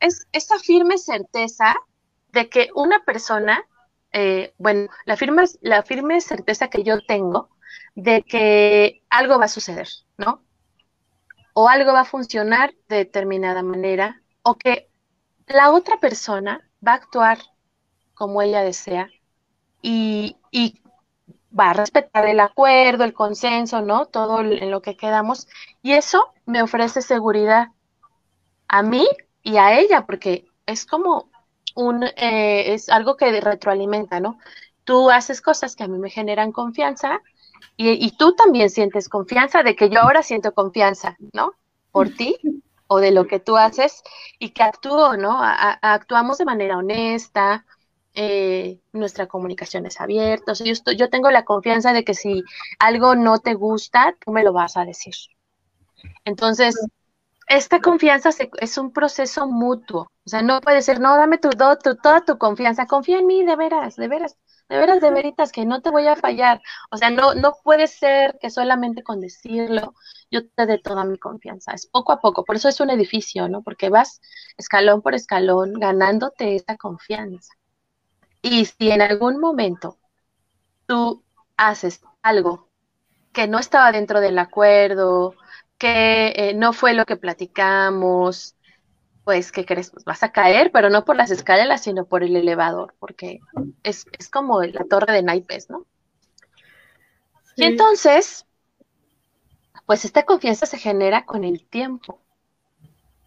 Es 0.00 0.26
esa 0.32 0.58
firme 0.58 0.98
certeza 0.98 1.76
de 2.32 2.48
que 2.48 2.70
una 2.74 3.04
persona, 3.04 3.64
eh, 4.12 4.54
bueno, 4.58 4.88
la 5.06 5.16
firme, 5.16 5.44
la 5.60 5.82
firme 5.82 6.20
certeza 6.20 6.68
que 6.68 6.82
yo 6.82 7.00
tengo 7.06 7.50
de 7.94 8.22
que 8.22 9.02
algo 9.10 9.38
va 9.38 9.46
a 9.46 9.48
suceder, 9.48 9.88
¿no? 10.18 10.42
O 11.54 11.68
algo 11.68 11.92
va 11.92 12.00
a 12.00 12.04
funcionar 12.04 12.74
de 12.88 12.96
determinada 12.96 13.62
manera, 13.62 14.22
o 14.42 14.56
que 14.56 14.90
la 15.46 15.70
otra 15.70 15.98
persona 15.98 16.68
va 16.86 16.92
a 16.92 16.96
actuar 16.96 17.38
como 18.14 18.42
ella 18.42 18.62
desea 18.62 19.08
y, 19.82 20.36
y 20.50 20.80
va 21.58 21.70
a 21.70 21.74
respetar 21.74 22.26
el 22.26 22.40
acuerdo, 22.40 23.04
el 23.04 23.12
consenso, 23.12 23.80
¿no? 23.82 24.06
Todo 24.06 24.40
en 24.40 24.70
lo 24.70 24.82
que 24.82 24.96
quedamos. 24.96 25.46
Y 25.82 25.92
eso 25.92 26.32
me 26.46 26.62
ofrece 26.62 27.02
seguridad 27.02 27.68
a 28.68 28.82
mí 28.82 29.06
y 29.42 29.56
a 29.56 29.78
ella, 29.78 30.06
porque 30.06 30.46
es 30.66 30.86
como 30.86 31.30
un, 31.74 32.04
eh, 32.04 32.74
es 32.74 32.88
algo 32.88 33.16
que 33.16 33.40
retroalimenta, 33.40 34.20
¿no? 34.20 34.38
Tú 34.84 35.10
haces 35.10 35.40
cosas 35.40 35.76
que 35.76 35.84
a 35.84 35.88
mí 35.88 35.98
me 35.98 36.10
generan 36.10 36.52
confianza 36.52 37.20
y, 37.76 38.16
tú 38.16 38.34
también 38.34 38.70
sientes 38.70 39.08
confianza 39.08 39.62
de 39.62 39.74
que 39.74 39.90
yo 39.90 40.00
ahora 40.00 40.22
siento 40.22 40.54
confianza, 40.54 41.16
¿no? 41.32 41.54
Por 41.90 42.10
ti 42.10 42.36
o 42.86 42.98
de 42.98 43.10
lo 43.10 43.26
que 43.26 43.40
tú 43.40 43.56
haces 43.56 44.02
y 44.38 44.50
que 44.50 44.62
actúo, 44.62 45.16
¿no? 45.16 45.38
actuamos 45.40 46.38
de 46.38 46.44
manera 46.44 46.78
honesta, 46.78 47.64
eh, 48.14 48.80
nuestra 48.92 49.26
comunicación 49.26 49.86
es 49.86 50.00
abierta. 50.00 50.52
yo, 50.54 50.72
estoy, 50.72 50.96
yo 50.96 51.10
tengo 51.10 51.30
la 51.30 51.44
confianza 51.44 51.92
de 51.92 52.04
que 52.04 52.14
si 52.14 52.42
algo 52.78 53.14
no 53.16 53.38
te 53.38 53.54
gusta, 53.54 54.16
tú 54.24 54.32
me 54.32 54.44
lo 54.44 54.52
vas 54.52 54.76
a 54.76 54.84
decir. 54.84 55.14
Entonces, 56.24 56.76
esta 57.48 57.80
confianza 57.80 58.30
es 58.60 58.78
un 58.78 58.92
proceso 58.92 59.46
mutuo. 59.46 60.10
O 60.26 60.30
sea, 60.30 60.42
no 60.42 60.60
puede 60.60 60.82
ser, 60.82 61.00
no, 61.00 61.16
dame 61.16 61.38
tu, 61.38 61.50
tu, 61.50 61.96
toda 61.96 62.24
tu 62.24 62.38
confianza, 62.38 62.86
confía 62.86 63.18
en 63.18 63.26
mí, 63.26 63.44
de 63.44 63.56
veras, 63.56 63.96
de 63.96 64.08
veras, 64.08 64.36
de 64.68 64.78
veras, 64.78 65.00
de 65.00 65.10
veritas, 65.10 65.52
que 65.52 65.66
no 65.66 65.82
te 65.82 65.90
voy 65.90 66.06
a 66.06 66.16
fallar. 66.16 66.62
O 66.90 66.96
sea, 66.96 67.10
no, 67.10 67.34
no 67.34 67.54
puede 67.62 67.86
ser 67.86 68.38
que 68.40 68.50
solamente 68.50 69.02
con 69.02 69.20
decirlo 69.20 69.94
yo 70.30 70.48
te 70.48 70.66
dé 70.66 70.78
toda 70.78 71.04
mi 71.04 71.18
confianza. 71.18 71.72
Es 71.72 71.86
poco 71.86 72.12
a 72.12 72.20
poco, 72.20 72.44
por 72.44 72.56
eso 72.56 72.68
es 72.68 72.80
un 72.80 72.90
edificio, 72.90 73.48
¿no? 73.48 73.62
Porque 73.62 73.90
vas 73.90 74.20
escalón 74.56 75.02
por 75.02 75.14
escalón 75.14 75.74
ganándote 75.74 76.56
esta 76.56 76.76
confianza. 76.76 77.54
Y 78.44 78.66
si 78.66 78.90
en 78.90 79.00
algún 79.00 79.40
momento 79.40 79.96
tú 80.84 81.24
haces 81.56 82.02
algo 82.20 82.68
que 83.32 83.48
no 83.48 83.58
estaba 83.58 83.90
dentro 83.90 84.20
del 84.20 84.38
acuerdo, 84.38 85.34
que 85.78 86.34
eh, 86.36 86.52
no 86.54 86.74
fue 86.74 86.92
lo 86.92 87.06
que 87.06 87.16
platicamos, 87.16 88.54
pues, 89.24 89.50
¿qué 89.50 89.64
crees? 89.64 89.90
Pues 89.90 90.04
vas 90.04 90.22
a 90.22 90.30
caer, 90.30 90.72
pero 90.72 90.90
no 90.90 91.06
por 91.06 91.16
las 91.16 91.30
escaleras, 91.30 91.84
sino 91.84 92.04
por 92.04 92.22
el 92.22 92.36
elevador, 92.36 92.94
porque 92.98 93.40
es, 93.82 94.04
como 94.30 94.62
la 94.62 94.84
torre 94.84 95.14
de 95.14 95.22
naipes, 95.22 95.70
¿no? 95.70 95.86
Y 97.56 97.64
entonces, 97.64 98.44
pues 99.86 100.04
esta 100.04 100.24
confianza 100.24 100.66
se 100.66 100.76
genera 100.76 101.24
con 101.24 101.44
el 101.44 101.66
tiempo. 101.66 102.20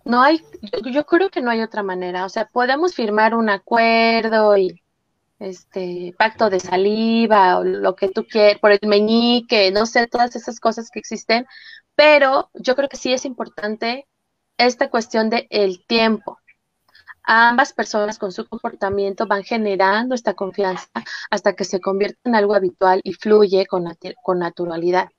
No 0.06 0.22
hay, 0.22 0.46
yo, 0.62 0.92
yo, 0.92 1.06
creo 1.08 1.32
que 1.32 1.42
no 1.42 1.50
hay 1.50 1.64
otra 1.64 1.82
manera. 1.82 2.24
O 2.24 2.30
sea, 2.30 2.46
podemos 2.46 2.94
firmar 2.94 3.34
un 3.34 3.50
acuerdo 3.50 4.56
y 4.56 4.84
este 5.40 6.14
pacto 6.18 6.50
de 6.50 6.60
saliva 6.60 7.60
o 7.60 7.64
lo 7.64 7.96
que 7.96 8.10
tú 8.10 8.26
quieras, 8.26 8.60
por 8.60 8.72
el 8.72 8.80
meñique, 8.84 9.72
no 9.72 9.86
sé, 9.86 10.08
todas 10.08 10.36
esas 10.36 10.60
cosas 10.60 10.90
que 10.92 11.00
existen, 11.00 11.46
pero 11.96 12.50
yo 12.54 12.76
creo 12.76 12.90
que 12.90 12.98
sí 12.98 13.14
es 13.14 13.26
importante 13.26 14.08
esta 14.58 14.90
cuestión 14.90 15.30
de 15.30 15.48
el 15.50 15.86
tiempo. 15.86 16.40
Ambas 17.24 17.74
personas 17.74 18.20
con 18.20 18.32
su 18.32 18.48
comportamiento 18.48 19.28
van 19.28 19.44
generando 19.44 20.16
esta 20.16 20.34
confianza 20.34 20.88
hasta 21.30 21.54
que 21.56 21.66
se 21.66 21.82
convierte 21.82 22.20
en 22.26 22.36
algo 22.36 22.56
habitual 22.56 23.02
y 23.04 23.14
fluye 23.14 23.66
con, 23.68 23.86
con 24.24 24.40
naturalidad. 24.40 25.10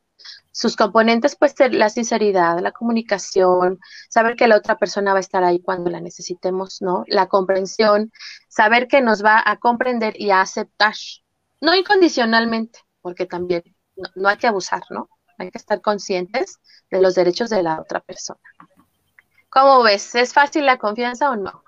Sus 0.52 0.76
componentes, 0.76 1.36
pues 1.36 1.54
la 1.70 1.88
sinceridad, 1.88 2.58
la 2.60 2.72
comunicación, 2.72 3.78
saber 4.08 4.36
que 4.36 4.48
la 4.48 4.56
otra 4.56 4.76
persona 4.76 5.12
va 5.12 5.18
a 5.18 5.20
estar 5.20 5.44
ahí 5.44 5.60
cuando 5.60 5.90
la 5.90 6.00
necesitemos, 6.00 6.82
¿no? 6.82 7.04
La 7.06 7.28
comprensión, 7.28 8.10
saber 8.48 8.88
que 8.88 9.00
nos 9.00 9.24
va 9.24 9.42
a 9.44 9.56
comprender 9.58 10.20
y 10.20 10.30
a 10.30 10.40
aceptar, 10.40 10.94
no 11.60 11.74
incondicionalmente, 11.74 12.80
porque 13.00 13.26
también 13.26 13.62
no 14.14 14.28
hay 14.28 14.36
que 14.36 14.46
abusar, 14.46 14.82
¿no? 14.90 15.08
Hay 15.38 15.50
que 15.50 15.58
estar 15.58 15.80
conscientes 15.80 16.58
de 16.90 17.00
los 17.00 17.14
derechos 17.14 17.50
de 17.50 17.62
la 17.62 17.80
otra 17.80 18.00
persona. 18.00 18.40
¿Cómo 19.50 19.82
ves? 19.82 20.14
¿Es 20.14 20.32
fácil 20.32 20.66
la 20.66 20.78
confianza 20.78 21.30
o 21.30 21.36
no? 21.36 21.62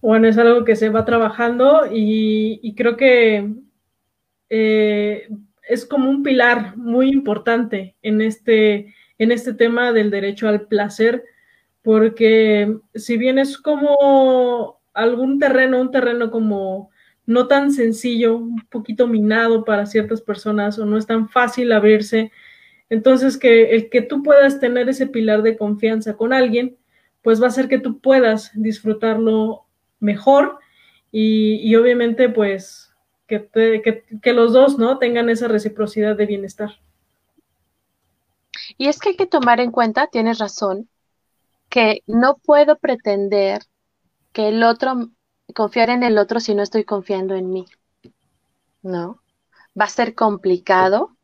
Bueno, 0.00 0.28
es 0.28 0.38
algo 0.38 0.64
que 0.64 0.76
se 0.76 0.88
va 0.88 1.04
trabajando 1.04 1.82
y, 1.90 2.74
creo 2.74 2.96
que 2.96 3.54
eh, 4.48 5.28
es 5.70 5.86
como 5.86 6.10
un 6.10 6.22
pilar 6.22 6.76
muy 6.76 7.08
importante 7.08 7.96
en 8.02 8.20
este, 8.20 8.94
en 9.18 9.32
este 9.32 9.54
tema 9.54 9.92
del 9.92 10.10
derecho 10.10 10.48
al 10.48 10.66
placer, 10.66 11.24
porque 11.82 12.76
si 12.94 13.16
bien 13.16 13.38
es 13.38 13.56
como 13.58 14.80
algún 14.92 15.38
terreno, 15.38 15.80
un 15.80 15.90
terreno 15.90 16.30
como 16.30 16.90
no 17.26 17.46
tan 17.46 17.72
sencillo, 17.72 18.36
un 18.36 18.60
poquito 18.70 19.06
minado 19.06 19.64
para 19.64 19.86
ciertas 19.86 20.20
personas 20.20 20.78
o 20.78 20.84
no 20.84 20.98
es 20.98 21.06
tan 21.06 21.28
fácil 21.28 21.72
abrirse, 21.72 22.32
entonces, 22.90 23.38
que 23.38 23.70
el 23.70 23.88
que 23.88 24.02
tú 24.02 24.22
puedas 24.24 24.58
tener 24.58 24.88
ese 24.88 25.06
pilar 25.06 25.42
de 25.42 25.56
confianza 25.56 26.16
con 26.16 26.32
alguien, 26.32 26.76
pues 27.22 27.40
va 27.40 27.46
a 27.46 27.48
hacer 27.48 27.68
que 27.68 27.78
tú 27.78 28.00
puedas 28.00 28.50
disfrutarlo 28.54 29.66
mejor 30.00 30.58
y, 31.12 31.74
obviamente, 31.76 32.28
pues, 32.28 32.89
que, 33.30 34.32
los 34.32 34.52
dos, 34.52 34.78
¿no? 34.78 34.98
Tengan 34.98 35.30
esa 35.30 35.48
reciprocidad 35.48 36.16
de 36.16 36.26
bienestar. 36.26 36.80
Y 38.76 38.88
es 38.88 38.98
que 38.98 39.10
hay 39.10 39.16
que 39.16 39.26
tomar 39.26 39.60
en 39.60 39.70
cuenta, 39.70 40.08
tienes 40.08 40.38
razón, 40.38 40.88
que 41.68 42.02
no 42.06 42.38
puedo 42.38 42.76
pretender 42.76 43.62
que 44.32 44.48
el 44.48 44.62
otro, 44.62 45.10
confiar 45.54 45.90
en 45.90 46.02
el 46.02 46.18
otro 46.18 46.40
si 46.40 46.54
no 46.54 46.62
estoy 46.62 46.84
confiando 46.84 47.34
en 47.34 47.50
mí. 47.50 47.66
¿No? 48.82 49.20
Va 49.78 49.84
a 49.84 49.88
ser 49.88 50.14
complicado 50.14 51.16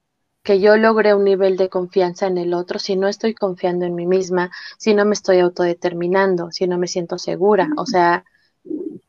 que 0.43 0.61
yo 0.61 0.77
logre 0.77 1.15
un 1.15 1.25
nivel 1.25 1.57
de 1.57 1.69
confianza 1.69 2.29
en 2.29 2.39
el 2.39 2.55
otro 2.55 2.79
si 2.79 2.95
no 2.95 3.09
estoy 3.09 3.35
confiando 3.35 3.85
en 3.85 3.97
mí 3.97 4.07
misma, 4.07 4.53
si 4.79 4.95
no 4.95 5.05
me 5.05 5.15
estoy 5.15 5.41
autodeterminando, 5.41 6.53
si 6.53 6.69
no 6.69 6.79
me 6.79 6.87
siento 6.87 7.19
segura. 7.19 7.69
O 7.77 7.85
sea, 7.85 8.25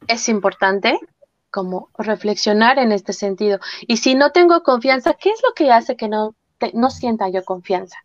es 0.08 0.30
importante 0.30 1.00
como 1.58 1.90
reflexionar 1.98 2.78
en 2.78 2.92
este 2.92 3.14
sentido. 3.14 3.58
Y 3.88 3.98
si 3.98 4.14
no 4.14 4.32
tengo 4.32 4.62
confianza, 4.62 5.16
¿qué 5.16 5.32
es 5.32 5.42
lo 5.44 5.56
que 5.56 5.72
hace 5.72 5.96
que 5.96 6.08
no, 6.08 6.36
no 6.76 6.92
sienta 6.92 7.30
yo 7.30 7.44
confianza? 7.44 7.98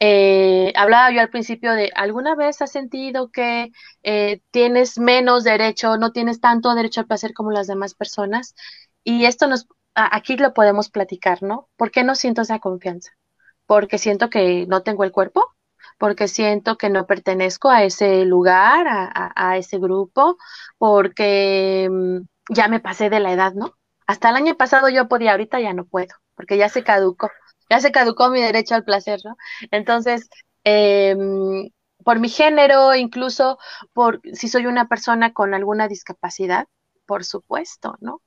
Eh, 0.00 0.72
hablaba 0.74 1.12
yo 1.12 1.20
al 1.20 1.30
principio 1.30 1.72
de, 1.72 1.92
¿alguna 1.94 2.34
vez 2.34 2.60
has 2.62 2.72
sentido 2.72 3.30
que 3.30 3.70
eh, 4.02 4.40
tienes 4.50 4.98
menos 4.98 5.44
derecho, 5.44 5.98
no 5.98 6.10
tienes 6.10 6.40
tanto 6.40 6.74
derecho 6.74 7.00
al 7.00 7.06
placer 7.06 7.32
como 7.32 7.52
las 7.52 7.68
demás 7.68 7.94
personas? 7.94 8.56
Y 9.04 9.26
esto 9.26 9.46
nos 9.46 9.68
aquí 9.94 10.36
lo 10.36 10.52
podemos 10.52 10.90
platicar, 10.90 11.44
¿no? 11.44 11.68
¿Por 11.76 11.92
qué 11.92 12.02
no 12.02 12.16
siento 12.16 12.42
esa 12.42 12.58
confianza? 12.58 13.12
Porque 13.66 13.98
siento 13.98 14.30
que 14.30 14.66
no 14.66 14.82
tengo 14.82 15.04
el 15.04 15.12
cuerpo, 15.12 15.44
porque 15.96 16.26
siento 16.26 16.76
que 16.76 16.90
no 16.90 17.06
pertenezco 17.06 17.70
a 17.70 17.84
ese 17.84 18.24
lugar, 18.24 18.86
a, 18.88 19.58
ese 19.58 19.78
grupo, 19.78 20.38
porque 20.78 21.88
mm, 21.90 22.20
ya 22.50 22.68
me 22.68 22.80
pasé 22.80 23.10
de 23.10 23.20
la 23.20 23.32
edad, 23.32 23.54
¿no? 23.54 23.74
Hasta 24.06 24.30
el 24.30 24.36
año 24.36 24.56
pasado 24.56 24.88
yo 24.88 25.08
podía, 25.08 25.32
ahorita 25.32 25.60
ya 25.60 25.72
no 25.72 25.84
puedo, 25.86 26.14
porque 26.34 26.58
ya 26.58 26.68
se 26.68 26.82
caducó, 26.84 27.30
ya 27.70 27.80
se 27.80 27.92
caducó 27.92 28.28
mi 28.30 28.40
derecho 28.42 28.74
al 28.74 28.84
placer, 28.84 29.20
¿no? 29.24 29.36
Entonces, 29.70 30.28
em, 30.64 31.70
por 32.04 32.18
mi 32.18 32.28
género, 32.28 32.94
incluso 32.94 33.58
por 33.92 34.20
si 34.32 34.48
soy 34.48 34.66
una 34.66 34.88
persona 34.88 35.32
con 35.32 35.54
alguna 35.54 35.88
discapacidad, 35.88 36.66
por 37.06 37.24
supuesto, 37.24 37.96
¿no? 38.00 38.20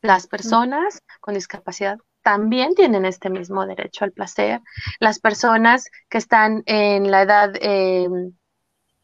Las 0.00 0.26
personas 0.26 1.02
con 1.20 1.34
discapacidad 1.34 1.98
también 2.22 2.74
tienen 2.74 3.04
este 3.04 3.30
mismo 3.30 3.66
derecho 3.66 4.04
al 4.04 4.12
placer. 4.12 4.60
Las 5.00 5.18
personas 5.18 5.88
que 6.08 6.18
están 6.18 6.62
en 6.66 7.10
la 7.10 7.22
edad, 7.22 7.52
em, 7.60 8.32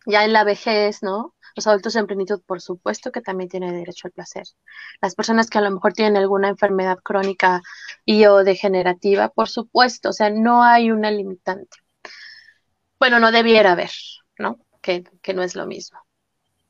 ya 0.07 0.25
en 0.25 0.33
la 0.33 0.45
vejez, 0.45 1.03
¿no? 1.03 1.34
Los 1.55 1.67
adultos 1.67 1.95
en 1.97 2.07
plenitud, 2.07 2.43
por 2.45 2.61
supuesto 2.61 3.13
que 3.13 3.21
también 3.21 3.49
tienen 3.49 3.75
derecho 3.75 4.09
al 4.09 4.13
placer. 4.13 4.45
Las 5.01 5.15
personas 5.15 5.49
que 5.49 5.59
a 5.59 5.61
lo 5.61 5.71
mejor 5.71 5.93
tienen 5.93 6.17
alguna 6.17 6.49
enfermedad 6.49 6.99
crónica 7.03 7.63
y 8.05 8.25
o 8.27 8.45
degenerativa, 8.45 9.29
por 9.29 9.49
supuesto, 9.49 10.11
o 10.11 10.13
sea, 10.13 10.31
no 10.31 10.63
hay 10.63 10.91
una 10.91 11.11
limitante. 11.11 11.77
Bueno, 12.99 13.21
no 13.21 13.33
debiera 13.33 13.73
haber, 13.73 13.91
¿no? 14.39 14.59
Que, 14.81 15.05
no 15.35 15.43
es 15.43 15.55
lo 15.55 15.67
mismo. 15.67 15.99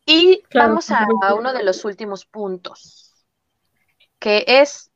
Y 0.06 0.42
vamos 0.54 0.90
a 0.90 1.06
uno 1.34 1.52
de 1.52 1.64
los 1.64 1.84
últimos 1.84 2.26
puntos 2.26 3.04
que 4.24 4.42
es... 4.46 4.90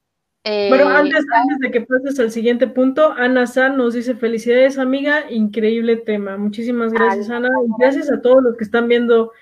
Eh, 0.44 0.68
bueno, 0.70 0.88
antes, 0.88 1.22
antes 1.34 1.58
de 1.58 1.70
que 1.70 1.82
pases 1.82 2.18
al 2.18 2.30
siguiente 2.30 2.66
punto, 2.66 3.12
Ana 3.12 3.46
San 3.46 3.76
nos 3.76 3.92
dice, 3.92 4.14
felicidades 4.14 4.78
amiga, 4.78 5.30
increíble 5.30 5.96
tema. 5.96 6.38
Muchísimas 6.38 6.94
gracias 6.94 7.28
Ana, 7.28 7.48
y 7.66 7.70
gracias 7.78 8.10
a 8.10 8.22
todos 8.22 8.42
los 8.42 8.56
que 8.56 8.64
están 8.64 8.88
viendo 8.88 9.32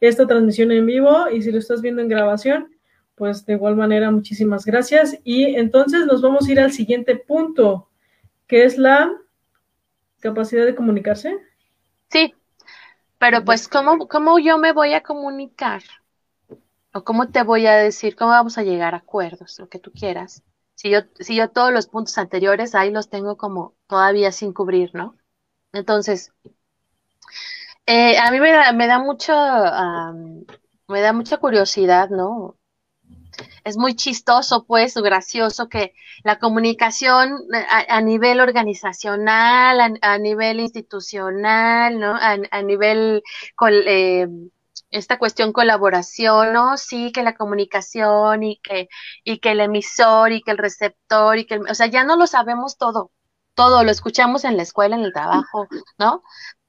esta 0.00 0.26
transmisión 0.26 0.72
en 0.72 0.86
vivo 0.86 1.28
y 1.30 1.42
si 1.42 1.52
lo 1.52 1.58
estás 1.58 1.82
viendo 1.82 2.02
en 2.02 2.08
grabación, 2.08 2.74
pues 3.14 3.46
de 3.46 3.54
igual 3.54 3.76
manera 3.76 4.10
muchísimas 4.10 4.64
gracias. 4.64 5.18
Y 5.24 5.56
entonces 5.56 6.06
nos 6.06 6.20
vamos 6.22 6.48
a 6.48 6.52
ir 6.52 6.60
al 6.60 6.72
siguiente 6.72 7.16
punto, 7.16 7.88
que 8.46 8.64
es 8.64 8.78
la 8.78 9.12
capacidad 10.20 10.64
de 10.64 10.74
comunicarse. 10.74 11.36
Sí, 12.10 12.34
pero 13.18 13.44
pues 13.44 13.68
¿cómo, 13.68 14.08
cómo 14.08 14.38
yo 14.38 14.58
me 14.58 14.72
voy 14.72 14.94
a 14.94 15.02
comunicar? 15.02 15.82
o 16.94 17.02
cómo 17.02 17.28
te 17.28 17.42
voy 17.42 17.66
a 17.66 17.74
decir, 17.74 18.14
cómo 18.14 18.30
vamos 18.30 18.56
a 18.56 18.62
llegar 18.62 18.94
a 18.94 18.98
acuerdos, 18.98 19.58
lo 19.58 19.68
que 19.68 19.80
tú 19.80 19.90
quieras. 19.90 20.44
Si 20.76 20.90
yo, 20.90 21.00
si 21.18 21.34
yo 21.34 21.50
todos 21.50 21.72
los 21.72 21.88
puntos 21.88 22.16
anteriores 22.18 22.74
ahí 22.74 22.90
los 22.90 23.10
tengo 23.10 23.36
como 23.36 23.74
todavía 23.88 24.30
sin 24.30 24.52
cubrir, 24.52 24.94
¿no? 24.94 25.16
Entonces, 25.72 26.32
eh, 27.86 28.18
a 28.18 28.30
mí 28.30 28.40
me 28.40 28.52
da, 28.52 28.72
me 28.72 28.86
da 28.86 28.98
mucho, 28.98 29.32
me 30.88 31.00
da 31.00 31.12
mucha 31.12 31.36
curiosidad, 31.38 32.08
¿no? 32.10 32.56
Es 33.64 33.76
muy 33.76 33.94
chistoso, 33.96 34.64
pues, 34.64 34.94
gracioso 34.94 35.68
que 35.68 35.94
la 36.22 36.38
comunicación 36.38 37.38
a, 37.88 38.00
nivel 38.00 38.40
organizacional, 38.40 39.98
a, 40.00 40.18
nivel 40.18 40.60
institucional, 40.60 41.98
¿no? 41.98 42.14
A, 42.16 42.62
nivel 42.62 43.22
eh, 43.86 44.28
esta 44.90 45.18
cuestión 45.18 45.52
colaboración, 45.52 46.52
¿no? 46.52 46.76
Sí, 46.76 47.12
que 47.12 47.22
la 47.22 47.36
comunicación 47.36 48.42
y 48.44 48.58
que, 48.58 48.88
y 49.24 49.38
que 49.38 49.52
el 49.52 49.60
emisor 49.60 50.32
y 50.32 50.42
que 50.42 50.52
el 50.52 50.58
receptor 50.58 51.38
y 51.38 51.46
que, 51.46 51.58
o 51.58 51.74
sea, 51.74 51.86
ya 51.86 52.04
no 52.04 52.16
lo 52.16 52.26
sabemos 52.26 52.76
todo, 52.78 53.10
todo 53.54 53.82
lo 53.84 53.90
escuchamos 53.90 54.44
en 54.44 54.56
la 54.56 54.62
escuela, 54.62 54.96
en 54.96 55.04
el 55.04 55.12
trabajo, 55.12 55.66
¿no? 55.98 56.22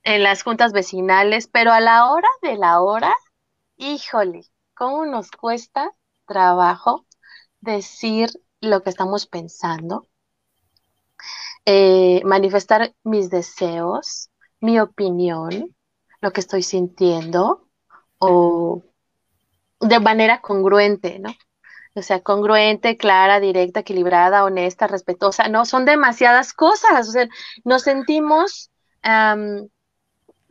En 0.05 0.21
las 0.21 0.43
juntas 0.43 0.71
vecinales, 0.71 1.47
pero 1.47 1.71
a 1.73 1.79
la 1.81 2.11
hora 2.11 2.29
de 2.43 2.57
la 2.57 2.79
hora, 2.79 3.11
híjole, 3.75 4.43
¿cómo 4.75 5.07
nos 5.07 5.31
cuesta 5.31 5.91
trabajo 6.27 7.07
decir 7.59 8.29
lo 8.61 8.83
que 8.83 8.91
estamos 8.91 9.25
pensando? 9.25 10.07
Eh, 11.65 12.21
manifestar 12.23 12.93
mis 13.03 13.31
deseos, 13.31 14.29
mi 14.59 14.79
opinión, 14.79 15.75
lo 16.21 16.31
que 16.31 16.41
estoy 16.41 16.61
sintiendo, 16.61 17.67
o 18.19 18.83
de 19.79 19.99
manera 19.99 20.39
congruente, 20.39 21.17
¿no? 21.17 21.33
O 21.95 22.03
sea, 22.03 22.21
congruente, 22.21 22.95
clara, 22.95 23.39
directa, 23.39 23.79
equilibrada, 23.79 24.43
honesta, 24.43 24.85
respetuosa. 24.85 25.47
No, 25.47 25.65
son 25.65 25.85
demasiadas 25.85 26.53
cosas. 26.53 27.09
O 27.09 27.11
sea, 27.11 27.27
nos 27.63 27.81
sentimos 27.81 28.69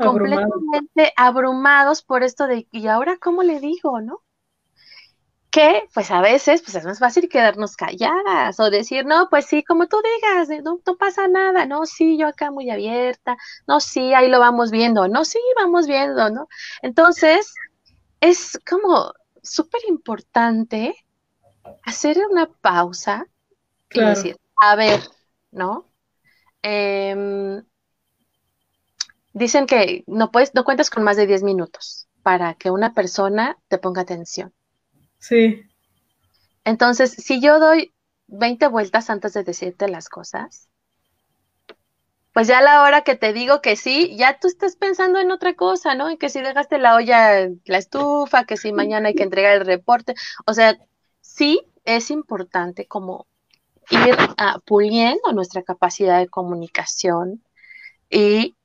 completamente 0.04 1.12
abrumados 1.16 2.02
por 2.02 2.22
esto 2.22 2.46
de, 2.46 2.66
¿y 2.70 2.86
ahora 2.86 3.16
cómo 3.18 3.42
le 3.42 3.60
digo, 3.60 4.00
no? 4.00 4.22
Que, 5.50 5.88
pues 5.94 6.10
a 6.10 6.20
veces, 6.20 6.62
pues 6.62 6.74
es 6.74 6.84
más 6.84 6.98
fácil 6.98 7.28
quedarnos 7.28 7.76
calladas 7.76 8.58
o 8.58 8.70
decir, 8.70 9.06
no, 9.06 9.28
pues 9.30 9.46
sí, 9.46 9.62
como 9.62 9.86
tú 9.86 9.98
digas, 10.02 10.48
no, 10.64 10.80
no 10.84 10.96
pasa 10.96 11.28
nada, 11.28 11.64
no, 11.64 11.86
sí, 11.86 12.18
yo 12.18 12.26
acá 12.26 12.50
muy 12.50 12.70
abierta, 12.70 13.36
no, 13.66 13.78
sí, 13.78 14.14
ahí 14.14 14.28
lo 14.28 14.40
vamos 14.40 14.72
viendo, 14.72 15.06
no, 15.06 15.24
sí, 15.24 15.38
vamos 15.56 15.86
viendo, 15.86 16.28
¿no? 16.30 16.48
Entonces, 16.82 17.54
es 18.20 18.58
como 18.68 19.12
súper 19.42 19.82
importante 19.88 20.96
hacer 21.84 22.18
una 22.30 22.46
pausa 22.46 23.26
y 23.90 24.00
decir, 24.00 24.36
a 24.56 24.74
ver, 24.74 25.00
¿no? 25.52 25.88
Em, 26.62 27.62
dicen 29.34 29.66
que 29.66 30.04
no 30.06 30.30
puedes, 30.30 30.54
no 30.54 30.64
cuentas 30.64 30.88
con 30.88 31.02
más 31.02 31.18
de 31.18 31.26
10 31.26 31.42
minutos 31.42 32.08
para 32.22 32.54
que 32.54 32.70
una 32.70 32.94
persona 32.94 33.58
te 33.68 33.76
ponga 33.76 34.00
atención. 34.00 34.54
Sí. 35.18 35.62
Entonces, 36.64 37.12
si 37.12 37.40
yo 37.40 37.60
doy 37.60 37.92
20 38.28 38.68
vueltas 38.68 39.10
antes 39.10 39.34
de 39.34 39.44
decirte 39.44 39.88
las 39.88 40.08
cosas, 40.08 40.68
pues 42.32 42.48
ya 42.48 42.58
a 42.58 42.62
la 42.62 42.82
hora 42.82 43.02
que 43.02 43.14
te 43.14 43.32
digo 43.32 43.60
que 43.60 43.76
sí, 43.76 44.16
ya 44.16 44.38
tú 44.40 44.48
estás 44.48 44.76
pensando 44.76 45.20
en 45.20 45.30
otra 45.30 45.54
cosa, 45.54 45.94
¿no? 45.94 46.08
En 46.08 46.16
que 46.16 46.30
si 46.30 46.40
dejaste 46.40 46.78
la 46.78 46.96
olla, 46.96 47.48
la 47.64 47.78
estufa, 47.78 48.44
que 48.44 48.56
si 48.56 48.72
mañana 48.72 49.08
hay 49.08 49.14
que 49.14 49.22
entregar 49.22 49.54
el 49.54 49.66
reporte. 49.66 50.14
O 50.46 50.54
sea, 50.54 50.76
sí 51.20 51.60
es 51.84 52.10
importante 52.10 52.86
como 52.86 53.26
ir 53.90 54.16
puliendo 54.64 55.32
nuestra 55.32 55.62
capacidad 55.62 56.18
de 56.18 56.28
comunicación 56.28 57.44
y, 58.10 58.56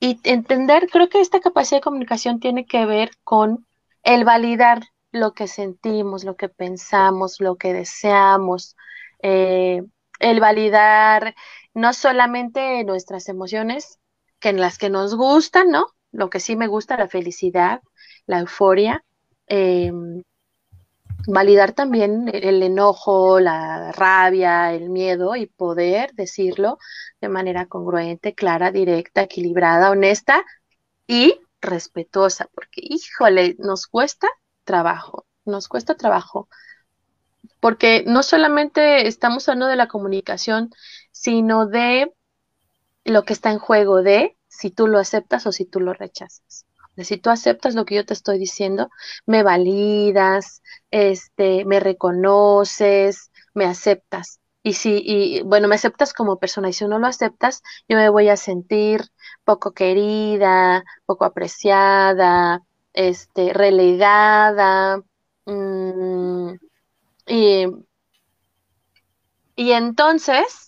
y 0.00 0.20
entender, 0.24 0.88
creo 0.90 1.08
que 1.08 1.20
esta 1.20 1.40
capacidad 1.40 1.78
de 1.78 1.84
comunicación 1.84 2.40
tiene 2.40 2.66
que 2.66 2.84
ver 2.86 3.10
con 3.24 3.66
el 4.02 4.24
validar 4.24 4.82
lo 5.10 5.32
que 5.32 5.48
sentimos, 5.48 6.24
lo 6.24 6.36
que 6.36 6.48
pensamos, 6.48 7.40
lo 7.40 7.56
que 7.56 7.72
deseamos, 7.72 8.76
eh, 9.22 9.82
el 10.20 10.40
validar 10.40 11.34
no 11.74 11.92
solamente 11.92 12.84
nuestras 12.84 13.28
emociones, 13.28 13.98
que 14.40 14.50
en 14.50 14.60
las 14.60 14.78
que 14.78 14.90
nos 14.90 15.14
gustan, 15.16 15.70
¿no? 15.70 15.86
Lo 16.12 16.30
que 16.30 16.40
sí 16.40 16.56
me 16.56 16.66
gusta, 16.66 16.96
la 16.96 17.08
felicidad, 17.08 17.80
la 18.26 18.40
euforia, 18.40 19.04
em, 19.46 20.22
validar 21.26 21.72
también 21.72 22.30
el 22.32 22.62
enojo, 22.62 23.40
la 23.40 23.92
rabia, 23.92 24.72
el 24.72 24.90
miedo 24.90 25.36
y 25.36 25.46
poder 25.46 26.12
decirlo 26.14 26.78
de 27.20 27.28
manera 27.28 27.66
congruente, 27.66 28.34
clara, 28.34 28.70
directa, 28.70 29.22
equilibrada, 29.22 29.90
honesta 29.90 30.44
y 31.06 31.40
respetuosa, 31.60 32.48
porque 32.54 32.80
híjole, 32.82 33.56
nos 33.58 33.86
cuesta 33.86 34.28
trabajo, 34.64 35.26
nos 35.44 35.68
cuesta 35.68 35.96
trabajo, 35.96 36.48
porque 37.60 38.04
no 38.06 38.22
solamente 38.22 39.06
estamos 39.08 39.48
hablando 39.48 39.66
de 39.66 39.76
la 39.76 39.88
comunicación, 39.88 40.70
sino 41.10 41.66
de 41.66 42.12
lo 43.04 43.24
que 43.24 43.32
está 43.32 43.50
en 43.50 43.58
juego, 43.58 44.02
de 44.02 44.36
si 44.48 44.70
tú 44.70 44.86
lo 44.86 44.98
aceptas 44.98 45.46
o 45.46 45.52
si 45.52 45.64
tú 45.64 45.80
lo 45.80 45.92
rechazas. 45.92 46.65
Si 47.04 47.18
tú 47.18 47.30
aceptas 47.30 47.74
lo 47.74 47.84
que 47.84 47.96
yo 47.96 48.04
te 48.06 48.14
estoy 48.14 48.38
diciendo, 48.38 48.90
me 49.26 49.42
validas, 49.42 50.62
este, 50.90 51.64
me 51.64 51.80
reconoces, 51.80 53.30
me 53.54 53.64
aceptas. 53.66 54.40
Y 54.62 54.74
si, 54.74 55.00
y, 55.04 55.42
bueno, 55.42 55.68
me 55.68 55.76
aceptas 55.76 56.12
como 56.12 56.38
persona, 56.38 56.68
y 56.68 56.72
si 56.72 56.86
no 56.86 56.98
lo 56.98 57.06
aceptas, 57.06 57.62
yo 57.88 57.96
me 57.96 58.08
voy 58.08 58.28
a 58.28 58.36
sentir 58.36 59.02
poco 59.44 59.72
querida, 59.72 60.84
poco 61.06 61.24
apreciada, 61.24 62.62
este, 62.92 63.52
relegada, 63.52 64.98
mm, 65.46 66.54
y, 67.28 67.66
y 69.56 69.72
entonces 69.72 70.65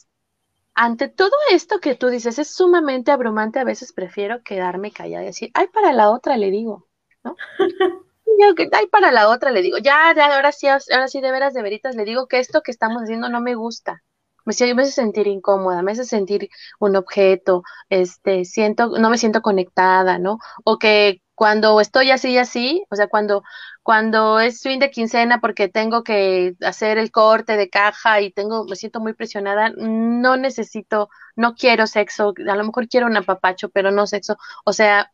ante 0.79 1.09
todo 1.09 1.33
esto 1.51 1.81
que 1.81 1.97
tú 1.97 2.07
dices 2.09 2.39
es 2.39 2.55
sumamente 2.55 3.11
abrumante, 3.11 3.59
a 3.59 3.65
veces 3.65 3.93
prefiero 3.93 4.45
quedarme 4.45 4.93
callada 4.93 5.25
y 5.25 5.27
decir, 5.27 5.51
ay, 5.55 5.67
para 5.69 5.93
la 5.93 6.11
otra 6.11 6.37
le 6.37 6.53
digo, 6.53 6.87
¿no? 7.25 7.35
Yo, 8.39 8.55
ay, 8.73 8.87
para 8.87 9.11
la 9.11 9.29
otra 9.29 9.51
le 9.51 9.63
digo, 9.63 9.79
ya, 9.79 10.15
ya, 10.15 10.37
ahora 10.37 10.53
sí, 10.53 10.69
ahora 10.69 11.09
sí, 11.09 11.21
de 11.21 11.33
veras, 11.33 11.53
de 11.53 11.63
veritas, 11.63 11.97
le 11.97 12.05
digo 12.05 12.29
que 12.29 12.39
esto 12.39 12.63
que 12.63 12.71
estamos 12.71 13.03
haciendo 13.03 13.29
no 13.29 13.41
me 13.41 13.57
gusta. 13.57 14.05
Me, 14.45 14.55
me 14.75 14.83
hace 14.83 14.93
sentir 14.93 15.27
incómoda, 15.27 15.83
me 15.83 15.93
hace 15.93 16.05
sentir 16.05 16.49
un 16.79 16.95
objeto, 16.95 17.63
este, 17.89 18.45
siento, 18.45 18.99
no 19.01 19.11
me 19.11 19.19
siento 19.19 19.43
conectada, 19.43 20.21
¿no? 20.21 20.39
O 20.65 20.79
que 20.79 21.23
cuando 21.39 21.81
estoy 21.81 22.11
así 22.11 22.33
y 22.33 22.39
así, 22.39 22.85
o 22.91 22.97
sea, 22.97 23.07
cuando, 23.07 23.45
cuando 23.85 24.41
es 24.41 24.61
fin 24.61 24.81
de 24.81 24.91
quincena 24.91 25.41
porque 25.41 25.69
tengo 25.69 26.03
que 26.03 26.57
hacer 26.63 26.99
el 26.99 27.13
corte 27.13 27.57
de 27.57 27.71
caja 27.71 28.21
y 28.21 28.33
tengo, 28.33 28.65
me 28.65 28.75
siento 28.75 28.99
muy 28.99 29.13
presionada, 29.15 29.71
no 29.77 30.37
necesito, 30.37 31.09
no 31.37 31.55
quiero 31.55 31.87
sexo, 31.87 32.35
a 32.51 32.57
lo 32.57 32.65
mejor 32.65 32.89
quiero 32.89 33.07
un 33.07 33.17
apapacho, 33.17 33.69
pero 33.69 33.93
no 33.93 34.09
sexo. 34.09 34.37
O 34.65 34.73
sea, 34.73 35.13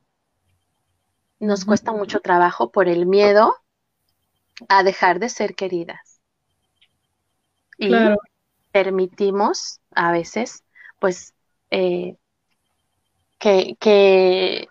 nos 1.40 1.66
cuesta 1.66 1.92
mucho 1.92 2.20
trabajo 2.20 2.72
por 2.72 2.88
el 2.88 3.04
miedo 3.04 3.54
a 4.70 4.82
dejar 4.82 5.18
de 5.18 5.28
ser 5.28 5.54
queridas. 5.54 6.22
Y 7.76 7.92
permitimos 8.72 9.78
a 9.94 10.10
veces, 10.10 10.64
pues, 10.98 11.34
eh, 11.70 12.16
que, 13.38 13.76
que 13.78 14.68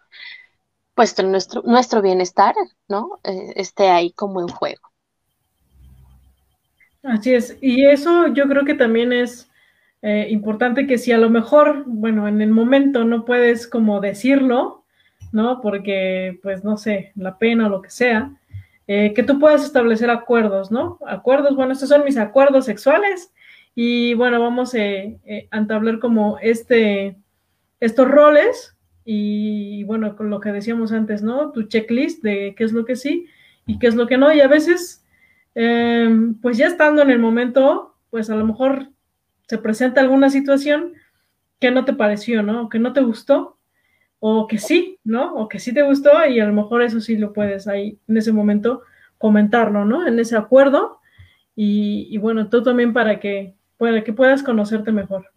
pues 0.95 1.21
nuestro, 1.23 1.61
nuestro 1.63 2.01
bienestar, 2.01 2.53
¿no? 2.87 3.19
Eh, 3.23 3.53
esté 3.55 3.89
ahí 3.89 4.11
como 4.11 4.41
en 4.41 4.47
juego. 4.47 4.81
Así 7.01 7.33
es, 7.33 7.57
y 7.61 7.85
eso 7.85 8.27
yo 8.27 8.47
creo 8.47 8.63
que 8.63 8.75
también 8.75 9.11
es 9.11 9.49
eh, 10.01 10.27
importante 10.29 10.87
que 10.87 10.97
si 10.97 11.11
a 11.11 11.17
lo 11.17 11.29
mejor, 11.29 11.83
bueno, 11.85 12.27
en 12.27 12.41
el 12.41 12.51
momento 12.51 13.03
no 13.03 13.25
puedes 13.25 13.67
como 13.67 13.99
decirlo, 13.99 14.85
¿no? 15.31 15.59
Porque, 15.61 16.39
pues, 16.43 16.63
no 16.63 16.77
sé, 16.77 17.11
la 17.15 17.37
pena 17.37 17.67
o 17.67 17.69
lo 17.69 17.81
que 17.81 17.89
sea, 17.89 18.31
eh, 18.87 19.13
que 19.13 19.23
tú 19.23 19.39
puedas 19.39 19.63
establecer 19.63 20.09
acuerdos, 20.09 20.71
¿no? 20.71 20.97
Acuerdos, 21.05 21.55
bueno, 21.55 21.73
estos 21.73 21.89
son 21.89 22.05
mis 22.05 22.17
acuerdos 22.17 22.65
sexuales 22.65 23.33
y 23.75 24.13
bueno, 24.13 24.39
vamos 24.39 24.75
a 24.75 24.77
entablar 24.77 25.99
como 25.99 26.37
este, 26.39 27.17
estos 27.79 28.07
roles 28.07 28.73
y 29.05 29.83
bueno, 29.83 30.15
con 30.15 30.29
lo 30.29 30.39
que 30.39 30.51
decíamos 30.51 30.91
antes, 30.91 31.23
¿no? 31.23 31.51
Tu 31.51 31.63
checklist 31.63 32.23
de 32.23 32.55
qué 32.57 32.63
es 32.63 32.71
lo 32.71 32.85
que 32.85 32.95
sí 32.95 33.27
y 33.65 33.79
qué 33.79 33.87
es 33.87 33.95
lo 33.95 34.07
que 34.07 34.17
no. 34.17 34.33
Y 34.33 34.41
a 34.41 34.47
veces, 34.47 35.05
em, 35.55 36.35
pues 36.35 36.57
ya 36.57 36.67
estando 36.67 37.01
en 37.01 37.11
el 37.11 37.19
momento, 37.19 37.95
pues 38.09 38.29
a 38.29 38.35
lo 38.35 38.45
mejor 38.45 38.89
se 39.47 39.57
presenta 39.57 40.01
alguna 40.01 40.29
situación 40.29 40.93
que 41.59 41.71
no 41.71 41.85
te 41.85 41.93
pareció, 41.93 42.43
¿no? 42.43 42.63
O 42.63 42.69
que 42.69 42.79
no 42.79 42.93
te 42.93 43.01
gustó, 43.01 43.57
o 44.19 44.47
que 44.47 44.57
sí, 44.57 44.99
¿no? 45.03 45.35
O 45.35 45.49
que 45.49 45.59
sí 45.59 45.73
te 45.73 45.83
gustó 45.83 46.11
y 46.25 46.39
a 46.39 46.45
lo 46.45 46.53
mejor 46.53 46.81
eso 46.81 47.01
sí 47.01 47.17
lo 47.17 47.33
puedes 47.33 47.67
ahí 47.67 47.99
en 48.07 48.17
ese 48.17 48.31
momento 48.31 48.83
comentarlo, 49.17 49.85
¿no? 49.85 50.07
En 50.07 50.19
ese 50.19 50.37
acuerdo 50.37 50.99
y, 51.55 52.07
y 52.09 52.17
bueno, 52.17 52.49
tú 52.49 52.63
también 52.63 52.93
para 52.93 53.19
que, 53.19 53.55
para 53.77 54.03
que 54.03 54.13
puedas 54.13 54.43
conocerte 54.43 54.91
mejor. 54.91 55.31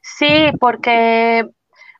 Sí, 0.00 0.50
porque 0.60 1.48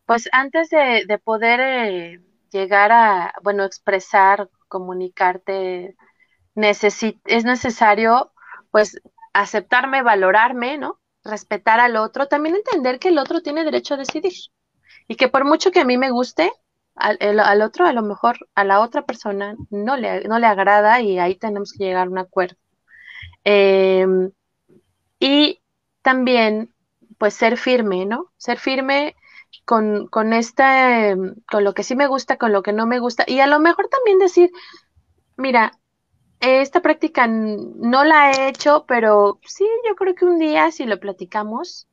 pues 0.07 0.29
antes 0.33 0.71
de, 0.71 1.21
poder 1.25 1.61
eh, 1.61 2.21
llegar 2.51 2.93
a, 2.93 3.35
bueno, 3.43 3.65
expresar, 3.65 4.49
comunicarte, 4.69 5.97
es 6.55 7.45
necesario, 7.45 8.33
pues, 8.71 9.01
aceptarme, 9.33 10.03
valorarme, 10.03 10.79
¿no? 10.79 11.01
Respetar 11.25 11.81
al 11.81 11.97
otro, 11.97 12.27
también 12.29 12.57
entender 12.57 12.99
que 12.99 13.09
el 13.09 13.19
otro 13.19 13.43
tiene 13.43 13.65
derecho 13.65 13.95
a 13.95 13.99
decidir 13.99 14.33
y 15.09 15.17
que 15.17 15.29
por 15.29 15.45
mucho 15.45 15.71
que 15.71 15.81
a 15.81 15.85
mí 15.85 15.99
me 15.99 16.11
guste, 16.11 16.51
al, 16.95 17.63
otro, 17.63 17.87
a 17.87 17.93
lo 17.93 18.03
mejor 18.03 18.37
a 18.55 18.65
la 18.65 18.81
otra 18.81 19.03
persona 19.07 19.57
no 19.71 19.97
le, 19.97 20.25
no 20.25 20.39
le 20.39 20.47
agrada 20.47 21.01
y 21.01 21.19
ahí 21.19 21.37
tenemos 21.37 21.73
que 21.73 21.85
llegar 21.85 22.07
a 22.07 22.11
un 22.11 22.19
acuerdo. 22.19 22.57
Em, 23.45 24.31
y 25.21 25.61
también, 26.03 26.75
pues 27.19 27.35
ser 27.35 27.57
firme, 27.57 28.07
¿no? 28.07 28.33
Ser 28.37 28.59
firme 28.59 29.17
con, 29.65 30.07
con 30.09 30.33
esta, 30.33 31.15
con 31.51 31.65
lo 31.65 31.75
que 31.75 31.85
sí 31.85 31.97
me 31.97 32.07
gusta, 32.07 32.37
con 32.37 32.53
lo 32.53 32.63
que 32.63 32.73
no 32.73 32.87
me 32.87 32.99
gusta, 32.99 33.25
y 33.27 33.41
a 33.41 33.47
lo 33.47 33.61
mejor 33.61 33.89
también 33.89 34.19
decir, 34.19 34.51
mira, 35.37 35.73
esta 36.41 36.81
práctica 36.81 37.27
no 37.29 38.05
la 38.05 38.33
he 38.33 38.49
hecho, 38.49 38.85
pero 38.87 39.39
sí, 39.47 39.67
yo 39.89 39.95
creo 39.97 40.15
que 40.15 40.25
un 40.25 40.39
día 40.39 40.71
si 40.73 40.87
lo 40.87 40.99
platicamos, 40.99 41.87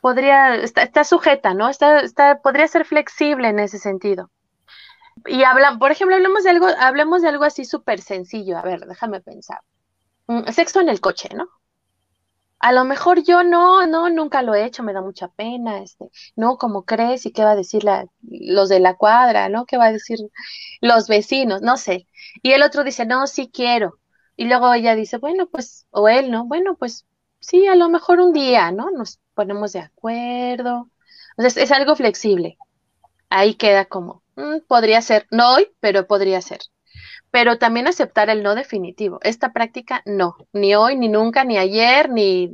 podría, 0.00 0.54
está, 0.56 1.04
sujeta, 1.04 1.54
¿no? 1.54 1.68
Está, 1.68 2.00
está, 2.00 2.40
podría 2.40 2.68
ser 2.68 2.84
flexible 2.84 3.48
en 3.48 3.58
ese 3.58 3.78
sentido. 3.78 4.30
Y 5.26 5.44
hablan, 5.44 5.78
por 5.78 5.90
ejemplo, 5.90 6.16
hablemos 6.16 6.44
de 6.44 6.50
algo, 6.50 6.68
hablemos 6.78 7.22
de 7.22 7.28
algo 7.28 7.44
así 7.44 7.64
súper 7.64 8.00
sencillo. 8.00 8.58
A 8.58 8.62
ver, 8.62 8.86
déjame 8.86 9.20
pensar. 9.20 9.60
Mm, 10.28 10.48
sexo 10.52 10.80
en 10.80 10.88
el 10.90 11.00
coche, 11.00 11.28
¿no? 11.34 11.48
A 12.58 12.72
lo 12.72 12.84
mejor 12.84 13.22
yo 13.22 13.42
no, 13.44 13.86
no, 13.86 14.08
nunca 14.10 14.42
lo 14.42 14.54
he 14.54 14.64
hecho, 14.64 14.82
me 14.82 14.92
da 14.92 15.00
mucha 15.02 15.28
pena, 15.28 15.82
este, 15.82 16.06
no, 16.36 16.56
¿cómo 16.58 16.84
crees? 16.84 17.26
¿Y 17.26 17.32
qué 17.32 17.44
va 17.44 17.52
a 17.52 17.56
decir 17.56 17.84
la, 17.84 18.06
los 18.22 18.68
de 18.68 18.80
la 18.80 18.94
cuadra, 18.96 19.48
no? 19.48 19.66
¿Qué 19.66 19.76
va 19.76 19.86
a 19.86 19.92
decir 19.92 20.18
los 20.80 21.08
vecinos? 21.08 21.62
No 21.62 21.76
sé. 21.76 22.06
Y 22.42 22.52
el 22.52 22.62
otro 22.62 22.82
dice, 22.84 23.06
no, 23.06 23.26
sí 23.26 23.50
quiero. 23.52 23.98
Y 24.36 24.46
luego 24.46 24.72
ella 24.72 24.94
dice, 24.94 25.18
bueno, 25.18 25.48
pues, 25.48 25.86
o 25.90 26.08
él, 26.08 26.30
¿no? 26.30 26.44
Bueno, 26.46 26.76
pues 26.76 27.06
sí, 27.40 27.66
a 27.66 27.74
lo 27.76 27.88
mejor 27.88 28.20
un 28.20 28.32
día, 28.32 28.70
¿no? 28.72 28.90
Nos 28.90 29.20
ponemos 29.34 29.72
de 29.72 29.80
acuerdo. 29.80 30.90
Entonces, 31.36 31.62
es 31.62 31.72
algo 31.72 31.94
flexible. 31.96 32.58
Ahí 33.30 33.54
queda 33.56 33.86
como, 33.86 34.22
mm, 34.36 34.60
podría 34.68 35.02
ser, 35.02 35.26
no 35.30 35.54
hoy, 35.54 35.68
pero 35.80 36.06
podría 36.08 36.42
ser. 36.42 36.60
Pero 37.30 37.58
también 37.58 37.86
aceptar 37.86 38.30
el 38.30 38.42
no 38.42 38.54
definitivo. 38.54 39.18
Esta 39.22 39.52
práctica 39.52 40.02
no, 40.06 40.36
ni 40.52 40.74
hoy, 40.74 40.96
ni 40.96 41.08
nunca, 41.08 41.44
ni 41.44 41.58
ayer, 41.58 42.10
ni, 42.10 42.52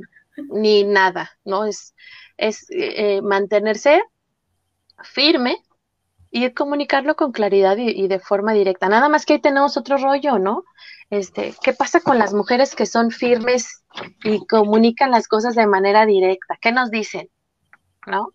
ni 0.49 0.83
nada, 0.83 1.31
¿no? 1.45 1.65
Es, 1.65 1.95
es 2.37 2.65
eh, 2.71 3.21
mantenerse 3.21 4.01
firme 5.03 5.57
y 6.31 6.49
comunicarlo 6.51 7.15
con 7.15 7.31
claridad 7.31 7.77
y, 7.77 7.89
y, 7.89 8.07
de 8.07 8.19
forma 8.19 8.53
directa. 8.53 8.89
Nada 8.89 9.07
más 9.07 9.25
que 9.25 9.33
ahí 9.33 9.39
tenemos 9.41 9.77
otro 9.77 9.97
rollo, 9.97 10.39
¿no? 10.39 10.63
Este, 11.09 11.53
¿qué 11.61 11.73
pasa 11.73 11.99
con 11.99 12.17
las 12.17 12.33
mujeres 12.33 12.75
que 12.75 12.87
son 12.87 13.11
firmes 13.11 13.83
y 14.23 14.45
comunican 14.47 15.11
las 15.11 15.27
cosas 15.27 15.53
de 15.53 15.67
manera 15.67 16.07
directa? 16.07 16.57
¿Qué 16.59 16.71
nos 16.71 16.89
dicen? 16.89 17.29
¿No? 18.07 18.33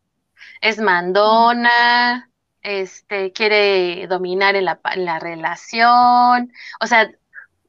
Es 0.60 0.78
mandona, 0.78 2.27
este, 2.68 3.32
quiere 3.32 4.06
dominar 4.08 4.54
en 4.54 4.66
la, 4.66 4.78
la 4.96 5.18
relación. 5.18 6.52
O 6.82 6.86
sea, 6.86 7.10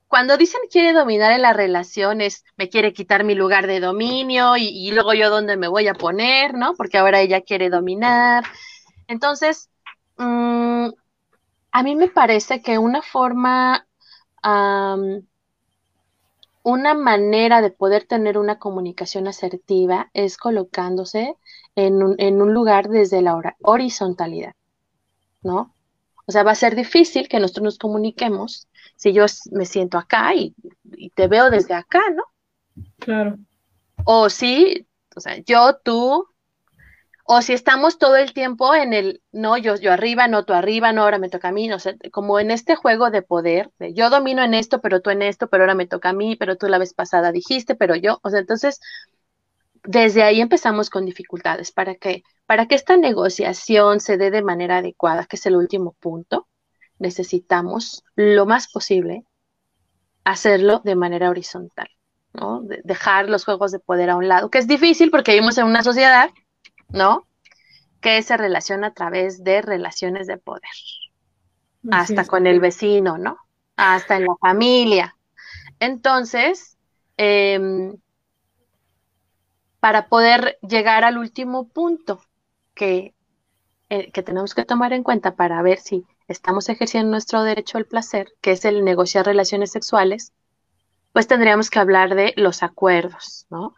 cuando 0.10 0.36
dicen 0.38 0.60
quiere 0.70 0.91
dominar 0.91 1.32
en 1.32 1.41
la 1.43 1.54
relación 1.54 2.20
es 2.20 2.43
me 2.58 2.68
quiere 2.68 2.91
quitar 2.93 3.24
mi 3.24 3.34
lugar 3.34 3.66
de 3.68 3.80
dominio 3.80 4.58
y, 4.58 4.91
luego 4.91 5.14
yo 5.14 5.30
dónde 5.30 5.56
me 5.56 5.70
voy 5.70 5.88
a 5.88 5.93
poner, 5.93 6.54
¿no? 6.54 6.74
Porque 6.76 6.97
ahora 6.97 7.22
ella 7.22 7.41
quiere 7.41 7.70
dominar. 7.70 8.43
Entonces, 9.08 9.70
mmm, 10.18 10.89
a 11.72 11.84
mí 11.84 11.95
me 11.95 12.10
parece 12.10 12.62
que 12.62 12.78
una 12.78 13.02
forma 13.02 13.86
una 16.64 16.93
manera 16.93 17.62
de 17.62 17.72
poder 17.72 18.06
tener 18.06 18.38
una 18.38 18.60
comunicación 18.60 19.28
asertiva 19.28 20.10
es 20.14 20.38
colocándose 20.38 21.36
en 21.76 22.02
un 22.41 22.54
lugar 22.54 22.89
desde 22.89 23.22
la 23.22 23.38
horizontalidad, 23.62 24.54
¿no? 25.42 25.76
O 26.26 26.32
sea, 26.32 26.44
va 26.44 26.52
a 26.52 26.56
ser 26.56 26.76
difícil 26.76 27.28
que 27.28 27.40
nosotros 27.40 27.64
nos 27.64 27.78
comuniquemos 27.80 28.68
si 28.96 29.14
yo 29.14 29.26
me 29.52 29.66
siento 29.66 29.98
acá 29.98 30.36
y, 30.36 30.54
y 30.92 31.10
te 31.10 31.28
veo 31.28 31.50
desde 31.50 31.74
acá, 31.74 32.02
¿no? 32.14 32.24
Claro. 33.00 33.38
O 34.06 34.30
si, 34.30 34.88
o 35.16 35.20
sea, 35.20 35.38
yo, 35.38 35.78
tú, 35.84 36.28
o 37.32 37.44
si 37.44 37.54
estamos 37.54 38.00
todo 38.00 38.16
el 38.16 38.34
tiempo 38.34 38.74
en 38.74 38.92
el, 38.92 39.22
no, 39.32 39.56
yo, 39.58 39.76
yo 39.76 39.94
arriba, 39.94 40.28
no, 40.28 40.46
tú 40.46 40.54
arriba, 40.54 40.94
no, 40.94 41.04
ahora 41.04 41.20
me 41.20 41.30
toca 41.30 41.50
a 41.50 41.52
mí, 41.52 41.68
no 41.68 41.78
sé, 41.78 41.96
como 42.12 42.40
en 42.40 42.50
este 42.50 42.76
juego 42.76 43.12
de 43.12 43.22
poder, 43.22 43.72
de 43.78 43.94
yo 43.94 44.10
domino 44.10 44.44
en 44.44 44.56
esto, 44.56 44.82
pero 44.82 45.02
tú 45.02 45.12
en 45.12 45.22
esto, 45.22 45.48
pero 45.48 45.64
ahora 45.64 45.76
me 45.76 45.86
toca 45.86 46.10
a 46.10 46.14
mí, 46.14 46.36
pero 46.36 46.58
tú 46.58 46.68
la 46.68 46.80
vez 46.80 46.96
pasada 46.96 47.32
dijiste, 47.32 47.76
pero 47.76 47.96
yo, 47.96 48.20
o 48.24 48.30
sea, 48.32 48.40
entonces, 48.40 48.80
desde 49.84 50.23
ahí 50.23 50.41
empezamos 50.41 50.89
con 50.89 51.05
dificultades. 51.05 51.71
¿Para 51.71 51.95
que 51.95 52.23
Para 52.45 52.67
que 52.67 52.75
esta 52.75 52.97
negociación 52.97 53.99
se 53.99 54.17
dé 54.17 54.32
de 54.32 54.41
manera 54.41 54.77
adecuada, 54.77 55.25
que 55.25 55.36
es 55.36 55.45
el 55.45 55.55
último 55.55 55.95
punto, 55.99 56.47
necesitamos 56.97 58.03
lo 58.15 58.45
más 58.45 58.67
posible 58.71 59.23
hacerlo 60.23 60.82
de 60.84 60.95
manera 60.95 61.30
horizontal, 61.30 61.89
¿no? 62.34 62.61
dejar 62.84 63.30
los 63.30 63.45
juegos 63.45 63.71
de 63.71 63.80
poder 63.80 64.09
a 64.09 64.15
un 64.15 64.27
lado, 64.27 64.49
que 64.49 64.57
es 64.57 64.67
difícil 64.67 65.09
porque 65.09 65.32
vivimos 65.32 65.57
en 65.57 65.65
una 65.65 65.84
sociedad 65.84 66.30
¿no? 66.89 67.27
Que 68.01 68.21
se 68.23 68.38
relaciona 68.38 68.88
a 68.88 68.93
través 68.93 69.43
de 69.43 69.61
relaciones 69.61 70.27
de 70.27 70.38
poder. 70.38 70.63
hasta 71.91 72.25
con 72.25 72.45
el 72.45 72.59
vecino, 72.59 73.17
¿no? 73.17 73.38
Hasta 73.77 74.17
en 74.17 74.25
la 74.25 74.36
familia. 74.41 75.15
Entonces, 75.80 76.77
em, 77.15 77.95
para 79.80 80.07
poder 80.07 80.57
llegar 80.61 81.03
al 81.03 81.17
último 81.17 81.67
punto 81.67 82.21
que, 82.73 83.15
eh, 83.89 84.11
que 84.11 84.23
tenemos 84.23 84.53
que 84.53 84.65
tomar 84.65 84.93
en 84.93 85.03
cuenta 85.03 85.36
para 85.36 85.61
ver 85.61 85.80
si 85.80 86.05
estamos 86.27 86.69
ejerciendo 86.69 87.11
nuestro 87.11 87.43
derecho 87.43 87.77
al 87.77 87.86
placer, 87.86 88.34
que 88.41 88.51
es 88.51 88.65
el 88.65 88.84
negociar 88.84 89.25
relaciones 89.25 89.71
sexuales, 89.71 90.34
pues 91.11 91.27
tendríamos 91.27 91.69
que 91.69 91.80
hablar 91.80 92.15
de 92.15 92.34
los 92.38 92.61
acuerdos, 92.63 93.47
¿no? 93.49 93.75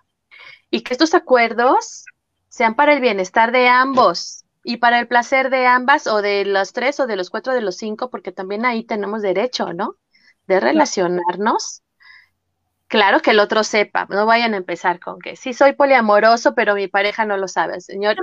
Y 0.70 0.82
que 0.82 0.94
estos 0.94 1.14
acuerdos 1.14 2.06
sean 2.50 2.76
para 2.76 2.94
el 2.94 3.02
bienestar 3.02 3.52
de 3.52 3.70
ambos 3.70 4.44
y 4.64 4.78
para 4.78 5.00
el 5.00 5.08
placer 5.08 5.50
de 5.50 5.66
ambas 5.66 6.08
o 6.08 6.22
de 6.22 6.46
los 6.46 6.74
tres 6.74 7.00
o 7.00 7.08
de 7.08 7.16
los 7.16 7.30
cuatro 7.30 7.54
de 7.54 7.62
los 7.62 7.78
cinco, 7.78 8.10
porque 8.10 8.32
también 8.32 8.66
ahí 8.66 8.84
tenemos 8.84 9.22
derecho, 9.22 9.74
¿no? 9.74 9.96
De 10.48 10.60
relacionarnos. 10.60 11.82
Claro 12.92 13.22
que 13.22 13.32
el 13.32 13.40
otro 13.40 13.64
sepa, 13.64 14.06
no 14.10 14.26
vayan 14.26 14.54
a 14.54 14.58
empezar 14.58 15.00
con 15.00 15.18
que 15.20 15.38
sí 15.38 15.54
soy 15.54 15.72
poliamoroso, 15.72 16.56
pero 16.56 16.76
mi 16.76 16.90
pareja 16.90 17.24
no 17.24 17.38
lo 17.38 17.48
sabe. 17.48 17.80
Señor, 17.80 18.18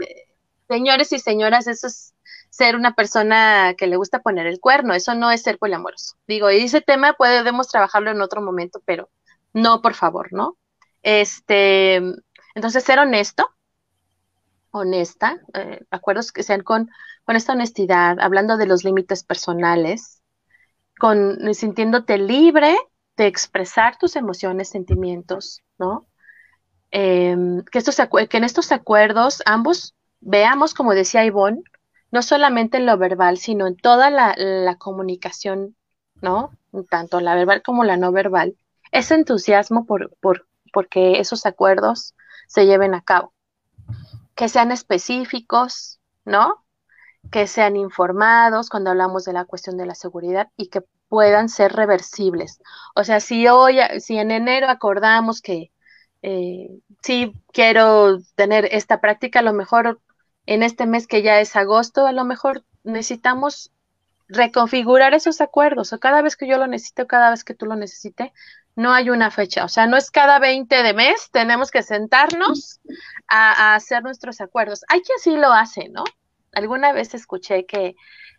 señores 0.69 1.11
y 1.13 1.19
señoras, 1.19 1.67
eso 1.67 1.87
es 1.87 2.15
ser 2.51 2.77
una 2.77 2.95
persona 2.95 3.73
que 3.79 3.87
le 3.87 3.97
gusta 3.97 4.21
poner 4.21 4.47
el 4.47 4.61
cuerno, 4.61 4.93
eso 4.93 5.15
no 5.15 5.31
es 5.31 5.41
ser 5.41 5.57
poliamoroso. 5.57 6.17
Digo, 6.27 6.51
y 6.51 6.59
ese 6.59 6.83
tema 6.83 7.15
podemos 7.15 7.69
trabajarlo 7.69 8.11
en 8.11 8.21
otro 8.21 8.43
momento, 8.43 8.83
pero 8.85 9.09
no, 9.55 9.81
por 9.81 9.95
favor, 9.95 10.35
¿no? 10.35 10.59
Este, 11.03 12.03
entonces, 12.55 12.85
ser 12.85 12.99
honesto, 12.99 13.49
honesta, 14.71 15.41
eh, 15.55 15.81
acuerdos 15.91 16.31
que 16.31 16.43
sean 16.43 16.61
con, 16.63 16.91
con 17.25 17.37
esta 17.37 17.55
honestidad, 17.55 18.21
hablando 18.21 18.59
de 18.59 18.67
los 18.67 18.85
límites 18.85 19.25
personales, 19.25 20.21
con 20.99 21.55
sintiéndote 21.55 22.19
libre 22.19 22.77
de 23.19 23.27
expresar 23.27 23.99
tus 23.99 24.17
emociones, 24.17 24.71
sentimientos, 24.71 25.61
¿no? 25.79 26.07
Em, 26.91 27.63
que, 27.65 27.79
estos, 27.79 27.97
que 28.31 28.37
en 28.39 28.45
estos 28.45 28.73
acuerdos 28.73 29.43
ambos 29.45 29.95
veamos, 30.21 30.73
como 30.73 30.95
decía 30.95 31.27
Ivonne, 31.27 31.63
no 32.11 32.23
solamente 32.23 32.79
en 32.79 32.87
lo 32.87 32.97
verbal, 32.97 33.37
sino 33.37 33.67
en 33.67 33.77
toda 33.77 34.09
la, 34.09 34.35
la 34.39 34.77
comunicación, 34.77 35.77
¿no? 36.23 36.53
Tanto 36.89 37.21
la 37.21 37.35
verbal 37.35 37.63
como 37.63 37.85
la 37.85 37.99
no 37.99 38.13
verbal, 38.13 38.57
ese 38.93 39.15
entusiasmo 39.15 39.85
por, 39.85 40.17
por, 40.21 40.47
porque 40.73 41.21
esos 41.21 41.45
acuerdos 41.45 42.15
se 42.47 42.65
lleven 42.65 42.95
a 42.95 43.03
cabo 43.03 43.35
que 44.39 44.49
sean 44.49 44.71
específicos, 44.71 45.99
¿no? 46.25 46.65
Que 47.33 47.49
sean 47.49 47.75
informados 47.75 48.71
cuando 48.71 48.91
hablamos 48.91 49.25
de 49.25 49.33
la 49.33 49.45
cuestión 49.45 49.77
de 49.77 49.85
la 49.85 49.97
seguridad 49.97 50.49
y 50.57 50.69
que 50.69 50.85
puedan 51.09 51.49
ser 51.49 51.73
reversibles. 51.73 52.61
O 52.95 53.05
sea, 53.05 53.21
si 53.21 53.49
hoy, 53.49 53.79
si 54.01 54.19
en 54.19 54.31
enero 54.31 54.69
acordamos 54.69 55.41
que 55.41 55.73
eh, 56.23 56.69
sí 57.03 57.33
quiero 57.53 58.19
tener 58.35 58.69
esta 58.73 59.01
práctica, 59.01 59.41
a 59.41 59.43
lo 59.43 59.53
mejor 59.53 60.01
en 60.47 60.63
este 60.63 60.87
mes 60.87 61.07
que 61.07 61.23
ya 61.23 61.41
es 61.41 61.57
agosto, 61.57 62.07
a 62.07 62.13
lo 62.13 62.25
mejor 62.25 62.65
necesitamos 62.85 63.73
reconfigurar 64.29 65.15
esos 65.15 65.41
acuerdos, 65.41 65.93
o 65.93 66.01
cada 66.01 66.23
vez 66.23 66.37
que 66.37 66.47
yo 66.47 66.59
lo 66.59 66.67
necesite, 66.67 67.07
cada 67.07 67.31
vez 67.31 67.45
que 67.45 67.55
tú 67.55 67.67
lo 67.67 67.77
necesites, 67.77 68.31
no 68.77 68.93
hay 68.93 69.11
una 69.11 69.31
fecha, 69.31 69.65
o 69.65 69.69
sea, 69.69 69.87
no 69.87 69.97
es 69.97 70.11
cada 70.11 70.39
20 70.39 70.83
de 70.83 70.95
mes, 70.95 71.31
tenemos 71.33 71.71
que 71.71 71.83
sentarnos 71.83 72.81
a, 73.27 73.75
hacer 73.75 74.03
nuestros 74.03 74.41
acuerdos. 74.41 74.85
Hay 74.89 75.01
quien 75.01 75.19
sí 75.19 75.37
lo 75.37 75.53
hace, 75.53 75.89
¿no? 75.89 76.05
Alguna 76.53 76.93
vez 76.93 77.13
escuché 77.15 77.67
que 77.67 77.97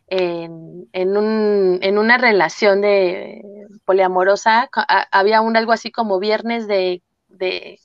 en, 0.10 0.90
en, 0.94 1.18
un, 1.18 1.80
en 1.82 1.98
una 1.98 2.18
relación 2.18 2.82
de 2.82 3.42
poliamorosa 3.86 4.70
había 5.12 5.42
un 5.42 5.58
algo 5.58 5.72
así 5.72 5.92
como 5.92 6.20
viernes 6.20 6.68
de, 6.68 7.04
de, 7.28 7.80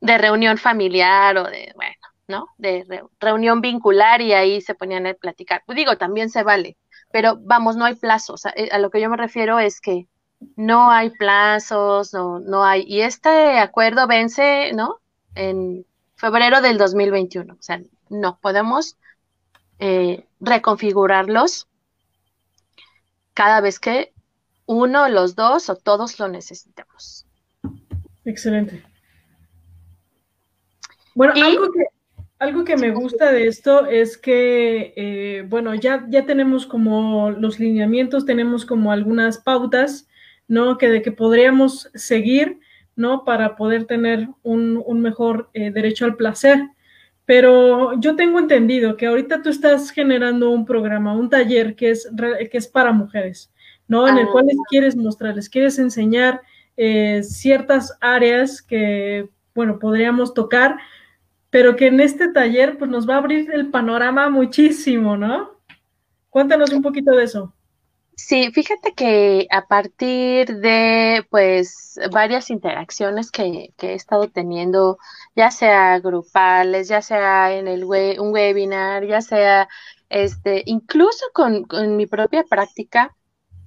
de 0.00 0.18
reunión 0.18 0.58
familiar 0.58 1.36
o 1.36 1.44
de, 1.44 1.72
bueno, 1.74 1.94
¿no? 2.28 2.48
De 2.58 2.86
reunión 3.20 3.60
vincular 3.60 4.20
y 4.20 4.32
ahí 4.32 4.60
se 4.60 4.74
ponían 4.74 5.06
a 5.06 5.14
platicar. 5.14 5.62
Pues 5.66 5.76
digo, 5.76 5.96
también 5.96 6.30
se 6.30 6.42
vale, 6.42 6.76
pero 7.12 7.36
vamos, 7.40 7.76
no 7.76 7.84
hay 7.84 7.94
plazos. 7.96 8.46
A, 8.46 8.54
a, 8.70 8.78
lo 8.78 8.90
que 8.90 9.00
yo 9.00 9.10
me 9.10 9.16
refiero 9.16 9.58
es 9.58 9.80
que 9.80 10.06
no 10.56 10.90
hay 10.90 11.10
plazos, 11.10 12.14
no, 12.14 12.40
no 12.40 12.64
hay. 12.64 12.84
Y 12.86 13.02
este 13.02 13.58
acuerdo 13.58 14.06
vence, 14.06 14.72
¿no? 14.74 14.96
En 15.34 15.84
febrero 16.16 16.60
del 16.60 16.78
2021. 16.78 17.54
O 17.54 17.62
sea, 17.62 17.80
no 18.08 18.38
podemos 18.40 18.96
eh, 19.80 20.24
reconfigurarlos 20.40 21.66
cada 23.34 23.60
vez 23.60 23.80
que 23.80 24.12
uno, 24.66 25.08
los 25.08 25.34
dos 25.34 25.68
o 25.68 25.76
todos 25.76 26.18
lo 26.20 26.28
necesitemos. 26.28 27.26
Excelente. 28.24 28.84
Bueno, 31.14 31.32
algo 31.34 31.72
que, 31.72 31.84
algo 32.38 32.64
que 32.64 32.76
me 32.76 32.90
gusta 32.90 33.32
de 33.32 33.48
esto 33.48 33.86
es 33.86 34.16
que, 34.16 34.92
eh, 34.96 35.44
bueno, 35.48 35.74
ya, 35.74 36.06
ya 36.08 36.24
tenemos 36.24 36.66
como 36.66 37.30
los 37.30 37.58
lineamientos, 37.58 38.24
tenemos 38.24 38.64
como 38.64 38.92
algunas 38.92 39.38
pautas, 39.38 40.06
¿no? 40.46 40.78
Que 40.78 40.88
de 40.88 41.02
que 41.02 41.12
podríamos 41.12 41.90
seguir, 41.94 42.60
¿no? 42.96 43.24
Para 43.24 43.56
poder 43.56 43.86
tener 43.86 44.28
un, 44.42 44.82
un 44.84 45.00
mejor 45.00 45.50
eh, 45.52 45.70
derecho 45.70 46.04
al 46.04 46.16
placer. 46.16 46.68
Pero 47.30 47.92
yo 48.00 48.16
tengo 48.16 48.40
entendido 48.40 48.96
que 48.96 49.06
ahorita 49.06 49.40
tú 49.40 49.50
estás 49.50 49.92
generando 49.92 50.50
un 50.50 50.66
programa, 50.66 51.14
un 51.14 51.30
taller 51.30 51.76
que 51.76 51.90
es, 51.90 52.10
que 52.50 52.58
es 52.58 52.66
para 52.66 52.90
mujeres, 52.90 53.52
¿no? 53.86 54.08
En 54.08 54.18
el 54.18 54.26
cual 54.26 54.46
les 54.46 54.56
ah. 54.56 54.66
quieres 54.68 54.96
mostrar, 54.96 55.36
les 55.36 55.48
quieres 55.48 55.78
enseñar 55.78 56.40
eh, 56.76 57.22
ciertas 57.22 57.96
áreas 58.00 58.60
que, 58.60 59.28
bueno, 59.54 59.78
podríamos 59.78 60.34
tocar, 60.34 60.78
pero 61.50 61.76
que 61.76 61.86
en 61.86 62.00
este 62.00 62.26
taller 62.26 62.76
pues 62.78 62.90
nos 62.90 63.08
va 63.08 63.14
a 63.14 63.18
abrir 63.18 63.48
el 63.52 63.70
panorama 63.70 64.28
muchísimo, 64.28 65.16
¿no? 65.16 65.52
Cuéntanos 66.30 66.72
un 66.72 66.82
poquito 66.82 67.12
de 67.12 67.22
eso. 67.22 67.54
Sí, 68.26 68.52
fíjate 68.52 68.92
que 68.94 69.46
a 69.50 69.66
partir 69.66 70.58
de 70.58 71.26
pues 71.30 71.98
varias 72.12 72.50
interacciones 72.50 73.30
que, 73.30 73.72
he 73.78 73.94
estado 73.94 74.28
teniendo, 74.28 74.98
ya 75.34 75.50
sea 75.50 75.98
grupales, 76.00 76.88
ya 76.88 77.02
sea 77.02 77.52
en 77.54 77.66
el 77.66 77.84
un 77.84 78.32
webinar, 78.32 79.06
ya 79.06 79.20
sea 79.22 79.68
este, 80.10 80.62
incluso 80.66 81.24
con, 81.32 81.66
mi 81.96 82.06
propia 82.06 82.44
práctica, 82.44 83.16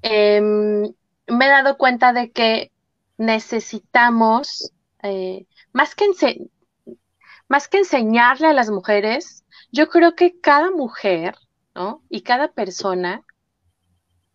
em, 0.04 0.84
me 1.28 1.46
he 1.46 1.50
dado 1.50 1.78
cuenta 1.78 2.14
de 2.14 2.32
que 2.32 2.72
necesitamos, 3.18 4.72
eh, 5.04 5.48
más, 5.74 5.96
que 5.96 6.06
más 7.48 7.68
que 7.68 7.80
enseñarle 7.80 8.48
a 8.48 8.54
las 8.54 8.70
mujeres, 8.70 9.46
yo 9.72 9.90
creo 9.90 10.16
que 10.16 10.40
cada 10.40 10.72
mujer, 10.72 11.36
¿no? 11.76 12.04
Y 12.10 12.22
cada 12.22 12.50
persona 12.52 13.24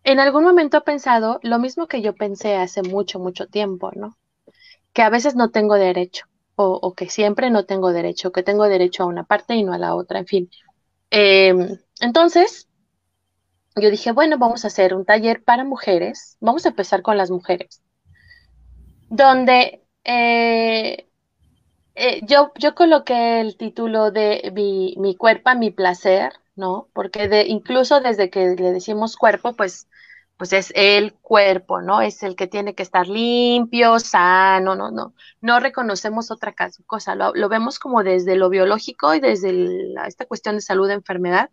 en 0.03 0.19
algún 0.19 0.43
momento 0.43 0.77
ha 0.77 0.81
pensado 0.81 1.39
lo 1.43 1.59
mismo 1.59 1.87
que 1.87 2.01
yo 2.01 2.15
pensé 2.15 2.55
hace 2.55 2.81
mucho, 2.81 3.19
mucho 3.19 3.47
tiempo, 3.47 3.91
¿no? 3.95 4.17
Que 4.93 5.01
a 5.01 5.09
veces 5.09 5.35
no 5.35 5.51
tengo 5.51 5.75
derecho, 5.75 6.25
o, 6.55 6.93
que 6.93 7.09
siempre 7.09 7.49
no 7.49 7.65
tengo 7.65 7.91
derecho, 7.91 8.31
que 8.31 8.43
tengo 8.43 8.67
derecho 8.67 9.03
a 9.03 9.07
una 9.07 9.23
parte 9.23 9.55
y 9.55 9.63
no 9.63 9.73
a 9.73 9.77
la 9.77 9.95
otra, 9.95 10.19
en 10.19 10.25
fin. 10.25 10.49
Em, 11.09 11.77
entonces, 12.01 12.67
yo 13.75 13.89
dije, 13.89 14.11
bueno, 14.11 14.37
vamos 14.37 14.63
a 14.65 14.67
hacer 14.67 14.93
un 14.93 15.05
taller 15.05 15.43
para 15.43 15.63
mujeres, 15.63 16.37
vamos 16.41 16.65
a 16.65 16.69
empezar 16.69 17.01
con 17.01 17.17
las 17.17 17.31
mujeres, 17.31 17.81
donde 19.09 19.83
eh, 20.03 21.07
eh, 21.95 22.21
yo, 22.25 22.51
yo 22.57 22.75
coloqué 22.75 23.41
el 23.41 23.57
título 23.57 24.11
de 24.11 24.51
mi, 24.55 24.95
mi 24.97 25.15
cuerpo, 25.15 25.53
mi 25.55 25.71
placer, 25.71 26.33
¿no? 26.59 26.89
Porque 26.93 27.27
de, 27.27 27.47
incluso 27.47 28.01
desde 28.01 28.29
que 28.29 28.55
le 28.55 28.71
decimos 28.73 29.15
cuerpo, 29.17 29.53
pues, 29.53 29.87
pues 30.37 30.53
es 30.53 30.71
el 30.75 31.13
cuerpo, 31.13 31.81
¿no? 31.81 32.01
Es 32.01 32.21
el 32.21 32.35
que 32.35 32.47
tiene 32.47 32.75
que 32.75 32.83
estar 32.83 33.07
limpio, 33.07 33.99
sano, 33.99 34.75
no, 34.75 34.91
no, 34.91 35.13
no 35.41 35.59
reconocemos 35.59 36.31
otra 36.31 36.53
cosa, 36.85 37.15
lo, 37.15 37.49
vemos 37.49 37.79
como 37.79 38.03
desde 38.03 38.35
lo 38.35 38.49
biológico 38.49 39.15
y 39.15 39.19
desde 39.19 39.93
esta 40.07 40.25
cuestión 40.25 40.55
de 40.55 40.61
salud, 40.61 40.89
enfermedad, 40.91 41.49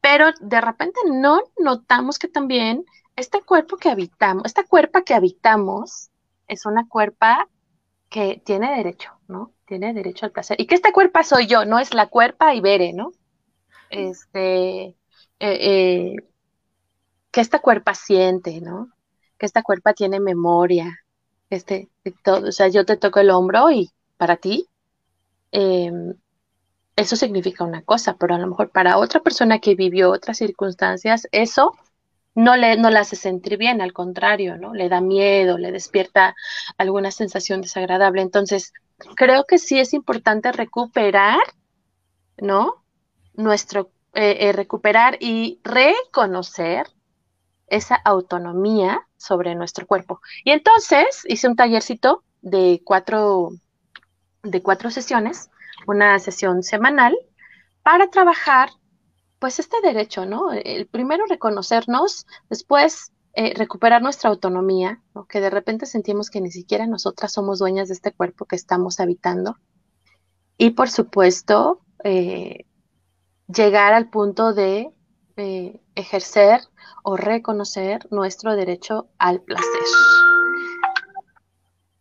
pero 0.00 0.26
de 0.40 0.60
repente 0.60 1.00
no 1.06 1.42
notamos 1.58 2.18
que 2.18 2.28
también 2.28 2.84
este 3.16 3.40
cuerpo 3.42 3.76
que 3.76 3.90
habitamos, 3.90 4.44
esta 4.46 4.64
cuerpa 4.64 5.02
que 5.02 5.14
habitamos, 5.14 6.10
es 6.48 6.66
una 6.66 6.88
cuerpa 6.88 7.48
que 8.08 8.42
tiene 8.44 8.76
derecho, 8.76 9.12
¿no? 9.28 9.52
Tiene 9.66 9.94
derecho 9.94 10.26
al 10.26 10.32
placer. 10.32 10.60
Y 10.60 10.66
que 10.66 10.74
esta 10.74 10.92
cuerpa 10.92 11.22
soy 11.22 11.46
yo, 11.46 11.64
no 11.64 11.78
es 11.78 11.94
la 11.94 12.08
cuerpa 12.08 12.54
Ibere, 12.54 12.92
¿no? 12.92 13.12
Este, 13.92 14.84
eh, 14.86 14.96
eh, 15.40 16.16
que 17.30 17.40
esta 17.40 17.60
cuerpa 17.60 17.94
siente, 17.94 18.60
¿no? 18.60 18.90
Que 19.38 19.46
esta 19.46 19.62
cuerpa 19.62 19.94
tiene 19.94 20.20
memoria, 20.20 20.98
este, 21.50 21.88
todo, 22.24 22.48
o 22.48 22.52
sea, 22.52 22.68
yo 22.68 22.84
te 22.84 22.96
toco 22.96 23.20
el 23.20 23.30
hombro 23.30 23.70
y 23.70 23.90
para 24.16 24.36
ti, 24.36 24.68
em, 25.52 26.14
eso 26.96 27.16
significa 27.16 27.64
una 27.64 27.82
cosa, 27.82 28.16
pero 28.18 28.34
a 28.34 28.38
lo 28.38 28.46
mejor 28.48 28.70
para 28.70 28.98
otra 28.98 29.20
persona 29.20 29.60
que 29.60 29.74
vivió 29.74 30.10
otras 30.12 30.38
circunstancias, 30.38 31.28
eso 31.32 31.72
no 32.34 32.56
le, 32.56 32.76
no 32.78 32.90
le 32.90 32.98
hace 32.98 33.16
sentir 33.16 33.58
bien, 33.58 33.80
al 33.82 33.92
contrario, 33.92 34.58
¿no? 34.58 34.74
Le 34.74 34.88
da 34.88 35.00
miedo, 35.00 35.58
le 35.58 35.72
despierta 35.72 36.34
alguna 36.78 37.10
sensación 37.10 37.60
desagradable. 37.62 38.22
Entonces, 38.22 38.72
creo 39.16 39.44
que 39.44 39.58
sí 39.58 39.78
es 39.78 39.94
importante 39.94 40.52
recuperar, 40.52 41.40
¿no? 42.38 42.81
Nuestro 43.34 43.90
eh, 44.14 44.48
eh, 44.48 44.52
recuperar 44.52 45.16
y 45.20 45.58
reconocer 45.64 46.86
esa 47.66 47.94
autonomía 47.94 49.08
sobre 49.16 49.54
nuestro 49.54 49.86
cuerpo. 49.86 50.20
Y 50.44 50.50
entonces 50.50 51.24
hice 51.26 51.48
un 51.48 51.56
tallercito 51.56 52.22
de 52.42 52.82
cuatro, 52.84 53.52
de 54.42 54.60
cuatro 54.62 54.90
sesiones, 54.90 55.50
una 55.86 56.18
sesión 56.18 56.62
semanal, 56.62 57.16
para 57.82 58.10
trabajar 58.10 58.68
pues 59.38 59.58
este 59.58 59.80
derecho, 59.80 60.26
¿no? 60.26 60.52
El 60.52 60.86
primero 60.86 61.24
reconocernos, 61.26 62.26
después 62.50 63.12
eh, 63.32 63.54
recuperar 63.56 64.02
nuestra 64.02 64.28
autonomía, 64.28 65.00
que 65.28 65.40
de 65.40 65.48
repente 65.48 65.86
sentimos 65.86 66.28
que 66.28 66.42
ni 66.42 66.50
siquiera 66.50 66.86
nosotras 66.86 67.32
somos 67.32 67.58
dueñas 67.58 67.88
de 67.88 67.94
este 67.94 68.12
cuerpo 68.12 68.44
que 68.44 68.56
estamos 68.56 69.00
habitando. 69.00 69.56
Y 70.58 70.70
por 70.70 70.90
supuesto, 70.90 71.80
llegar 73.52 73.92
al 73.92 74.08
punto 74.08 74.52
de 74.52 74.90
eh, 75.36 75.80
ejercer 75.94 76.60
o 77.02 77.16
reconocer 77.16 78.06
nuestro 78.10 78.54
derecho 78.56 79.08
al 79.18 79.40
placer. 79.40 79.66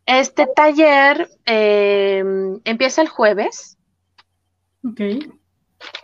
Este 0.05 0.47
taller 0.47 1.29
em, 1.45 2.59
empieza 2.65 3.01
el 3.01 3.09
jueves. 3.09 3.77
Ok. 4.83 5.01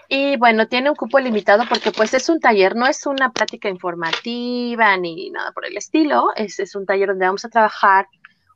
Y 0.10 0.38
bueno, 0.38 0.68
tiene 0.68 0.90
un 0.90 0.96
cupo 0.96 1.20
limitado 1.20 1.66
porque 1.68 1.92
pues 1.92 2.14
es 2.14 2.30
un 2.30 2.40
taller, 2.40 2.76
no 2.76 2.88
es 2.88 3.06
una 3.06 3.32
plática 3.32 3.70
informativa 3.70 4.98
ni 4.98 5.30
nada 5.30 5.52
por 5.52 5.66
el 5.66 5.76
estilo, 5.76 6.30
es, 6.36 6.60
es 6.60 6.76
un 6.76 6.86
taller 6.86 7.10
donde 7.10 7.26
vamos 7.26 7.44
a 7.44 7.50
trabajar 7.50 8.08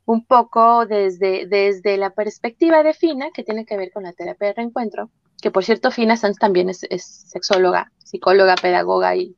un 0.04 0.24
poco 0.24 0.86
desde, 0.86 1.46
desde 1.46 1.96
la 1.96 2.10
perspectiva 2.10 2.82
de 2.82 2.94
Fina, 2.94 3.30
que 3.32 3.44
tiene 3.44 3.64
que 3.64 3.76
ver 3.76 3.92
con 3.92 4.04
la 4.04 4.12
terapia 4.12 4.48
de 4.48 4.54
reencuentro, 4.54 5.10
que 5.42 5.50
por 5.50 5.64
cierto, 5.64 5.90
Fina 5.90 6.16
Sanz 6.16 6.38
también 6.38 6.70
es, 6.70 6.86
sexóloga, 7.28 7.92
psicóloga, 7.98 8.54
pedagoga 8.54 9.16
y, 9.16 9.36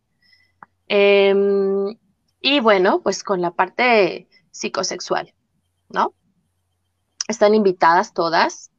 em, 0.86 1.96
y 2.40 2.60
bueno, 2.60 3.00
pues 3.02 3.24
con 3.24 3.40
la 3.40 3.52
parte 3.52 4.28
psicosexual, 4.50 5.34
¿no? 5.88 6.14
Están 7.26 7.54
invitadas 7.54 8.12
todas. 8.12 8.70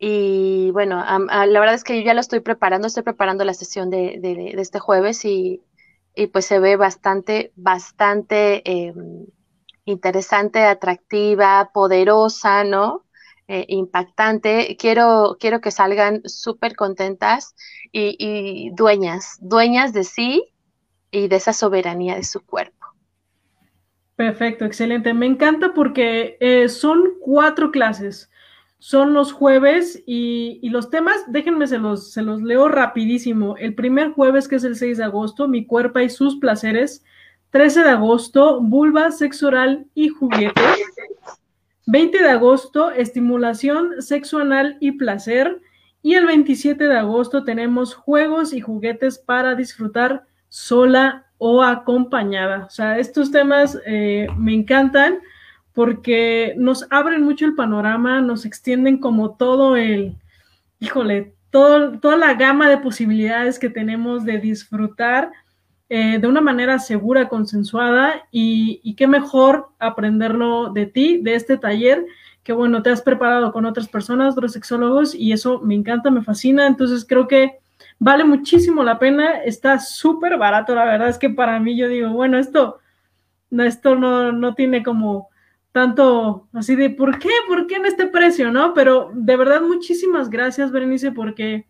Y 0.00 0.70
bueno, 0.72 1.04
la 1.28 1.60
verdad 1.60 1.74
es 1.74 1.84
que 1.84 1.96
yo 1.96 2.04
ya 2.04 2.14
lo 2.14 2.20
estoy 2.20 2.40
preparando, 2.40 2.88
estoy 2.88 3.04
preparando 3.04 3.44
la 3.44 3.54
sesión 3.54 3.88
de, 3.88 4.52
este 4.58 4.80
jueves 4.80 5.24
y, 5.24 5.62
pues 6.32 6.44
se 6.44 6.58
ve 6.58 6.74
bastante, 6.76 7.52
bastante 7.54 8.62
em, 8.68 9.26
interesante, 9.84 10.64
atractiva, 10.64 11.70
poderosa, 11.72 12.64
¿no? 12.64 13.04
Eh, 13.50 13.64
impactante. 13.68 14.76
Quiero, 14.78 15.38
quiero 15.40 15.62
que 15.62 15.70
salgan 15.70 16.20
súper 16.26 16.76
contentas 16.76 17.54
y, 17.90 18.70
dueñas, 18.74 19.38
dueñas 19.40 19.94
de 19.94 20.04
sí 20.04 20.44
y 21.10 21.28
de 21.28 21.36
esa 21.36 21.54
soberanía 21.54 22.14
de 22.14 22.24
su 22.24 22.44
cuerpo. 22.44 22.86
Perfecto, 24.16 24.66
excelente. 24.66 25.14
Me 25.14 25.24
encanta 25.24 25.72
porque 25.72 26.36
eh, 26.40 26.68
son 26.68 27.14
cuatro 27.22 27.70
clases. 27.70 28.30
Son 28.80 29.14
los 29.14 29.32
jueves 29.32 30.02
y, 30.06 30.68
los 30.68 30.90
temas, 30.90 31.24
déjenme, 31.28 31.66
se 31.68 31.78
los, 31.78 32.12
se 32.12 32.20
los 32.20 32.42
leo 32.42 32.68
rapidísimo. 32.68 33.56
El 33.56 33.74
primer 33.74 34.12
jueves, 34.12 34.46
que 34.46 34.56
es 34.56 34.64
el 34.64 34.76
6 34.76 34.98
de 34.98 35.04
agosto, 35.04 35.48
mi 35.48 35.64
cuerpo 35.64 36.00
y 36.00 36.10
sus 36.10 36.36
placeres. 36.36 37.02
13 37.48 37.82
de 37.82 37.90
agosto, 37.90 38.60
vulva, 38.60 39.10
sexo 39.10 39.46
oral 39.46 39.86
y 39.94 40.08
juguetes. 40.08 40.82
20 41.90 42.22
de 42.22 42.28
agosto, 42.28 42.90
estimulación, 42.90 44.02
sexo 44.02 44.40
anal 44.40 44.76
y 44.78 44.92
placer. 44.92 45.62
Y 46.02 46.16
el 46.16 46.26
27 46.26 46.86
de 46.86 46.98
agosto 46.98 47.44
tenemos 47.44 47.94
juegos 47.94 48.52
y 48.52 48.60
juguetes 48.60 49.18
para 49.18 49.54
disfrutar 49.54 50.24
sola 50.50 51.24
o 51.38 51.62
acompañada. 51.62 52.66
O 52.66 52.70
sea, 52.70 52.98
estos 52.98 53.30
temas 53.30 53.78
eh, 53.86 54.26
me 54.36 54.52
encantan 54.52 55.20
porque 55.72 56.52
nos 56.58 56.86
abren 56.90 57.22
mucho 57.22 57.46
el 57.46 57.54
panorama, 57.54 58.20
nos 58.20 58.44
extienden 58.44 58.98
como 58.98 59.36
todo 59.36 59.74
el, 59.74 60.14
híjole, 60.80 61.32
todo, 61.48 61.98
toda 62.00 62.18
la 62.18 62.34
gama 62.34 62.68
de 62.68 62.76
posibilidades 62.76 63.58
que 63.58 63.70
tenemos 63.70 64.26
de 64.26 64.38
disfrutar 64.38 65.32
eh, 65.90 66.18
de 66.18 66.26
una 66.26 66.42
manera 66.42 66.78
segura, 66.78 67.28
consensuada 67.28 68.26
y, 68.30 68.94
qué 68.94 69.06
mejor 69.06 69.68
aprenderlo 69.78 70.70
de 70.70 70.84
ti, 70.86 71.18
de 71.22 71.34
este 71.34 71.56
taller, 71.56 72.04
que 72.42 72.52
bueno, 72.52 72.82
te 72.82 72.90
has 72.90 73.00
preparado 73.00 73.52
con 73.52 73.64
otras 73.64 73.88
personas, 73.88 74.34
otros 74.34 74.52
sexólogos 74.52 75.14
y 75.14 75.32
eso 75.32 75.60
me 75.60 75.74
encanta, 75.74 76.10
me 76.10 76.22
fascina, 76.22 76.66
entonces 76.66 77.06
creo 77.08 77.26
que 77.26 77.58
vale 77.98 78.24
muchísimo 78.24 78.82
la 78.82 78.98
pena, 78.98 79.42
está 79.42 79.78
súper 79.78 80.36
barato, 80.36 80.74
la 80.74 80.84
verdad 80.84 81.08
es 81.08 81.18
que 81.18 81.30
para 81.30 81.58
mí 81.58 81.76
yo 81.76 81.88
digo, 81.88 82.10
bueno, 82.10 82.38
esto, 82.38 82.80
esto 83.50 83.94
no, 83.94 84.32
no 84.32 84.54
tiene 84.54 84.82
como 84.82 85.28
tanto 85.72 86.48
así 86.52 86.76
de, 86.76 86.90
¿por 86.90 87.18
qué? 87.18 87.30
¿Por 87.46 87.66
qué 87.66 87.76
en 87.76 87.86
este 87.86 88.06
precio? 88.06 88.50
¿No? 88.50 88.74
Pero 88.74 89.10
de 89.14 89.36
verdad 89.36 89.62
muchísimas 89.62 90.28
gracias, 90.28 90.70
Berenice, 90.70 91.12
porque 91.12 91.66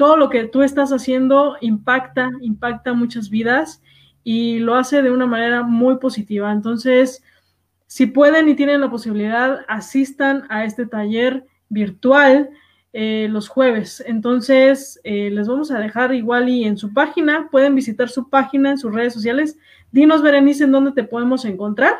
todo 0.00 0.16
lo 0.16 0.30
que 0.30 0.44
tú 0.44 0.62
estás 0.62 0.92
haciendo 0.92 1.58
impacta, 1.60 2.30
impacta 2.40 2.94
muchas 2.94 3.28
vidas 3.28 3.82
y 4.24 4.58
lo 4.58 4.74
hace 4.74 5.02
de 5.02 5.10
una 5.10 5.26
manera 5.26 5.62
muy 5.62 5.98
positiva. 5.98 6.50
Entonces, 6.50 7.22
si 7.86 8.06
pueden 8.06 8.48
y 8.48 8.54
tienen 8.54 8.80
la 8.80 8.88
posibilidad, 8.88 9.58
asistan 9.68 10.44
a 10.48 10.64
este 10.64 10.86
taller 10.86 11.44
virtual 11.68 12.48
eh, 12.94 13.28
los 13.30 13.50
jueves. 13.50 14.02
Entonces, 14.06 14.98
eh, 15.04 15.28
les 15.28 15.46
vamos 15.46 15.70
a 15.70 15.78
dejar 15.78 16.14
igual 16.14 16.48
y 16.48 16.64
en 16.64 16.78
su 16.78 16.94
página, 16.94 17.50
pueden 17.50 17.74
visitar 17.74 18.08
su 18.08 18.30
página 18.30 18.70
en 18.70 18.78
sus 18.78 18.94
redes 18.94 19.12
sociales. 19.12 19.58
Dinos, 19.92 20.22
Berenice, 20.22 20.64
en 20.64 20.72
dónde 20.72 20.92
te 20.92 21.04
podemos 21.04 21.44
encontrar 21.44 21.94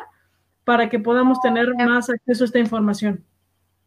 para 0.63 0.89
que 0.89 0.97
podamos 0.97 1.39
tener 1.41 1.67
más 1.75 2.09
acceso 2.09 2.45
a 2.45 2.47
esta 2.47 2.57
información. 2.57 3.23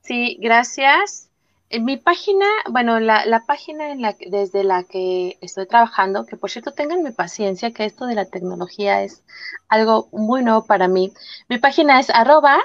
Sí, 0.02 0.38
gracias. 0.40 1.33
Mi 1.80 1.96
página, 1.96 2.46
bueno, 2.70 3.00
la, 3.00 3.26
la, 3.26 3.40
página 3.46 3.94
desde 4.26 4.64
la 4.64 4.84
que 4.84 5.38
estoy 5.40 5.66
trabajando, 5.66 6.26
que 6.26 6.36
por 6.36 6.50
cierto 6.50 6.72
tengan 6.72 7.02
mi 7.02 7.10
paciencia, 7.10 7.72
que 7.72 7.84
esto 7.84 8.06
de 8.06 8.14
la 8.14 8.26
tecnología 8.26 9.02
es 9.02 9.24
algo 9.68 10.08
muy 10.12 10.42
nuevo 10.42 10.64
para 10.66 10.88
mí. 10.88 11.12
Mi 11.48 11.58
página 11.58 11.98
es 11.98 12.10
arroba 12.10 12.60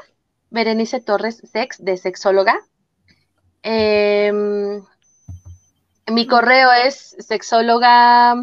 Berenice 0.50 1.00
Torres 1.02 1.42
Sex 1.52 1.84
de 1.84 1.98
sexóloga. 1.98 2.60
Em, 3.64 4.84
mi 6.08 6.28
correo 6.28 6.72
es 6.72 7.16
sexóloga 7.20 8.36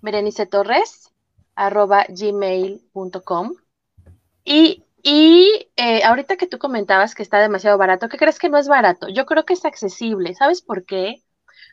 Berenice 0.00 0.46
Torres 0.46 1.12
arroba 1.54 2.06
gmail.com. 2.08 3.54
Y 4.44 4.84
y 5.02 5.70
eh, 5.76 6.02
ahorita 6.04 6.36
que 6.36 6.46
tú 6.46 6.58
comentabas 6.58 7.14
que 7.14 7.22
está 7.22 7.38
demasiado 7.38 7.78
barato, 7.78 8.08
¿qué 8.08 8.18
crees 8.18 8.38
que 8.38 8.48
no 8.48 8.58
es 8.58 8.68
barato? 8.68 9.08
Yo 9.08 9.26
creo 9.26 9.44
que 9.44 9.54
es 9.54 9.64
accesible. 9.64 10.34
¿Sabes 10.34 10.62
por 10.62 10.84
qué? 10.84 11.22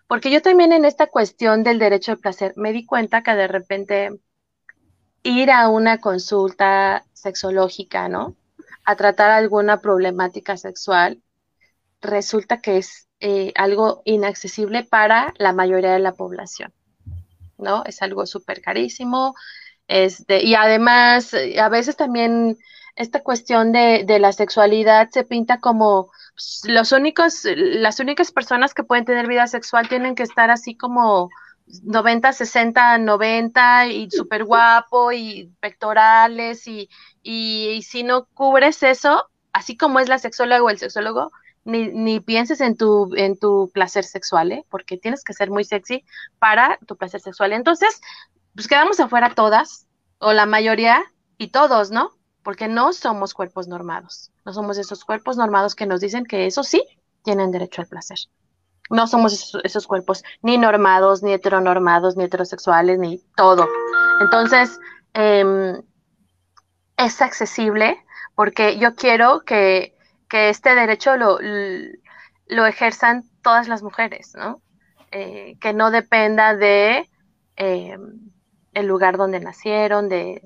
Porque 0.07 0.31
yo 0.31 0.41
también 0.41 0.71
en 0.71 0.85
esta 0.85 1.07
cuestión 1.07 1.63
del 1.63 1.79
derecho 1.79 2.11
al 2.11 2.19
placer 2.19 2.53
me 2.55 2.71
di 2.71 2.85
cuenta 2.85 3.23
que 3.23 3.33
de 3.33 3.47
repente 3.47 4.19
ir 5.23 5.49
a 5.49 5.69
una 5.69 5.99
consulta 5.99 7.05
sexológica, 7.13 8.07
¿no? 8.09 8.35
A 8.85 8.95
tratar 8.95 9.31
alguna 9.31 9.81
problemática 9.81 10.57
sexual, 10.57 11.23
resulta 12.01 12.61
que 12.61 12.77
es 12.77 13.07
eh, 13.19 13.51
algo 13.55 14.03
inaccesible 14.05 14.83
para 14.83 15.33
la 15.39 15.53
mayoría 15.53 15.93
de 15.93 15.99
la 15.99 16.13
población, 16.13 16.71
¿no? 17.57 17.83
Es 17.85 18.03
algo 18.03 18.27
súper 18.27 18.61
carísimo. 18.61 19.33
Este, 19.87 20.43
y 20.43 20.53
además, 20.53 21.33
eh, 21.33 21.59
a 21.59 21.69
veces 21.69 21.95
también 21.95 22.57
esta 22.95 23.21
cuestión 23.21 23.71
de, 23.71 24.03
de 24.05 24.19
la 24.19 24.31
sexualidad 24.31 25.09
se 25.11 25.23
pinta 25.23 25.59
como 25.59 26.11
pues, 26.33 26.61
los 26.65 26.91
únicos, 26.91 27.45
las 27.55 27.99
únicas 27.99 28.31
personas 28.31 28.73
que 28.73 28.83
pueden 28.83 29.05
tener 29.05 29.27
vida 29.27 29.47
sexual 29.47 29.87
tienen 29.89 30.15
que 30.15 30.23
estar 30.23 30.49
así 30.49 30.75
como 30.75 31.29
90, 31.83 32.33
60, 32.33 32.97
90 32.99 33.87
y 33.87 34.09
súper 34.11 34.43
guapo 34.45 35.11
y 35.11 35.51
pectorales 35.59 36.67
y, 36.67 36.89
y, 37.23 37.81
si 37.83 38.03
no 38.03 38.25
cubres 38.33 38.83
eso, 38.83 39.29
así 39.51 39.75
como 39.75 39.99
es 39.99 40.07
la 40.07 40.19
sexóloga 40.19 40.63
o 40.63 40.69
el 40.69 40.77
sexólogo, 40.77 41.31
ni, 41.63 41.87
ni 41.87 42.19
pienses 42.19 42.61
en 42.61 42.77
tu, 42.77 43.09
en 43.15 43.37
tu 43.37 43.71
placer 43.73 44.03
sexual, 44.03 44.51
¿eh? 44.51 44.65
porque 44.69 44.97
tienes 44.97 45.23
que 45.23 45.33
ser 45.33 45.49
muy 45.49 45.63
sexy 45.63 46.05
para 46.37 46.77
tu 46.85 46.95
placer 46.95 47.21
sexual. 47.21 47.53
Entonces, 47.53 47.99
pues 48.53 48.67
quedamos 48.67 48.99
afuera 48.99 49.33
todas, 49.33 49.87
o 50.19 50.33
la 50.33 50.45
mayoría, 50.45 51.03
y 51.37 51.47
todos, 51.47 51.91
¿no? 51.91 52.11
Porque 52.45 52.67
no 52.67 52.93
somos 52.93 53.33
cuerpos 53.33 53.67
normados. 53.67 54.31
No 54.45 54.53
somos 54.53 54.77
esos 54.77 55.03
cuerpos 55.03 55.35
normados 55.35 55.73
que 55.73 55.87
nos 55.87 55.99
dicen 55.99 56.25
que 56.25 56.45
eso 56.45 56.63
sí 56.63 56.85
tienen 57.23 57.49
derecho 57.49 57.81
al 57.81 57.87
placer. 57.87 58.19
No 58.91 59.07
somos 59.07 59.57
esos, 59.63 59.87
cuerpos 59.87 60.23
ni 60.43 60.59
normados, 60.59 61.23
ni 61.23 61.33
heteronormados, 61.33 62.15
ni 62.15 62.25
heterosexuales, 62.25 62.99
ni 62.99 63.17
todo. 63.35 63.67
Entonces, 64.21 64.79
em, 65.15 65.81
es 66.97 67.19
accesible 67.23 67.97
porque 68.35 68.77
yo 68.77 68.93
quiero 68.93 69.41
que, 69.41 69.95
este 70.29 70.75
derecho 70.75 71.15
lo, 71.15 71.39
lo, 71.39 72.65
ejerzan 72.65 73.23
todas 73.41 73.69
las 73.69 73.81
mujeres, 73.81 74.33
¿no? 74.35 74.61
Eh, 75.11 75.57
que 75.61 75.71
no 75.71 75.91
dependa 75.91 76.55
de 76.55 77.09
em, 77.55 78.19
el 78.73 78.85
lugar 78.85 79.15
donde 79.15 79.39
nacieron, 79.39 80.09
de, 80.09 80.41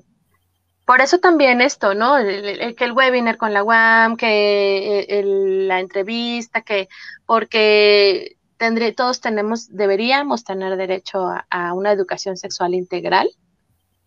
por 0.90 1.02
eso 1.02 1.18
también 1.18 1.60
esto, 1.60 1.94
¿no? 1.94 2.16
que 2.16 2.84
el 2.84 2.90
webinar 2.90 3.36
con 3.36 3.54
la 3.54 3.62
UAM, 3.62 4.16
que 4.16 5.06
eh, 5.08 5.22
la 5.24 5.78
entrevista, 5.78 6.62
que 6.62 6.88
porque 7.26 8.38
tendré, 8.56 8.90
todos 8.90 9.20
tenemos, 9.20 9.68
deberíamos 9.68 10.42
tener 10.42 10.76
derecho 10.76 11.28
a, 11.48 11.74
una 11.74 11.92
educación 11.92 12.36
sexual 12.36 12.74
integral 12.74 13.30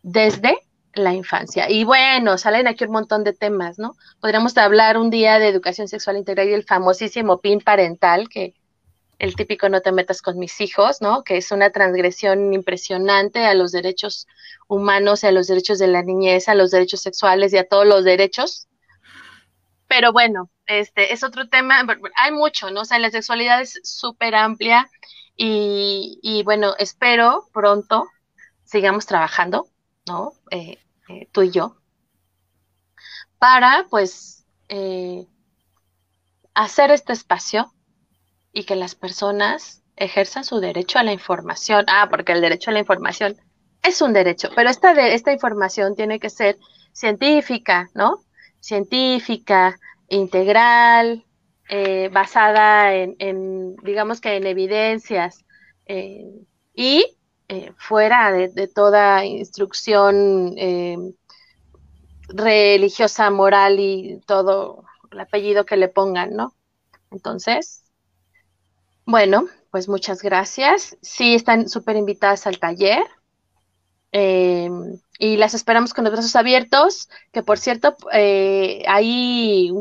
desde 0.01 0.57
la 0.93 1.13
infancia. 1.13 1.69
Y 1.69 1.86
bueno, 1.86 2.38
salen 2.38 2.67
aquí 2.67 2.84
un 2.84 2.91
montón 2.91 3.23
de 3.23 3.31
temas, 3.31 3.79
¿no? 3.79 3.95
Podríamos 4.19 4.57
hablar 4.57 4.97
un 4.97 5.09
día 5.09 5.39
de 5.39 5.47
educación 5.47 5.88
sexual 5.88 6.17
integral 6.17 6.49
y 6.49 6.53
el 6.53 6.65
famosísimo 6.65 7.39
PIN 7.39 7.61
parental, 7.61 8.27
que 8.27 8.55
el 9.20 9.36
típico 9.36 9.70
no 9.70 9.82
te 9.82 9.91
metas 9.91 10.22
con 10.22 10.38
mis 10.38 10.59
hijos, 10.61 11.01
¿no? 11.01 11.24
Que 11.24 11.38
es 11.38 11.51
una 11.51 11.72
transgresión 11.72 12.53
impresionante 12.53 13.45
a 13.45 13.53
los 13.53 13.72
derechos 13.72 14.28
humanos, 14.68 15.24
a 15.24 15.32
los 15.32 15.47
derechos 15.47 15.80
de 15.80 15.88
la 15.88 16.03
niñez, 16.03 16.49
a 16.49 16.55
los 16.55 16.72
derechos 16.72 17.01
sexuales 17.01 17.53
y 17.53 17.57
a 17.57 17.68
todos 17.68 17.86
los 17.86 18.03
derechos. 18.03 18.68
Pero 19.88 20.11
bueno, 20.11 20.49
este 20.66 21.14
es 21.14 21.24
otro 21.24 21.49
tema, 21.49 21.86
hay 22.16 22.32
mucho, 22.32 22.72
¿no? 22.72 22.82
O 22.82 22.86
sea, 22.86 22.99
la 22.99 23.11
sexualidad 23.11 23.61
es 23.61 23.80
súper 23.84 24.36
amplia 24.36 24.89
y, 25.36 26.41
bueno, 26.45 26.76
espero 26.78 27.47
pronto 27.53 28.07
sigamos 28.64 29.05
trabajando, 29.05 29.68
¿no? 30.07 30.34
Eh, 30.51 30.78
eh, 31.09 31.28
tú 31.32 31.43
y 31.43 31.51
yo, 31.51 31.76
para 33.39 33.88
pues 33.89 34.45
eh, 34.70 35.28
hacer 36.53 36.91
este 36.91 37.14
espacio 37.14 37.72
y 38.53 38.63
que 38.63 38.75
las 38.75 38.95
personas 38.95 39.83
ejerzan 39.95 40.43
su 40.43 40.59
derecho 40.59 40.99
a 40.99 41.03
la 41.03 41.11
información. 41.11 41.85
Ah, 41.87 42.07
porque 42.09 42.31
el 42.31 42.41
derecho 42.41 42.69
a 42.69 42.73
la 42.73 42.79
información 42.79 43.35
es 43.81 44.01
un 44.01 44.13
derecho, 44.13 44.49
pero 44.55 44.69
esta, 44.69 44.91
esta 45.07 45.33
información 45.33 45.95
tiene 45.95 46.19
que 46.19 46.29
ser 46.29 46.57
científica, 46.93 47.89
¿no? 47.93 48.23
Científica, 48.61 49.77
integral, 50.07 51.25
eh, 51.69 52.09
basada 52.11 52.93
en, 52.93 53.75
digamos 53.77 54.21
que 54.21 54.35
en 54.35 54.45
evidencias 54.45 55.43
eh, 55.85 56.45
y 56.73 57.17
eh, 57.47 57.71
fuera 57.77 58.31
de, 58.31 58.67
toda 58.67 59.25
instrucción 59.25 60.55
religiosa, 62.29 63.29
moral 63.31 63.79
y 63.79 64.21
todo 64.25 64.83
el 65.11 65.19
apellido 65.19 65.65
que 65.65 65.77
le 65.77 65.87
pongan, 65.87 66.35
¿no? 66.35 66.53
Entonces, 67.11 67.82
bueno, 69.05 69.47
pues 69.71 69.87
muchas 69.89 70.21
gracias. 70.21 70.97
Sí, 71.01 71.35
están 71.35 71.69
súper 71.69 71.95
invitadas 71.95 72.47
al 72.47 72.59
taller. 72.59 73.03
Eh, 74.11 74.69
y 75.17 75.37
las 75.37 75.53
esperamos 75.53 75.93
con 75.93 76.03
los 76.03 76.13
brazos 76.13 76.35
abiertos, 76.35 77.09
que 77.31 77.41
por 77.43 77.57
cierto, 77.57 77.95
eh, 78.11 78.83
ahí 78.87 79.71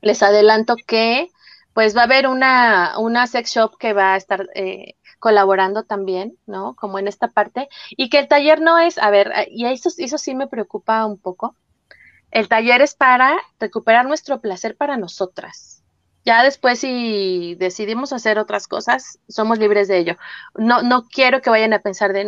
les 0.00 0.22
adelanto 0.22 0.76
que 0.86 1.28
pues 1.72 1.96
va 1.96 2.02
a 2.02 2.04
haber 2.04 2.26
una, 2.26 2.98
una 2.98 3.26
sex 3.26 3.52
shop 3.54 3.76
que 3.78 3.92
va 3.92 4.14
a 4.14 4.16
estar 4.16 4.48
eh, 4.54 4.94
colaborando 5.18 5.84
también, 5.84 6.36
¿no? 6.46 6.74
Como 6.74 6.98
en 6.98 7.06
esta 7.08 7.28
parte, 7.28 7.68
y 7.90 8.08
que 8.10 8.18
el 8.18 8.28
taller 8.28 8.60
no 8.60 8.78
es, 8.78 8.98
a 8.98 9.10
ver, 9.10 9.32
y 9.50 9.66
eso, 9.66 9.90
eso 9.96 10.18
sí 10.18 10.34
me 10.34 10.48
preocupa 10.48 11.06
un 11.06 11.18
poco, 11.18 11.54
el 12.30 12.48
taller 12.48 12.82
es 12.82 12.94
para 12.94 13.38
recuperar 13.60 14.06
nuestro 14.06 14.40
placer 14.40 14.76
para 14.76 14.96
nosotras, 14.96 15.79
Ya 16.24 16.42
después 16.42 16.80
si 16.80 17.54
decidimos 17.58 18.12
hacer 18.12 18.38
otras 18.38 18.68
cosas, 18.68 19.18
somos 19.28 19.58
libres 19.58 19.88
de 19.88 19.98
ello. 19.98 20.16
No, 20.54 20.82
no 20.82 21.06
quiero 21.08 21.40
que 21.40 21.50
vayan 21.50 21.72
a 21.72 21.80
pensar 21.80 22.12
de 22.12 22.24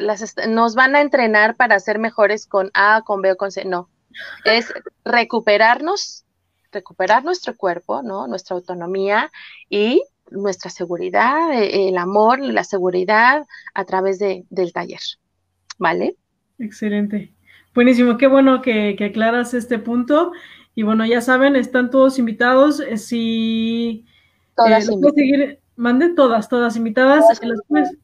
las, 0.00 0.34
nos 0.48 0.74
van 0.74 0.96
a 0.96 1.02
entrenar 1.02 1.54
para 1.54 1.78
ser 1.78 1.98
mejores 1.98 2.46
con 2.46 2.70
A, 2.72 3.02
con 3.04 3.20
B 3.20 3.32
o 3.32 3.36
con 3.36 3.52
C. 3.52 3.64
No. 3.64 3.90
Es 4.46 4.72
recuperarnos, 5.04 6.24
recuperar 6.72 7.24
nuestro 7.24 7.54
cuerpo, 7.54 8.02
¿no? 8.02 8.26
Nuestra 8.26 8.56
autonomía 8.56 9.30
y 9.68 10.02
nuestra 10.30 10.70
seguridad, 10.70 11.52
eh, 11.52 11.88
el 11.88 11.98
amor, 11.98 12.40
la 12.40 12.64
seguridad 12.64 13.46
a 13.74 13.84
través 13.84 14.18
de, 14.18 14.44
del 14.48 14.72
taller. 14.72 15.00
¿Vale? 15.78 16.16
Excelente. 16.58 17.34
Buenísimo, 17.74 18.16
qué 18.16 18.26
bueno 18.26 18.62
que, 18.62 18.96
que 18.96 19.04
aclaras 19.04 19.52
este 19.52 19.78
punto 19.78 20.32
y 20.76 20.82
bueno, 20.82 21.06
ya 21.06 21.22
saben, 21.22 21.56
están 21.56 21.90
todos 21.90 22.18
invitados. 22.18 22.80
Eh, 22.80 22.98
si 22.98 24.04
todas 24.54 24.86
eh, 24.86 24.92
puedes 25.00 25.14
seguir, 25.14 25.58
manden 25.74 26.14
todas, 26.14 26.50
todas 26.50 26.76
invitadas. 26.76 27.24
las, 27.42 27.62
puedes, 27.66 27.96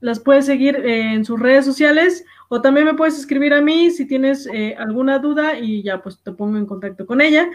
las, 0.00 0.18
puedes, 0.18 0.46
seguir 0.46 0.76
eh, 0.76 1.12
en 1.12 1.26
sus 1.26 1.38
redes 1.38 1.66
sociales 1.66 2.24
o 2.48 2.62
también 2.62 2.86
me 2.86 2.94
puedes 2.94 3.18
escribir 3.18 3.52
a 3.52 3.60
mí 3.60 3.90
si 3.90 4.06
tienes 4.06 4.48
alguna 4.78 5.18
duda 5.18 5.58
y 5.58 5.82
ya 5.82 6.02
pues 6.02 6.18
te 6.22 6.32
pongo 6.32 6.56
en 6.56 6.64
contacto 6.64 7.04
con 7.04 7.20
ella. 7.20 7.46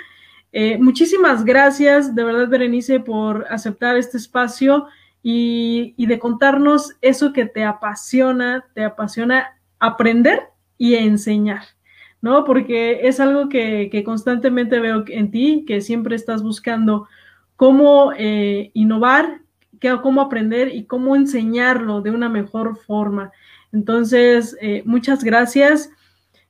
muchísimas 0.80 1.43
gracias, 1.43 2.14
de 2.14 2.24
verdad, 2.24 2.47
Berenice, 2.47 2.99
por 2.99 3.47
aceptar 3.49 3.97
este 3.97 4.18
espacio 4.18 4.86
y, 5.24 5.95
y 5.97 6.06
de 6.06 6.20
contarnos 6.20 6.95
eso 7.01 7.34
que 7.34 7.47
te 7.47 7.64
apasiona, 7.64 8.68
te 8.76 8.84
apasiona 8.84 9.60
aprender 9.80 10.43
y 10.78 10.93
enseñar. 10.93 11.64
¿No? 12.24 12.45
Porque 12.45 13.01
es 13.03 13.19
algo 13.19 13.49
que, 13.49 14.01
constantemente 14.05 14.80
veo 14.80 15.03
en 15.09 15.30
ti, 15.30 15.65
que 15.67 15.82
siempre 15.82 16.15
estás 16.15 16.41
buscando 16.41 17.05
cómo 17.57 18.13
eh, 18.17 18.71
innovar, 18.74 19.41
cómo 20.01 20.21
aprender 20.21 20.74
y 20.74 20.86
cómo 20.86 21.17
enseñarlo 21.17 22.01
de 22.01 22.11
una 22.11 22.30
mejor 22.30 22.78
forma. 22.78 23.34
Entonces, 23.74 24.57
eh, 24.61 24.84
muchas 24.86 25.21
gracias. 25.21 25.91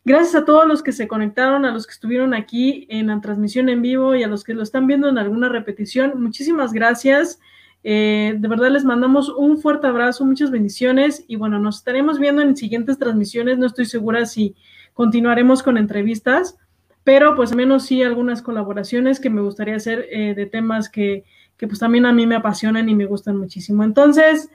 Gracias 0.05 0.35
a 0.35 0.45
todos 0.45 0.67
los 0.67 0.83
que 0.83 0.91
se 0.91 1.07
conectaron, 1.07 1.65
a 1.65 1.71
los 1.71 1.87
que 1.87 1.93
estuvieron 1.93 2.35
aquí 2.35 2.85
en 2.89 3.07
la 3.07 3.19
transmisión 3.19 3.67
en 3.67 3.81
vivo 3.81 4.15
y 4.15 4.21
a 4.21 4.27
los 4.27 4.43
que 4.43 4.53
lo 4.53 4.61
están 4.61 4.85
viendo 4.85 5.09
en 5.09 5.17
alguna 5.17 5.49
repetición. 5.49 6.21
Muchísimas 6.21 6.71
gracias. 6.71 7.39
Eh, 7.83 8.35
de 8.37 8.47
verdad 8.47 8.69
les 8.69 8.85
mandamos 8.85 9.27
un 9.29 9.57
fuerte 9.57 9.87
abrazo, 9.87 10.23
muchas 10.23 10.51
bendiciones 10.51 11.25
y 11.27 11.35
bueno, 11.35 11.57
nos 11.57 11.77
estaremos 11.77 12.19
viendo 12.19 12.43
en 12.43 12.55
siguientes 12.55 12.99
transmisiones. 12.99 13.57
No 13.57 13.65
estoy 13.65 13.85
segura 13.85 14.27
si 14.27 14.55
continuaremos 14.93 15.63
con 15.63 15.77
entrevistas, 15.77 16.57
pero 17.03 17.35
pues 17.35 17.51
al 17.51 17.57
menos 17.57 17.85
sí 17.85 18.03
algunas 18.03 18.41
colaboraciones 18.41 19.19
que 19.19 19.29
me 19.29 19.41
gustaría 19.41 19.75
hacer 19.75 20.07
eh, 20.11 20.33
de 20.35 20.45
temas 20.45 20.89
que, 20.89 21.25
que 21.57 21.67
pues 21.67 21.79
también 21.79 22.05
a 22.05 22.13
mí 22.13 22.25
me 22.25 22.35
apasionan 22.35 22.89
y 22.89 22.95
me 22.95 23.05
gustan 23.05 23.37
muchísimo. 23.37 23.83
Entonces, 23.83 24.49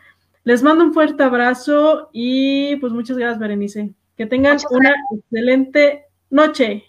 les 0.44 0.62
mando 0.62 0.84
un 0.84 0.94
fuerte 0.94 1.22
abrazo 1.22 2.08
y 2.12 2.76
pues 2.76 2.92
muchas 2.92 3.18
gracias, 3.18 3.38
Berenice. 3.38 3.94
Que 4.16 4.26
tengan 4.26 4.58
una 4.70 4.94
excelente 5.14 6.06
noche. 6.30 6.84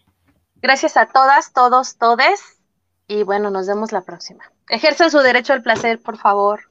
Gracias 0.61 0.97
a 0.97 1.07
todas, 1.07 1.53
todos, 1.53 1.97
todes. 1.97 2.59
Y 3.07 3.23
bueno, 3.23 3.49
nos 3.49 3.67
vemos 3.67 3.91
la 3.91 4.01
próxima. 4.01 4.43
Ejercen 4.69 5.11
su 5.11 5.19
derecho 5.19 5.53
al 5.53 5.63
placer, 5.63 5.99
por 5.99 6.17
favor. 6.17 6.61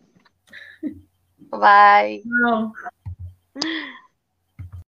Bye. 1.39 2.23